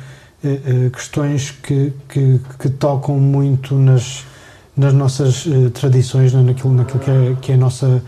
questões 0.92 1.50
que, 1.50 1.92
que, 2.08 2.40
que 2.58 2.68
tocam 2.70 3.16
muito 3.16 3.76
nas 3.76 4.24
nas 4.78 4.94
nossas 4.94 5.44
uh, 5.44 5.68
tradições, 5.70 6.32
né, 6.32 6.40
naquilo, 6.40 6.72
naquilo 6.72 7.00
que, 7.00 7.10
é, 7.10 7.36
que 7.42 7.52
é 7.52 7.56
a 7.56 7.58
nossa 7.58 8.00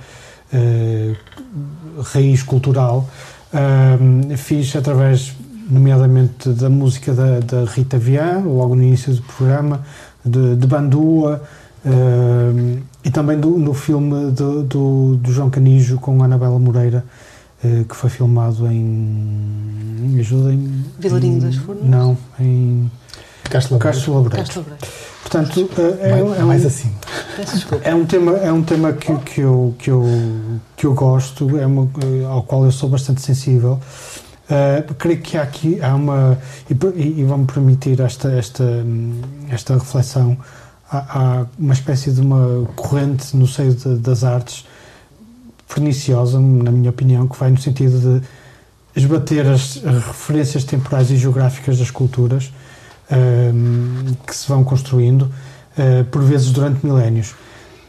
uh, 0.53 2.03
raiz 2.03 2.45
cultural. 2.45 3.09
Uh, 3.53 4.37
fiz 4.37 4.75
através, 4.77 5.35
nomeadamente, 5.69 6.49
da 6.51 6.71
música 6.71 7.13
da, 7.13 7.41
da, 7.41 7.65
Rita 7.65 7.99
Vian, 7.99 8.45
logo 8.47 8.77
no 8.77 8.85
início 8.85 9.13
do 9.13 9.23
programa, 9.23 9.85
de, 10.25 10.55
de 10.57 10.67
Bandua, 10.67 11.43
e 13.03 13.11
também 13.11 13.41
do, 13.41 13.57
no 13.57 13.73
filme 13.73 14.31
do, 14.33 14.63
do, 14.63 15.17
do 15.17 15.33
João 15.33 15.49
Canijo 15.49 15.97
com 15.97 16.23
Anabela 16.23 16.59
Moreira, 16.59 17.03
que 17.89 17.97
foi 17.97 18.11
filmado 18.11 18.71
em. 18.71 18.85
Me 18.85 20.21
ajudem. 20.21 20.85
Vilarinho 20.99 21.41
das 21.41 21.57
Furnas? 21.57 21.89
Não, 21.89 22.19
em. 22.39 22.91
Castro 23.79 24.15
Laboreiro. 24.15 24.49
Portanto, 25.23 25.71
é, 26.01 26.11
é, 26.11 26.41
é 26.41 26.43
mais 26.43 26.65
assim. 26.65 26.91
É 27.85 27.95
um 27.95 28.07
tema, 28.07 28.33
é 28.39 28.53
um 28.53 28.63
tema 28.63 28.93
que, 28.93 29.15
que, 29.19 29.41
eu, 29.43 29.75
que, 29.79 29.91
eu, 29.91 30.05
que 30.77 30.87
eu 30.87 30.95
gosto, 30.95 31.59
é 31.59 31.67
uma, 31.67 31.89
ao 32.29 32.43
qual 32.43 32.65
eu 32.65 32.73
sou 32.73 32.89
bastante 32.89 33.21
sensível. 33.21 33.79
Uh, 34.51 34.95
creio 34.95 35.21
que 35.21 35.37
há 35.37 35.43
aqui 35.43 35.81
há 35.81 35.95
uma 35.95 36.37
e, 36.69 37.21
e 37.21 37.23
vão-me 37.23 37.47
permitir 37.47 38.01
esta 38.01 38.33
esta 38.33 38.65
esta 39.49 39.75
reflexão 39.75 40.37
há, 40.91 40.99
há, 40.99 41.47
uma 41.57 41.73
espécie 41.73 42.11
de 42.11 42.21
uma 42.21 42.67
corrente 42.75 43.37
no 43.37 43.47
seio 43.47 43.73
de, 43.73 43.95
das 43.99 44.25
artes 44.25 44.67
perniciosa 45.73 46.41
na 46.41 46.73
minha 46.73 46.91
opinião 46.91 47.29
que 47.29 47.39
vai 47.39 47.49
no 47.49 47.61
sentido 47.61 48.01
de 48.01 48.27
esbater 49.01 49.47
as 49.47 49.77
referências 49.85 50.65
temporais 50.65 51.13
e 51.13 51.17
geográficas 51.17 51.79
das 51.79 51.93
culturas 51.93 52.51
um, 53.11 54.15
que 54.27 54.35
se 54.35 54.49
vão 54.49 54.63
construindo, 54.65 55.23
uh, 55.23 56.05
por 56.11 56.23
vezes 56.23 56.51
durante 56.51 56.85
milénios. 56.85 57.35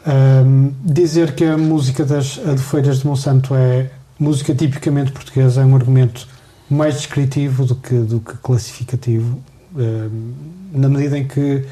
Um, 0.06 0.74
dizer 0.84 1.34
que 1.36 1.46
a 1.46 1.58
música 1.58 2.04
das 2.04 2.40
adofeiras 2.40 3.00
de 3.00 3.08
Monsanto 3.08 3.54
é 3.54 3.92
música 4.18 4.54
tipicamente 4.54 5.12
portuguesa 5.12 5.62
é 5.62 5.66
um 5.66 5.76
argumento 5.76 6.28
mais 6.70 6.96
descritivo 6.96 7.66
do 7.66 7.76
que, 7.76 7.96
do 7.96 8.20
que 8.20 8.34
classificativo, 8.38 9.40
um, 9.76 10.34
na 10.72 10.90
medida 10.90 11.18
em 11.18 11.28
que, 11.28 11.66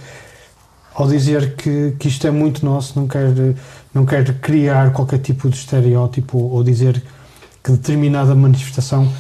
ao 0.93 1.07
dizer 1.07 1.55
que, 1.55 1.95
que 1.97 2.07
isto 2.07 2.27
é 2.27 2.31
muito 2.31 2.65
nosso, 2.65 2.99
não 2.99 3.07
quer, 3.07 3.29
não 3.93 4.05
quer 4.05 4.31
criar 4.39 4.91
qualquer 4.91 5.19
tipo 5.19 5.49
de 5.49 5.55
estereótipo 5.55 6.37
ou 6.37 6.63
dizer 6.63 7.01
que 7.63 7.71
determinada 7.71 8.35
manifestação 8.35 9.11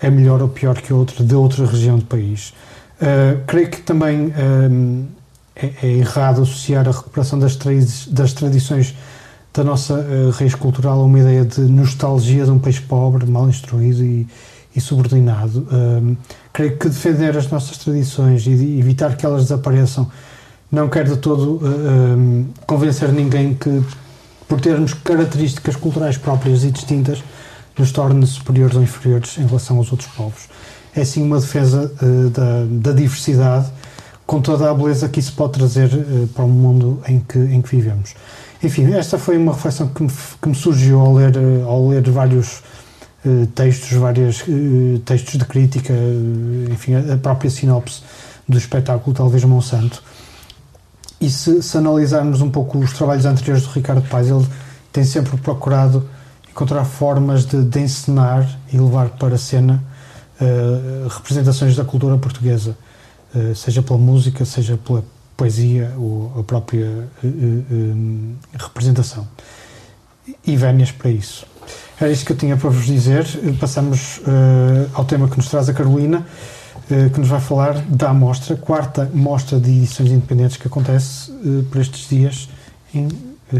é 0.00 0.10
melhor 0.10 0.42
ou 0.42 0.48
pior 0.48 0.80
que 0.80 0.92
outra 0.92 1.24
de 1.24 1.34
outra 1.34 1.66
região 1.66 1.98
do 1.98 2.04
país. 2.04 2.52
Uh, 3.00 3.40
creio 3.46 3.70
que 3.70 3.80
também 3.80 4.26
uh, 4.26 5.06
é, 5.54 5.72
é, 5.84 5.86
errado 5.98 6.42
associar 6.42 6.88
a 6.88 6.90
recuperação 6.90 7.38
das, 7.38 7.56
das 8.08 8.32
tradições 8.32 8.92
da 9.54 9.62
nossa 9.62 9.94
uh, 9.94 10.30
raiz 10.30 10.56
cultural 10.56 11.00
a 11.00 11.04
uma 11.04 11.18
ideia 11.20 11.44
de 11.44 11.60
nostalgia 11.60 12.44
de 12.44 12.50
um 12.50 12.58
país 12.58 12.80
pobre, 12.80 13.24
mal 13.24 13.48
instruído 13.48 14.02
e, 14.02 14.26
e 14.74 14.80
subordinado. 14.80 15.66
creio 16.52 16.76
que 16.76 16.88
defender 16.88 17.36
as 17.36 17.48
nossas 17.48 17.78
tradições 17.78 18.46
e 18.46 18.78
evitar 18.78 19.16
que 19.16 19.24
elas 19.24 19.42
desapareçam 19.42 20.10
não 20.70 20.88
quer 20.88 21.04
de 21.04 21.16
todo 21.16 21.60
convencer 22.66 23.10
ninguém 23.10 23.54
que, 23.54 23.82
por 24.46 24.60
termos 24.60 24.92
características 24.92 25.74
culturais 25.74 26.18
próprias 26.18 26.62
e 26.64 26.70
distintas, 26.70 27.24
nos 27.76 27.90
torne 27.90 28.26
superiores 28.26 28.76
ou 28.76 28.82
inferiores 28.82 29.38
em 29.38 29.46
relação 29.46 29.78
aos 29.78 29.90
outros 29.90 30.10
povos 30.10 30.48
é 31.00 31.04
sim 31.04 31.22
uma 31.22 31.38
defesa 31.38 31.90
uh, 32.02 32.30
da, 32.30 32.64
da, 32.90 32.92
diversidade, 32.92 33.66
com 34.26 34.40
toda 34.40 34.70
a 34.70 34.74
beleza 34.74 35.08
que 35.08 35.20
isso 35.20 35.32
pode 35.32 35.52
trazer 35.52 35.88
uh, 35.92 36.26
para 36.28 36.44
o 36.44 36.48
mundo 36.48 37.00
em 37.06 37.20
que, 37.20 37.38
em 37.38 37.62
que 37.62 37.76
vivemos. 37.76 38.14
Enfim, 38.62 38.92
esta 38.92 39.18
foi 39.18 39.36
uma 39.36 39.52
reflexão 39.52 39.88
que 39.88 40.02
me, 40.02 40.10
que 40.42 40.48
me 40.48 40.54
surgiu 40.54 41.00
ao 41.00 41.14
ler, 41.14 41.36
uh, 41.36 41.68
ao 41.68 41.88
ler 41.88 42.08
vários 42.10 42.62
textos, 43.54 43.92
vários 43.98 44.44
textos 45.04 45.38
de 45.38 45.44
crítica, 45.44 45.92
enfim, 46.70 46.94
a 46.94 47.16
própria 47.18 47.50
sinopse 47.50 48.00
do 48.48 48.56
espetáculo, 48.56 49.14
talvez 49.14 49.42
Monsanto. 49.44 50.02
E 51.20 51.28
se, 51.28 51.60
se 51.60 51.76
analisarmos 51.76 52.40
um 52.40 52.48
pouco 52.48 52.78
os 52.78 52.92
trabalhos 52.92 53.26
anteriores 53.26 53.64
do 53.64 53.70
Ricardo 53.70 54.02
Paz, 54.08 54.28
ele 54.28 54.46
tem 54.92 55.04
sempre 55.04 55.36
procurado 55.36 56.08
encontrar 56.48 56.84
formas 56.84 57.44
de, 57.44 57.62
de 57.62 57.80
encenar 57.80 58.48
e 58.72 58.78
levar 58.78 59.10
para 59.10 59.34
a 59.34 59.38
cena 59.38 59.82
uh, 60.40 61.08
representações 61.08 61.76
da 61.76 61.84
cultura 61.84 62.16
portuguesa, 62.18 62.76
uh, 63.34 63.54
seja 63.54 63.82
pela 63.82 63.98
música, 63.98 64.44
seja 64.44 64.76
pela 64.76 65.04
poesia 65.36 65.92
ou 65.96 66.32
a 66.38 66.42
própria 66.42 67.08
uh, 67.22 68.36
representação. 68.58 69.26
E 70.46 70.56
vénias 70.56 70.90
para 70.90 71.10
isso. 71.10 71.46
Era 72.00 72.10
isto 72.10 72.26
que 72.26 72.32
eu 72.32 72.36
tinha 72.36 72.56
para 72.56 72.68
vos 72.68 72.84
dizer. 72.84 73.26
Passamos 73.58 74.20
ao 74.92 75.04
tema 75.06 75.26
que 75.26 75.36
nos 75.38 75.48
traz 75.48 75.68
a 75.70 75.72
Carolina. 75.72 76.24
eh, 76.90 77.10
que 77.10 77.20
nos 77.20 77.28
vai 77.28 77.40
falar 77.40 77.82
da 77.82 78.14
mostra, 78.14 78.56
quarta 78.56 79.10
mostra 79.12 79.60
de 79.60 79.70
edições 79.70 80.10
independentes 80.10 80.56
que 80.56 80.66
acontece 80.66 81.30
eh, 81.30 81.62
por 81.70 81.80
estes 81.80 82.08
dias 82.08 82.48
em 82.94 83.08
eh, 83.52 83.56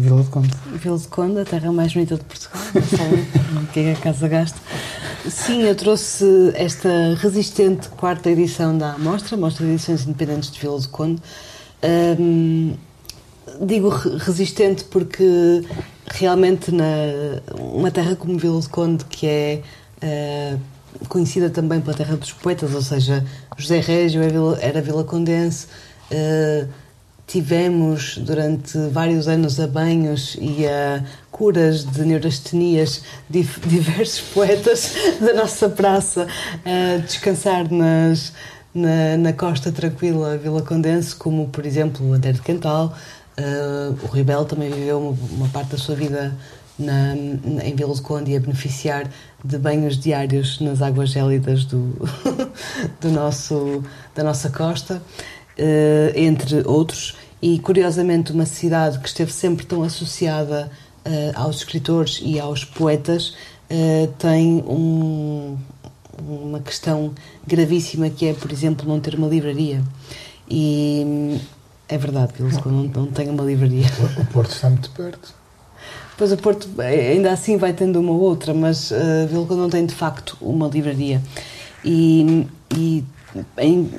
Vila 0.00 0.22
de 0.22 0.28
Conde. 0.30 0.50
Vila 0.74 0.98
de 0.98 1.08
Conde, 1.08 1.40
a 1.40 1.44
terra 1.44 1.72
mais 1.72 1.92
bonita 1.92 2.16
de 2.16 2.24
Portugal, 2.24 2.62
não 3.52 3.64
que 3.72 3.80
é 3.80 3.92
a 3.92 3.96
casa 3.96 4.28
gasta. 4.28 4.58
Sim, 5.28 5.62
eu 5.62 5.74
trouxe 5.74 6.24
esta 6.54 6.88
resistente 7.18 7.88
quarta 7.90 8.30
edição 8.30 8.76
da 8.76 8.96
Mostra, 8.98 9.36
Mostra 9.36 9.66
de 9.66 9.72
Edições 9.72 10.04
Independentes 10.04 10.50
de 10.50 10.60
Vila 10.60 10.78
de 10.80 10.88
Conde. 10.88 11.20
Hum, 12.18 12.74
digo 13.60 13.88
re- 13.88 14.16
resistente 14.18 14.84
porque 14.84 15.62
realmente 16.12 16.70
na, 16.72 16.84
uma 17.58 17.90
terra 17.90 18.16
como 18.16 18.38
Vila 18.38 18.60
de 18.60 18.68
Conde, 18.68 19.04
que 19.04 19.26
é 19.26 19.62
eh, 20.00 20.56
conhecida 21.08 21.50
também 21.50 21.80
pela 21.80 21.96
terra 21.96 22.16
dos 22.16 22.32
poetas, 22.32 22.74
ou 22.74 22.82
seja, 22.82 23.24
José 23.56 23.80
Régio 23.80 24.22
é 24.22 24.28
vila- 24.28 24.58
era 24.60 24.80
vilacondense, 24.80 25.66
eh, 26.10 26.66
tivemos 27.28 28.16
durante 28.18 28.76
vários 28.90 29.28
anos 29.28 29.60
a 29.60 29.66
banhos 29.68 30.36
e 30.40 30.66
a 30.66 31.04
curas 31.30 31.84
de 31.84 32.02
neurastenias 32.04 33.02
diversos 33.30 34.20
poetas 34.32 34.94
da 35.20 35.34
nossa 35.34 35.68
praça 35.68 36.26
a 36.64 36.96
descansar 36.98 37.70
nas, 37.70 38.32
na, 38.74 39.16
na 39.18 39.32
costa 39.34 39.70
tranquila 39.70 40.36
vilacondense, 40.38 41.14
como 41.14 41.48
por 41.48 41.64
exemplo 41.66 42.08
o 42.08 42.14
André 42.14 42.32
de 42.32 42.40
Quental, 42.40 42.96
eh, 43.36 43.92
o 44.02 44.06
Ribel 44.06 44.44
também 44.46 44.70
viveu 44.70 44.98
uma, 44.98 45.16
uma 45.36 45.48
parte 45.48 45.72
da 45.72 45.78
sua 45.78 45.94
vida 45.94 46.34
na, 46.78 47.14
na- 47.14 47.64
em 47.64 47.74
Vila 47.74 47.94
de 47.94 48.00
Conde 48.00 48.34
a 48.36 48.40
beneficiar 48.40 49.08
de 49.44 49.58
banhos 49.58 49.98
diários 49.98 50.60
nas 50.60 50.80
águas 50.80 51.10
gélidas 51.10 51.64
do, 51.64 51.94
do 53.00 53.10
nosso, 53.10 53.82
da 54.14 54.24
nossa 54.24 54.48
costa, 54.50 55.02
entre 56.14 56.62
outros. 56.66 57.16
E 57.40 57.58
curiosamente, 57.60 58.32
uma 58.32 58.46
cidade 58.46 58.98
que 58.98 59.08
esteve 59.08 59.32
sempre 59.32 59.64
tão 59.66 59.82
associada 59.82 60.70
eh, 61.04 61.32
aos 61.34 61.56
escritores 61.58 62.20
e 62.22 62.38
aos 62.40 62.64
poetas 62.64 63.34
eh, 63.70 64.08
tem 64.18 64.56
um- 64.66 65.56
uma 66.18 66.58
questão 66.60 67.12
gravíssima 67.46 68.10
que 68.10 68.26
é, 68.26 68.34
por 68.34 68.50
exemplo, 68.50 68.88
não 68.88 68.98
ter 68.98 69.14
uma 69.14 69.28
livraria. 69.28 69.82
E 70.50 71.02
hum, 71.06 71.38
é 71.88 71.96
verdade, 71.96 72.32
Conde 72.60 72.66
não, 72.66 73.04
não 73.04 73.06
tem 73.06 73.28
uma 73.28 73.44
livraria. 73.44 73.86
O 74.18 74.24
Porto 74.26 74.50
está 74.52 74.68
muito 74.68 74.90
perto. 74.90 75.32
Pois 76.16 76.32
o 76.32 76.36
Porto 76.36 76.68
eh, 76.78 77.12
ainda 77.12 77.30
assim 77.30 77.56
vai 77.56 77.72
tendo 77.72 78.00
uma 78.00 78.10
ou 78.12 78.20
outra, 78.20 78.52
mas 78.52 78.90
uh, 78.90 79.28
Vila 79.28 79.46
Conde 79.46 79.60
não 79.60 79.70
tem 79.70 79.86
de 79.86 79.94
facto 79.94 80.36
uma 80.40 80.66
livraria. 80.66 81.22
E, 81.84 82.46
e 82.76 83.04
em, 83.58 83.90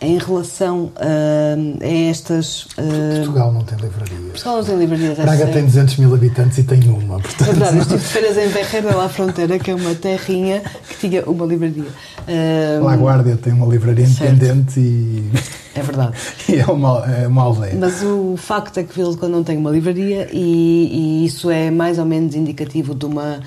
em 0.00 0.18
relação 0.18 0.90
a, 0.96 1.84
a 1.84 1.88
estas. 2.10 2.64
Uh, 2.78 3.16
Portugal 3.16 3.52
não 3.52 3.62
tem 3.62 3.78
livraria. 3.78 4.18
Portugal 4.30 4.56
não 4.56 4.64
tem 4.64 4.76
livrarias. 4.76 5.18
é 5.18 5.22
Braga 5.22 5.46
tem 5.48 5.64
200 5.64 5.96
mil 5.98 6.14
habitantes 6.14 6.58
e 6.58 6.64
tem 6.64 6.80
uma, 6.88 7.18
É 7.18 7.22
portanto. 7.22 7.46
verdade, 7.48 7.76
eu 7.76 7.82
estive 7.82 8.00
de 8.00 8.06
férias 8.06 8.36
em 8.38 8.48
Berreira, 8.48 8.96
lá 8.96 9.04
à 9.04 9.08
fronteira, 9.08 9.58
que 9.58 9.70
é 9.70 9.74
uma 9.74 9.94
terrinha 9.94 10.62
que 10.88 11.08
tinha 11.08 11.24
uma 11.24 11.46
livraria. 11.46 11.84
Uh, 12.28 12.84
La 12.84 12.96
Guardia 12.96 13.36
tem 13.36 13.52
uma 13.52 13.66
livraria 13.66 14.06
Certo. 14.06 14.34
independente 14.34 14.78
e, 14.80 15.30
É 15.74 15.82
verdade. 15.82 16.12
e 16.48 16.56
é, 16.56 16.66
uma, 16.66 17.04
é 17.06 17.26
uma 17.26 17.42
aldeia. 17.42 17.74
Mas 17.78 18.02
o 18.02 18.36
facto 18.36 18.78
é 18.78 18.82
que 18.84 18.94
Vila 18.94 19.10
de 19.12 19.16
Conde 19.16 19.32
não 19.32 19.42
tem 19.44 19.56
uma 19.56 19.70
livraria 19.70 20.28
e, 20.32 21.20
e 21.22 21.26
isso 21.26 21.50
é 21.50 21.70
mais 21.70 21.98
ou 21.98 22.04
menos 22.04 22.34
indicativo 22.34 22.94
de 22.94 23.06
uma 23.06 23.40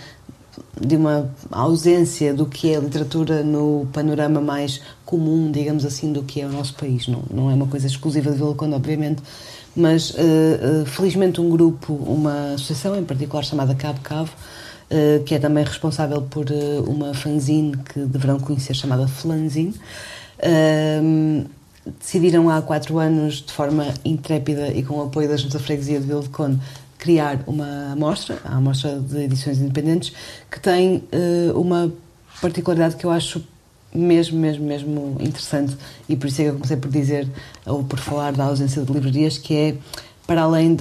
de 0.79 0.95
uma 0.95 1.29
ausência 1.51 2.33
do 2.33 2.45
que 2.45 2.71
é 2.71 2.77
a 2.77 2.79
literatura 2.79 3.43
no 3.43 3.87
panorama 3.93 4.41
mais 4.41 4.81
comum, 5.05 5.51
digamos 5.51 5.85
assim, 5.85 6.11
do 6.11 6.23
que 6.23 6.41
é 6.41 6.45
o 6.45 6.51
nosso 6.51 6.75
país. 6.75 7.07
Não, 7.07 7.23
não 7.31 7.51
é 7.51 7.53
uma 7.53 7.67
coisa 7.67 7.87
exclusiva 7.87 8.31
de 8.31 8.37
Vila 8.37 8.51
de 8.51 8.55
Conde, 8.55 8.75
obviamente, 8.75 9.21
mas 9.75 10.13
eh, 10.17 10.81
eh, 10.81 10.85
felizmente 10.85 11.41
um 11.41 11.49
grupo, 11.49 11.93
uma 11.93 12.53
associação 12.53 12.95
em 12.95 13.03
particular 13.03 13.43
chamada 13.43 13.75
Cabo 13.75 13.99
Cavo, 14.01 14.31
eh, 14.89 15.21
que 15.25 15.35
é 15.35 15.39
também 15.39 15.63
responsável 15.63 16.21
por 16.21 16.45
uma 16.87 17.13
fanzine 17.13 17.75
que 17.77 17.99
deverão 18.01 18.39
conhecer 18.39 18.73
chamada 18.73 19.07
Flanzine, 19.07 19.73
eh, 20.39 21.01
decidiram 21.99 22.49
há 22.49 22.61
quatro 22.61 22.97
anos, 22.97 23.41
de 23.41 23.53
forma 23.53 23.93
intrépida 24.03 24.69
e 24.69 24.83
com 24.83 24.95
o 24.95 25.03
apoio 25.03 25.27
da 25.29 25.37
Junta 25.37 25.59
Freguesia 25.59 25.99
de 25.99 26.07
Vila 26.07 26.21
de 26.21 26.29
Conde, 26.29 26.59
criar 27.05 27.43
uma 27.45 27.91
amostra, 27.91 28.39
a 28.43 28.55
amostra 28.55 28.99
de 28.99 29.25
edições 29.25 29.59
independentes, 29.59 30.11
que 30.49 30.59
tem 30.59 31.03
eh, 31.11 31.51
uma 31.53 31.93
particularidade 32.41 32.95
que 32.95 33.05
eu 33.05 33.11
acho 33.11 33.43
mesmo, 33.93 34.39
mesmo, 34.39 34.65
mesmo 34.65 35.17
interessante. 35.19 35.77
E 36.09 36.15
por 36.15 36.25
isso 36.25 36.41
é 36.41 36.45
que 36.45 36.49
eu 36.49 36.53
comecei 36.55 36.77
por 36.77 36.89
dizer, 36.89 37.27
ou 37.63 37.83
por 37.83 37.99
falar 37.99 38.33
da 38.33 38.45
ausência 38.45 38.81
de 38.81 38.91
livrarias, 38.91 39.37
que 39.37 39.53
é 39.55 39.75
para 40.25 40.41
além 40.41 40.75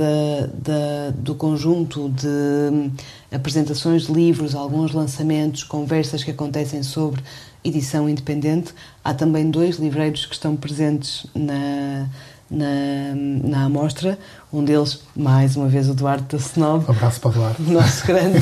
do 1.18 1.34
conjunto 1.34 2.08
de 2.08 2.26
hum, 2.26 2.90
apresentações 3.30 4.06
de 4.06 4.12
livros, 4.14 4.54
alguns 4.54 4.94
lançamentos, 4.94 5.62
conversas 5.62 6.24
que 6.24 6.30
acontecem 6.30 6.82
sobre 6.82 7.20
edição 7.62 8.08
independente, 8.08 8.72
há 9.04 9.12
também 9.12 9.50
dois 9.50 9.76
livreiros 9.76 10.24
que 10.24 10.34
estão 10.34 10.56
presentes 10.56 11.26
na, 11.34 12.08
na, 12.54 13.14
na 13.48 13.64
amostra. 13.64 14.18
Um 14.52 14.64
deles, 14.64 15.00
mais 15.16 15.56
uma 15.56 15.66
vez, 15.66 15.88
o 15.88 15.94
Duarte 15.94 16.36
da 16.36 16.38
Snob, 16.38 16.84
Um 16.88 16.92
abraço 16.92 17.20
para 17.20 17.30
o 17.30 17.32
Duarte. 17.32 17.62
o 17.62 17.72
nosso 17.72 18.06
grande, 18.06 18.38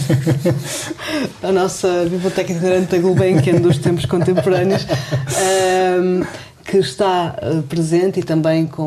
a 1.43 1.53
nossa 1.53 2.07
biblioteca 2.09 2.53
itinerante 2.53 2.97
da 2.97 2.99
Gulbenkian 2.99 3.61
dos 3.61 3.79
tempos 3.79 4.05
contemporâneos, 4.05 4.87
ahm, 4.87 6.23
que 6.65 6.79
está 6.79 7.37
eh, 7.41 7.63
presente 7.69 8.21
e 8.21 8.23
também 8.23 8.67
com 8.67 8.85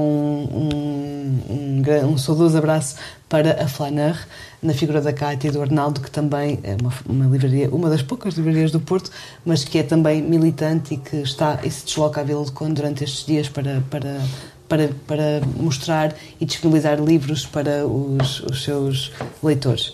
um, 0.51 1.39
um, 1.49 2.11
um 2.13 2.17
saudoso 2.17 2.57
abraço 2.57 2.95
para 3.27 3.63
a 3.63 3.67
Flaneur, 3.67 4.15
na 4.61 4.73
figura 4.73 5.01
da 5.01 5.11
Cátia 5.11 5.49
e 5.49 5.51
do 5.51 5.61
Arnaldo, 5.61 5.99
que 5.99 6.09
também 6.09 6.59
é 6.63 6.77
uma, 6.79 6.93
uma 7.07 7.25
livraria, 7.25 7.69
uma 7.69 7.89
das 7.89 8.01
poucas 8.01 8.35
livrarias 8.35 8.71
do 8.71 8.79
Porto, 8.79 9.11
mas 9.45 9.63
que 9.63 9.77
é 9.77 9.83
também 9.83 10.21
militante 10.21 10.93
e 10.93 10.97
que 10.97 11.17
está 11.17 11.59
e 11.63 11.69
se 11.69 11.85
desloca 11.85 12.21
à 12.21 12.23
Vila 12.23 12.45
de 12.45 12.51
Conde 12.51 12.75
durante 12.75 13.03
estes 13.03 13.25
dias 13.25 13.49
para, 13.49 13.83
para, 13.89 14.19
para, 14.67 14.89
para 15.07 15.41
mostrar 15.57 16.15
e 16.39 16.45
disponibilizar 16.45 17.01
livros 17.01 17.45
para 17.45 17.85
os, 17.85 18.41
os 18.41 18.63
seus 18.63 19.11
leitores. 19.43 19.93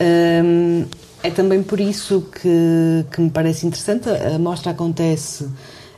Hum, 0.00 0.86
é 1.22 1.30
também 1.30 1.62
por 1.62 1.80
isso 1.80 2.26
que, 2.32 3.06
que 3.10 3.20
me 3.20 3.30
parece 3.30 3.66
interessante. 3.66 4.08
A 4.08 4.38
mostra 4.38 4.72
acontece 4.72 5.48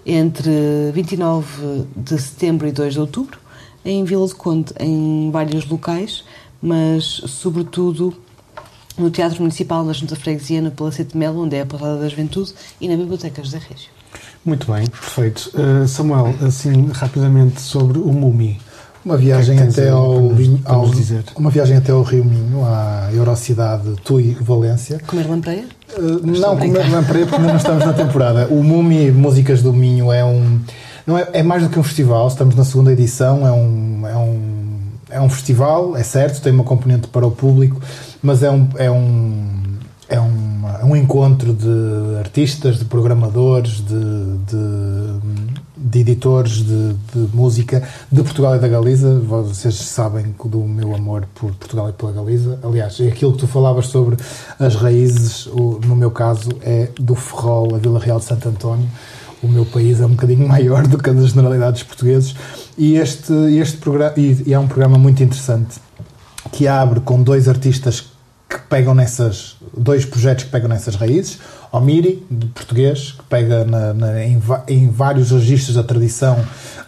entre 0.04 0.92
29 0.92 1.84
de 1.96 2.18
setembro 2.20 2.68
e 2.68 2.72
2 2.72 2.94
de 2.94 3.00
outubro, 3.00 3.38
em 3.84 4.04
Vila 4.04 4.26
de 4.26 4.34
Conde, 4.34 4.72
em 4.78 5.30
vários 5.32 5.66
locais, 5.66 6.24
mas 6.62 7.04
sobretudo 7.04 8.16
no 8.96 9.10
Teatro 9.10 9.40
Municipal 9.40 9.84
da 9.84 9.92
Junta 9.92 10.16
Freguesia, 10.16 10.62
no 10.62 10.70
Palacete 10.70 11.12
de 11.12 11.18
Melo, 11.18 11.42
onde 11.42 11.56
é 11.56 11.62
a 11.62 11.66
Palavra 11.66 12.02
da 12.02 12.08
Juventude, 12.08 12.54
e 12.80 12.88
na 12.88 12.96
Biblioteca 12.96 13.42
José 13.42 13.58
Régio. 13.58 13.95
Muito 14.46 14.72
bem, 14.72 14.86
perfeito. 14.86 15.50
Uh, 15.54 15.86
Samuel, 15.88 16.32
assim, 16.46 16.88
rapidamente 16.92 17.60
sobre 17.60 17.98
o 17.98 18.06
Mumi. 18.12 18.58
Uma 19.04 19.16
viagem 19.16 19.56
que 19.56 19.62
é 19.62 19.66
que 19.66 19.72
até 19.80 19.88
ao, 19.90 20.20
nos- 20.20 20.36
Vinho- 20.38 20.60
ao- 20.64 20.88
dizer? 20.88 21.24
uma 21.36 21.50
viagem 21.50 21.76
até 21.76 21.92
ao 21.92 22.02
Rio 22.02 22.24
Minho, 22.24 22.64
à 22.64 23.08
Eurocidade 23.12 23.94
Tui 24.04 24.36
Valência. 24.40 25.00
Comer 25.06 25.28
lampreia? 25.28 25.64
Uh, 25.98 26.26
não, 26.26 26.56
como 26.56 26.76
é 26.76 26.88
lampreia 26.88 27.24
porque 27.26 27.36
ainda 27.36 27.48
não 27.48 27.56
estamos 27.56 27.84
na 27.84 27.92
temporada. 27.92 28.46
O 28.50 28.62
Mumi 28.62 29.10
Músicas 29.12 29.62
do 29.62 29.72
Minho 29.72 30.12
é 30.12 30.24
um. 30.24 30.60
Não 31.06 31.16
é, 31.18 31.28
é 31.34 31.42
mais 31.42 31.62
do 31.62 31.68
que 31.68 31.78
um 31.78 31.84
festival, 31.84 32.26
estamos 32.28 32.54
na 32.56 32.64
segunda 32.64 32.90
edição, 32.92 33.46
é 33.46 33.52
um, 33.52 34.06
é 34.08 34.16
um, 34.16 34.78
é 35.10 35.20
um 35.20 35.28
festival, 35.28 35.96
é 35.96 36.02
certo, 36.02 36.42
tem 36.42 36.52
uma 36.52 36.64
componente 36.64 37.06
para 37.06 37.24
o 37.24 37.30
público, 37.30 37.80
mas 38.20 38.42
é 38.42 38.50
um, 38.50 38.68
é 38.76 38.90
um, 38.90 39.55
é 40.08 40.20
um, 40.20 40.62
é 40.80 40.84
um 40.84 40.94
encontro 40.94 41.52
de 41.52 42.18
artistas, 42.18 42.78
de 42.78 42.84
programadores, 42.84 43.84
de, 43.84 44.36
de, 44.46 45.20
de 45.76 45.98
editores 45.98 46.64
de, 46.64 46.94
de 47.12 47.36
música 47.36 47.82
de 48.10 48.22
Portugal 48.22 48.54
e 48.56 48.58
da 48.60 48.68
Galiza. 48.68 49.18
Vocês 49.18 49.74
sabem 49.74 50.34
do 50.44 50.60
meu 50.60 50.94
amor 50.94 51.26
por 51.34 51.52
Portugal 51.54 51.88
e 51.88 51.92
pela 51.92 52.12
Galiza. 52.12 52.58
Aliás, 52.62 53.00
é 53.00 53.08
aquilo 53.08 53.32
que 53.32 53.38
tu 53.38 53.48
falavas 53.48 53.86
sobre 53.86 54.16
as 54.60 54.76
raízes, 54.76 55.46
no 55.46 55.96
meu 55.96 56.10
caso, 56.10 56.50
é 56.62 56.88
do 57.00 57.16
Ferrol, 57.16 57.74
a 57.74 57.78
Vila 57.78 57.98
Real 57.98 58.18
de 58.18 58.26
Santo 58.26 58.48
António. 58.48 58.88
O 59.42 59.48
meu 59.48 59.66
país 59.66 60.00
é 60.00 60.06
um 60.06 60.10
bocadinho 60.10 60.46
maior 60.48 60.86
do 60.86 60.98
que 60.98 61.10
a 61.10 61.12
das 61.12 61.30
generalidades 61.30 61.82
portugueses. 61.82 62.34
E 62.78 62.94
este, 62.94 63.32
este 63.58 63.78
programa, 63.78 64.14
e, 64.16 64.44
e 64.46 64.54
é 64.54 64.58
um 64.58 64.68
programa 64.68 64.98
muito 64.98 65.20
interessante 65.22 65.80
que 66.52 66.68
abre 66.68 67.00
com 67.00 67.20
dois 67.20 67.48
artistas 67.48 68.15
que 68.48 68.58
pegam 68.68 68.94
nessas 68.94 69.56
dois 69.76 70.04
projetos 70.04 70.44
que 70.44 70.50
pegam 70.50 70.68
nessas 70.68 70.94
raízes 70.94 71.38
o 71.72 71.80
Miri 71.80 72.24
de 72.30 72.46
português 72.46 73.12
que 73.18 73.22
pega 73.24 73.64
na- 73.64 73.92
na- 73.92 74.24
em, 74.24 74.40
em 74.68 74.88
vários 74.88 75.30
registros 75.32 75.74
da 75.76 75.82
tradição 75.82 76.38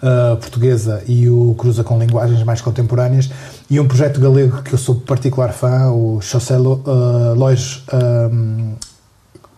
ah, 0.01 0.37
portuguesa 0.41 1.03
e 1.07 1.29
o 1.29 1.55
cruza 1.59 1.83
com 1.83 1.99
linguagens 1.99 2.43
mais 2.45 2.61
contemporâneas 2.61 3.29
e 3.69 3.79
um 3.81 3.89
projeto 3.89 4.21
galego 4.21 4.63
que 4.63 4.73
eu 4.73 4.79
sou 4.79 4.95
particular 4.95 5.53
fã 5.53 5.91
o 5.91 6.21
Chocelo 6.21 6.83
uh, 6.87 7.35
Lois 7.35 7.83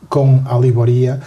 com 0.08 0.42
a 0.46 0.58
Liboria 0.58 1.20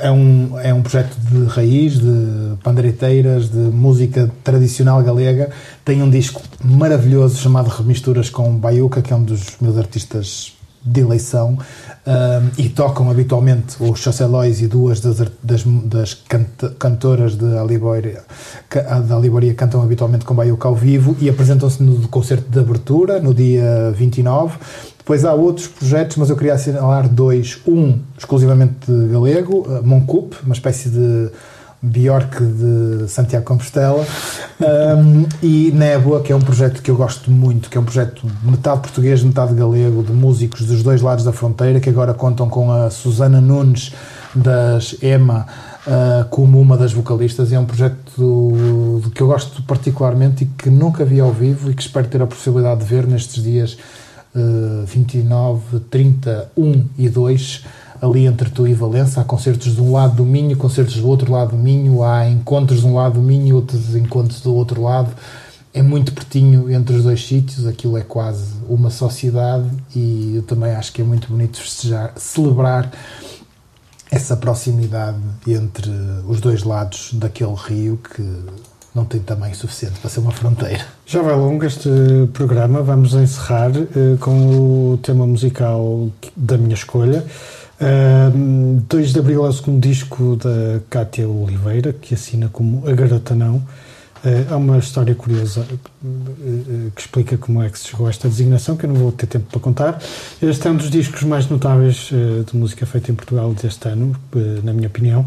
é 0.00 0.10
um, 0.10 0.58
é 0.58 0.72
um 0.72 0.82
projeto 0.82 1.16
de 1.16 1.44
raiz, 1.46 1.98
de 1.98 2.56
pandereteiras, 2.62 3.48
de 3.48 3.58
música 3.58 4.30
tradicional 4.44 5.02
galega. 5.02 5.50
Tem 5.84 6.02
um 6.02 6.10
disco 6.10 6.42
maravilhoso 6.62 7.38
chamado 7.38 7.68
Remisturas 7.68 8.30
com 8.30 8.54
Baiuca, 8.56 9.02
que 9.02 9.12
é 9.12 9.16
um 9.16 9.22
dos 9.22 9.56
meus 9.60 9.76
artistas 9.78 10.58
de 10.84 11.00
eleição. 11.00 11.58
Um, 12.06 12.62
e 12.62 12.68
tocam 12.70 13.10
habitualmente 13.10 13.76
os 13.80 14.00
Chacelóis 14.00 14.62
e 14.62 14.66
duas 14.66 15.00
das, 15.00 15.18
das, 15.42 15.62
das 15.84 16.14
canta, 16.14 16.70
cantoras 16.78 17.36
de 17.36 17.44
da 17.44 17.60
Aliboria 19.16 19.52
cantam 19.54 19.82
habitualmente 19.82 20.24
com 20.24 20.34
Baiuca 20.34 20.68
ao 20.68 20.74
vivo 20.74 21.14
e 21.20 21.28
apresentam-se 21.28 21.82
no 21.82 22.08
concerto 22.08 22.48
de 22.48 22.58
abertura, 22.58 23.20
no 23.20 23.34
dia 23.34 23.92
29. 23.94 24.56
Depois 25.08 25.24
há 25.24 25.32
outros 25.32 25.66
projetos, 25.68 26.18
mas 26.18 26.28
eu 26.28 26.36
queria 26.36 26.52
assinalar 26.52 27.08
dois. 27.08 27.62
Um 27.66 27.98
exclusivamente 28.18 28.74
de 28.86 29.08
galego, 29.08 29.66
Moncup, 29.82 30.36
uma 30.44 30.52
espécie 30.52 30.90
de 30.90 31.30
Bjork 31.80 32.44
de 32.44 33.08
Santiago 33.08 33.42
Compostela 33.42 34.06
um, 34.60 35.24
e 35.42 35.72
Néboa, 35.72 36.20
que 36.20 36.30
é 36.30 36.36
um 36.36 36.40
projeto 36.42 36.82
que 36.82 36.90
eu 36.90 36.94
gosto 36.94 37.30
muito, 37.30 37.70
que 37.70 37.78
é 37.78 37.80
um 37.80 37.84
projeto 37.84 38.26
metade 38.42 38.80
português, 38.80 39.22
metade 39.22 39.54
galego, 39.54 40.02
de 40.02 40.12
músicos 40.12 40.66
dos 40.66 40.82
dois 40.82 41.00
lados 41.00 41.24
da 41.24 41.32
fronteira, 41.32 41.80
que 41.80 41.88
agora 41.88 42.12
contam 42.12 42.46
com 42.46 42.70
a 42.70 42.90
Susana 42.90 43.40
Nunes 43.40 43.94
das 44.34 44.94
EMA 45.00 45.46
uh, 45.86 46.28
como 46.28 46.60
uma 46.60 46.76
das 46.76 46.92
vocalistas. 46.92 47.50
É 47.50 47.58
um 47.58 47.64
projeto 47.64 49.10
que 49.14 49.22
eu 49.22 49.26
gosto 49.26 49.62
particularmente 49.62 50.44
e 50.44 50.46
que 50.48 50.68
nunca 50.68 51.02
vi 51.02 51.18
ao 51.18 51.32
vivo 51.32 51.70
e 51.70 51.74
que 51.74 51.80
espero 51.80 52.06
ter 52.08 52.20
a 52.20 52.26
possibilidade 52.26 52.80
de 52.80 52.86
ver 52.86 53.06
nestes 53.06 53.42
dias 53.42 53.78
uh, 54.38 54.86
29, 54.86 55.80
30, 55.90 56.52
1 56.56 56.84
e 56.96 57.08
2 57.08 57.64
ali 58.00 58.26
entre 58.26 58.50
tu 58.50 58.66
e 58.66 58.74
Valença. 58.74 59.20
Há 59.20 59.24
concertos 59.24 59.74
de 59.74 59.80
um 59.82 59.92
lado 59.92 60.16
do 60.16 60.24
Minho, 60.24 60.56
concertos 60.56 60.96
do 60.96 61.08
outro 61.08 61.32
lado 61.32 61.50
do 61.50 61.56
Minho, 61.56 62.02
há 62.02 62.28
encontros 62.28 62.80
de 62.80 62.86
um 62.86 62.94
lado 62.94 63.14
do 63.14 63.22
Minho, 63.22 63.56
outros 63.56 63.94
encontros 63.94 64.40
do 64.40 64.54
outro 64.54 64.82
lado. 64.82 65.12
É 65.74 65.82
muito 65.82 66.12
pertinho 66.12 66.72
entre 66.72 66.96
os 66.96 67.04
dois 67.04 67.24
sítios, 67.26 67.66
aquilo 67.66 67.98
é 67.98 68.02
quase 68.02 68.54
uma 68.68 68.90
sociedade 68.90 69.68
e 69.94 70.34
eu 70.36 70.42
também 70.42 70.72
acho 70.72 70.92
que 70.92 71.02
é 71.02 71.04
muito 71.04 71.28
bonito 71.28 71.58
festejar, 71.58 72.12
celebrar 72.16 72.90
essa 74.10 74.36
proximidade 74.36 75.18
entre 75.46 75.90
os 76.26 76.40
dois 76.40 76.62
lados 76.62 77.10
daquele 77.12 77.54
rio 77.54 77.98
que 77.98 78.22
não 78.98 79.04
tem 79.04 79.20
tamanho 79.20 79.54
suficiente 79.54 80.00
para 80.00 80.10
ser 80.10 80.20
uma 80.20 80.32
fronteira. 80.32 80.84
Já 81.06 81.22
vai 81.22 81.34
longo 81.34 81.64
este 81.64 81.88
programa, 82.32 82.82
vamos 82.82 83.14
encerrar 83.14 83.70
uh, 83.70 84.18
com 84.18 84.92
o 84.92 84.98
tema 84.98 85.26
musical 85.26 86.10
da 86.36 86.58
minha 86.58 86.74
escolha. 86.74 87.24
Uh, 87.80 88.82
2 88.88 89.12
de 89.12 89.18
Abril 89.20 89.46
é 89.46 89.48
o 89.48 89.52
segundo 89.52 89.80
disco 89.80 90.36
da 90.36 90.80
Cátia 90.90 91.28
Oliveira, 91.28 91.92
que 91.92 92.14
assina 92.14 92.48
como 92.52 92.88
A 92.88 92.92
Garota 92.92 93.36
Não. 93.36 93.62
Uh, 94.24 94.52
há 94.52 94.56
uma 94.56 94.78
história 94.78 95.14
curiosa 95.14 95.60
uh, 95.60 96.90
que 96.94 97.00
explica 97.00 97.36
como 97.36 97.62
é 97.62 97.70
que 97.70 97.78
se 97.78 97.88
chegou 97.88 98.06
a 98.06 98.10
esta 98.10 98.28
designação, 98.28 98.76
que 98.76 98.84
eu 98.84 98.88
não 98.88 98.96
vou 98.96 99.12
ter 99.12 99.26
tempo 99.26 99.46
para 99.50 99.60
contar. 99.60 100.02
Este 100.42 100.66
é 100.66 100.70
um 100.70 100.76
dos 100.76 100.90
discos 100.90 101.22
mais 101.22 101.48
notáveis 101.48 102.10
uh, 102.10 102.42
de 102.44 102.56
música 102.56 102.84
feita 102.84 103.12
em 103.12 103.14
Portugal 103.14 103.52
deste 103.54 103.88
ano, 103.88 104.16
na 104.64 104.72
minha 104.72 104.88
opinião. 104.88 105.26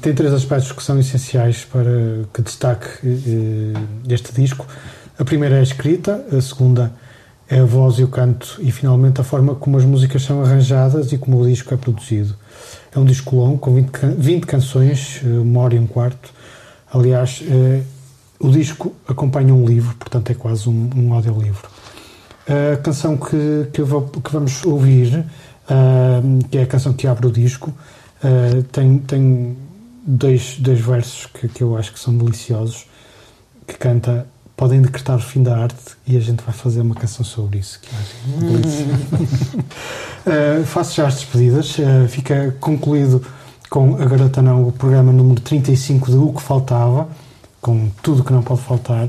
tem 0.00 0.14
três 0.14 0.32
aspectos 0.32 0.72
que 0.72 0.82
são 0.82 0.98
essenciais 0.98 1.64
para 1.64 2.24
que 2.32 2.42
destaque 2.42 2.88
este 4.08 4.32
disco. 4.32 4.66
A 5.18 5.24
primeira 5.24 5.56
é 5.56 5.60
a 5.60 5.62
escrita, 5.62 6.24
a 6.32 6.40
segunda 6.40 6.92
é 7.48 7.60
a 7.60 7.64
voz 7.64 7.98
e 7.98 8.04
o 8.04 8.08
canto 8.08 8.58
e 8.60 8.70
finalmente 8.70 9.20
a 9.20 9.24
forma 9.24 9.54
como 9.54 9.76
as 9.76 9.84
músicas 9.84 10.22
são 10.22 10.42
arranjadas 10.42 11.12
e 11.12 11.18
como 11.18 11.40
o 11.40 11.46
disco 11.46 11.74
é 11.74 11.76
produzido. 11.76 12.34
É 12.94 12.98
um 12.98 13.04
disco 13.04 13.36
longo, 13.36 13.58
com 13.58 13.74
20, 13.74 13.90
20 14.16 14.46
canções, 14.46 15.20
eh, 15.24 15.28
uma 15.28 15.60
hora 15.60 15.74
e 15.74 15.78
um 15.78 15.86
quarto. 15.86 16.32
Aliás, 16.92 17.42
eh, 17.48 17.82
o 18.38 18.50
disco 18.50 18.92
acompanha 19.08 19.54
um 19.54 19.64
livro, 19.64 19.94
portanto 19.96 20.30
é 20.30 20.34
quase 20.34 20.68
um, 20.68 20.90
um 20.94 21.14
audiolivro. 21.14 21.68
A 22.46 22.76
canção 22.76 23.16
que, 23.16 23.68
que, 23.72 23.82
vou, 23.82 24.02
que 24.02 24.32
vamos 24.32 24.64
ouvir, 24.64 25.24
uh, 25.70 26.48
que 26.50 26.58
é 26.58 26.62
a 26.64 26.66
canção 26.66 26.92
que 26.92 27.06
abre 27.06 27.28
o 27.28 27.30
disco, 27.30 27.70
uh, 27.70 28.62
tem, 28.64 28.98
tem 28.98 29.56
dois, 30.04 30.56
dois 30.58 30.80
versos 30.80 31.26
que, 31.26 31.48
que 31.48 31.62
eu 31.62 31.76
acho 31.76 31.92
que 31.92 32.00
são 32.00 32.16
deliciosos, 32.18 32.86
que 33.64 33.74
canta 33.74 34.26
podem 34.56 34.82
decretar 34.82 35.16
o 35.16 35.20
fim 35.20 35.42
da 35.42 35.56
arte 35.56 35.96
e 36.06 36.16
a 36.16 36.20
gente 36.20 36.42
vai 36.44 36.54
fazer 36.54 36.82
uma 36.82 36.94
canção 36.94 37.24
sobre 37.24 37.58
isso. 37.58 37.80
Que 37.80 37.88
uh, 40.28 40.64
faço 40.66 40.94
já 40.94 41.06
as 41.06 41.14
despedidas. 41.14 41.78
Uh, 41.78 42.06
fica 42.08 42.54
concluído 42.60 43.24
com 43.72 43.94
a 43.94 44.04
Garota 44.04 44.42
Não, 44.42 44.68
o 44.68 44.70
programa 44.70 45.10
número 45.14 45.40
35 45.40 46.10
de 46.10 46.16
O 46.18 46.34
que 46.34 46.42
Faltava, 46.42 47.08
com 47.58 47.88
tudo 48.02 48.20
o 48.20 48.24
que 48.24 48.30
não 48.30 48.42
pode 48.42 48.60
faltar, 48.60 49.08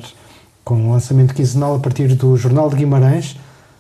com 0.64 0.90
lançamento 0.90 1.34
quinzenal 1.34 1.76
a 1.76 1.80
partir 1.80 2.16
do 2.16 2.38
Jornal 2.38 2.70
de 2.70 2.78
Guimarães, 2.78 3.38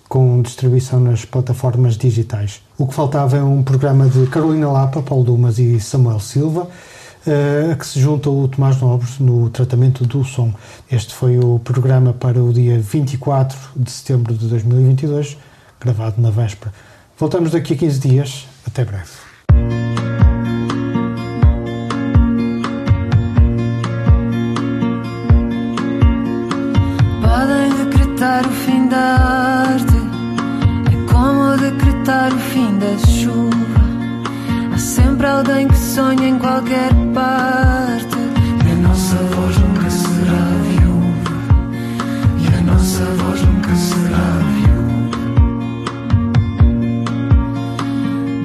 com 0.10 0.42
distribuição 0.42 1.00
nas 1.00 1.24
plataformas 1.24 1.96
digitais. 1.96 2.62
O 2.78 2.86
que 2.86 2.94
faltava 2.94 3.38
é 3.38 3.42
um 3.42 3.64
programa 3.64 4.10
de 4.10 4.28
Carolina 4.28 4.70
Lapa, 4.70 5.02
Paulo 5.02 5.24
Dumas 5.24 5.58
e 5.58 5.80
Samuel 5.80 6.20
Silva 6.20 6.68
eh, 7.26 7.70
a 7.72 7.76
que 7.78 7.88
se 7.88 8.02
junta 8.02 8.30
o 8.30 8.46
Tomás 8.50 8.82
Nobres 8.82 9.20
no 9.20 9.50
tratamento 9.52 10.06
do 10.06 10.26
som. 10.26 10.54
Este 10.92 11.14
foi 11.14 11.40
o 11.40 11.60
programa 11.60 12.12
para 12.12 12.44
o 12.44 12.52
dia 12.52 12.78
24 12.78 13.58
de 13.78 13.90
setembro 13.90 14.34
de 14.34 14.50
2022, 14.50 15.38
gravado 15.80 16.22
na 16.22 16.30
véspera. 16.30 16.74
Voltamos 17.18 17.52
daqui 17.52 17.74
a 17.74 17.78
15 17.78 18.00
dias. 18.02 18.48
Até 18.68 18.84
breve. 18.84 19.23
Decretar 28.24 28.48
o 28.48 28.52
fim 28.52 28.88
da 28.88 29.66
arte, 29.68 29.98
é 30.92 31.12
como 31.12 31.58
decretar 31.58 32.34
o 32.34 32.40
fim 32.40 32.78
da 32.78 32.98
chuva 33.06 33.64
sempre 34.78 35.28
alguém 35.28 35.68
que 35.68 35.78
sonha 35.78 36.28
em 36.30 36.40
qualquer 36.40 36.92
parte. 37.14 38.18
E 38.66 38.72
a 38.72 38.76
nossa 38.88 39.16
voz 39.16 39.58
nunca 39.58 39.90
será 39.90 40.44
viúva. 40.68 41.34
E 42.40 42.48
a 42.48 42.62
nossa 42.62 43.04
voz 43.04 43.42
nunca 43.42 43.76
será 43.76 44.28
viúva. 44.56 45.18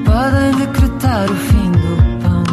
Podem 0.04 0.66
decretar 0.66 1.30
o 1.30 1.36
fim 1.36 1.72
do 1.72 1.96
pão, 2.22 2.44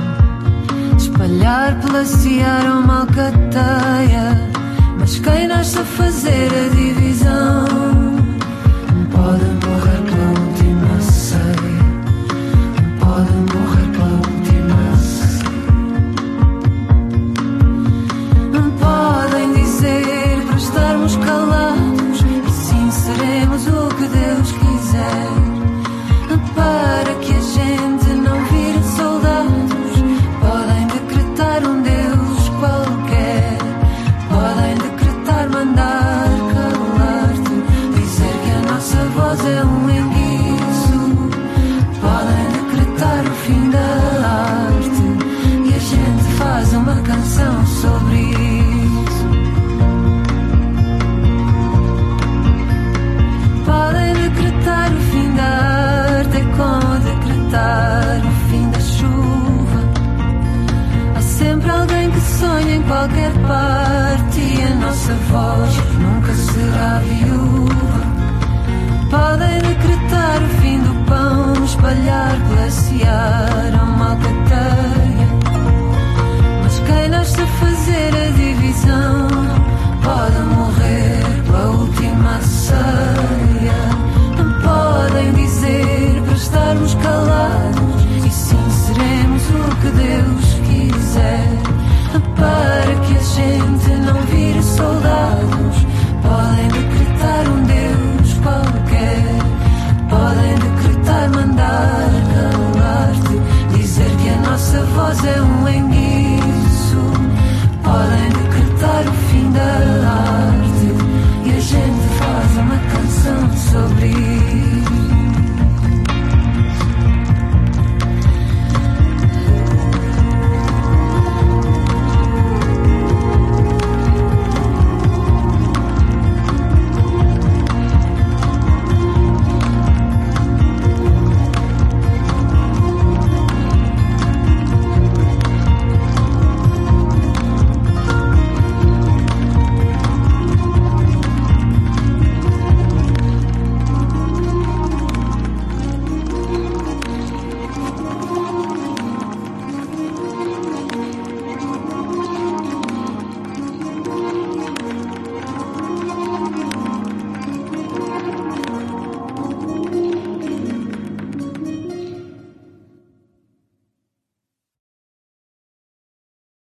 espalhar 0.98 1.80
pela 1.82 2.06
seara 2.06 2.72
uma 2.74 3.02
alcateia. 3.02 4.56
Mas 5.00 5.20
quem 5.20 5.48
nasce 5.48 5.78
a 5.78 5.86
fazer 5.86 6.48
a 6.48 6.76
divisão 6.76 7.05
pode 7.26 7.75
sempre 61.56 61.72
alguém 61.72 62.12
que 62.12 62.20
sonha 62.20 62.76
em 62.76 62.82
qualquer 62.84 63.32
parte 63.48 64.40
e 64.40 64.62
a 64.62 64.76
nossa 64.76 65.14
voz 65.32 65.78
nunca 66.00 66.34
será 66.34 67.00
viúva. 67.00 67.96
Podem 69.10 69.60
decretar 69.60 70.44
o 70.44 70.50
fim 70.62 70.80
do 70.80 71.06
pão, 71.06 71.64
espalhar, 71.64 72.36
glaciar 72.50 73.80
a 73.80 73.84
uma 73.84 74.10
alcateia. 74.12 75.28
Mas 76.62 76.80
quem 76.80 77.10
nasce 77.10 77.42
a 77.42 77.48
fazer 77.48 78.12
a 78.16 78.32
divisão 78.32 79.28
pode 80.04 80.40
morrer 80.56 81.44
pela 81.46 81.72
última 81.72 82.42
ceia. 82.42 83.82
Não 84.38 84.52
podem 84.62 85.34
dizer 85.34 86.22
para 86.26 86.34
estarmos 86.34 86.96
calados 86.96 87.75
soldados 94.76 95.86
podem 96.22 96.68
decretar 96.68 97.50
um 97.50 97.64
Deus 97.64 98.34
qualquer, 98.44 99.24
podem 100.10 100.56
decretar 100.56 101.30
mandar 101.32 102.10
calar-te, 102.34 103.78
dizer 103.78 104.12
que 104.22 104.30
a 104.30 104.50
nossa 104.50 104.80
voz 104.86 105.26
é 105.26 105.42
um 105.42 105.68
engano. 105.70 105.85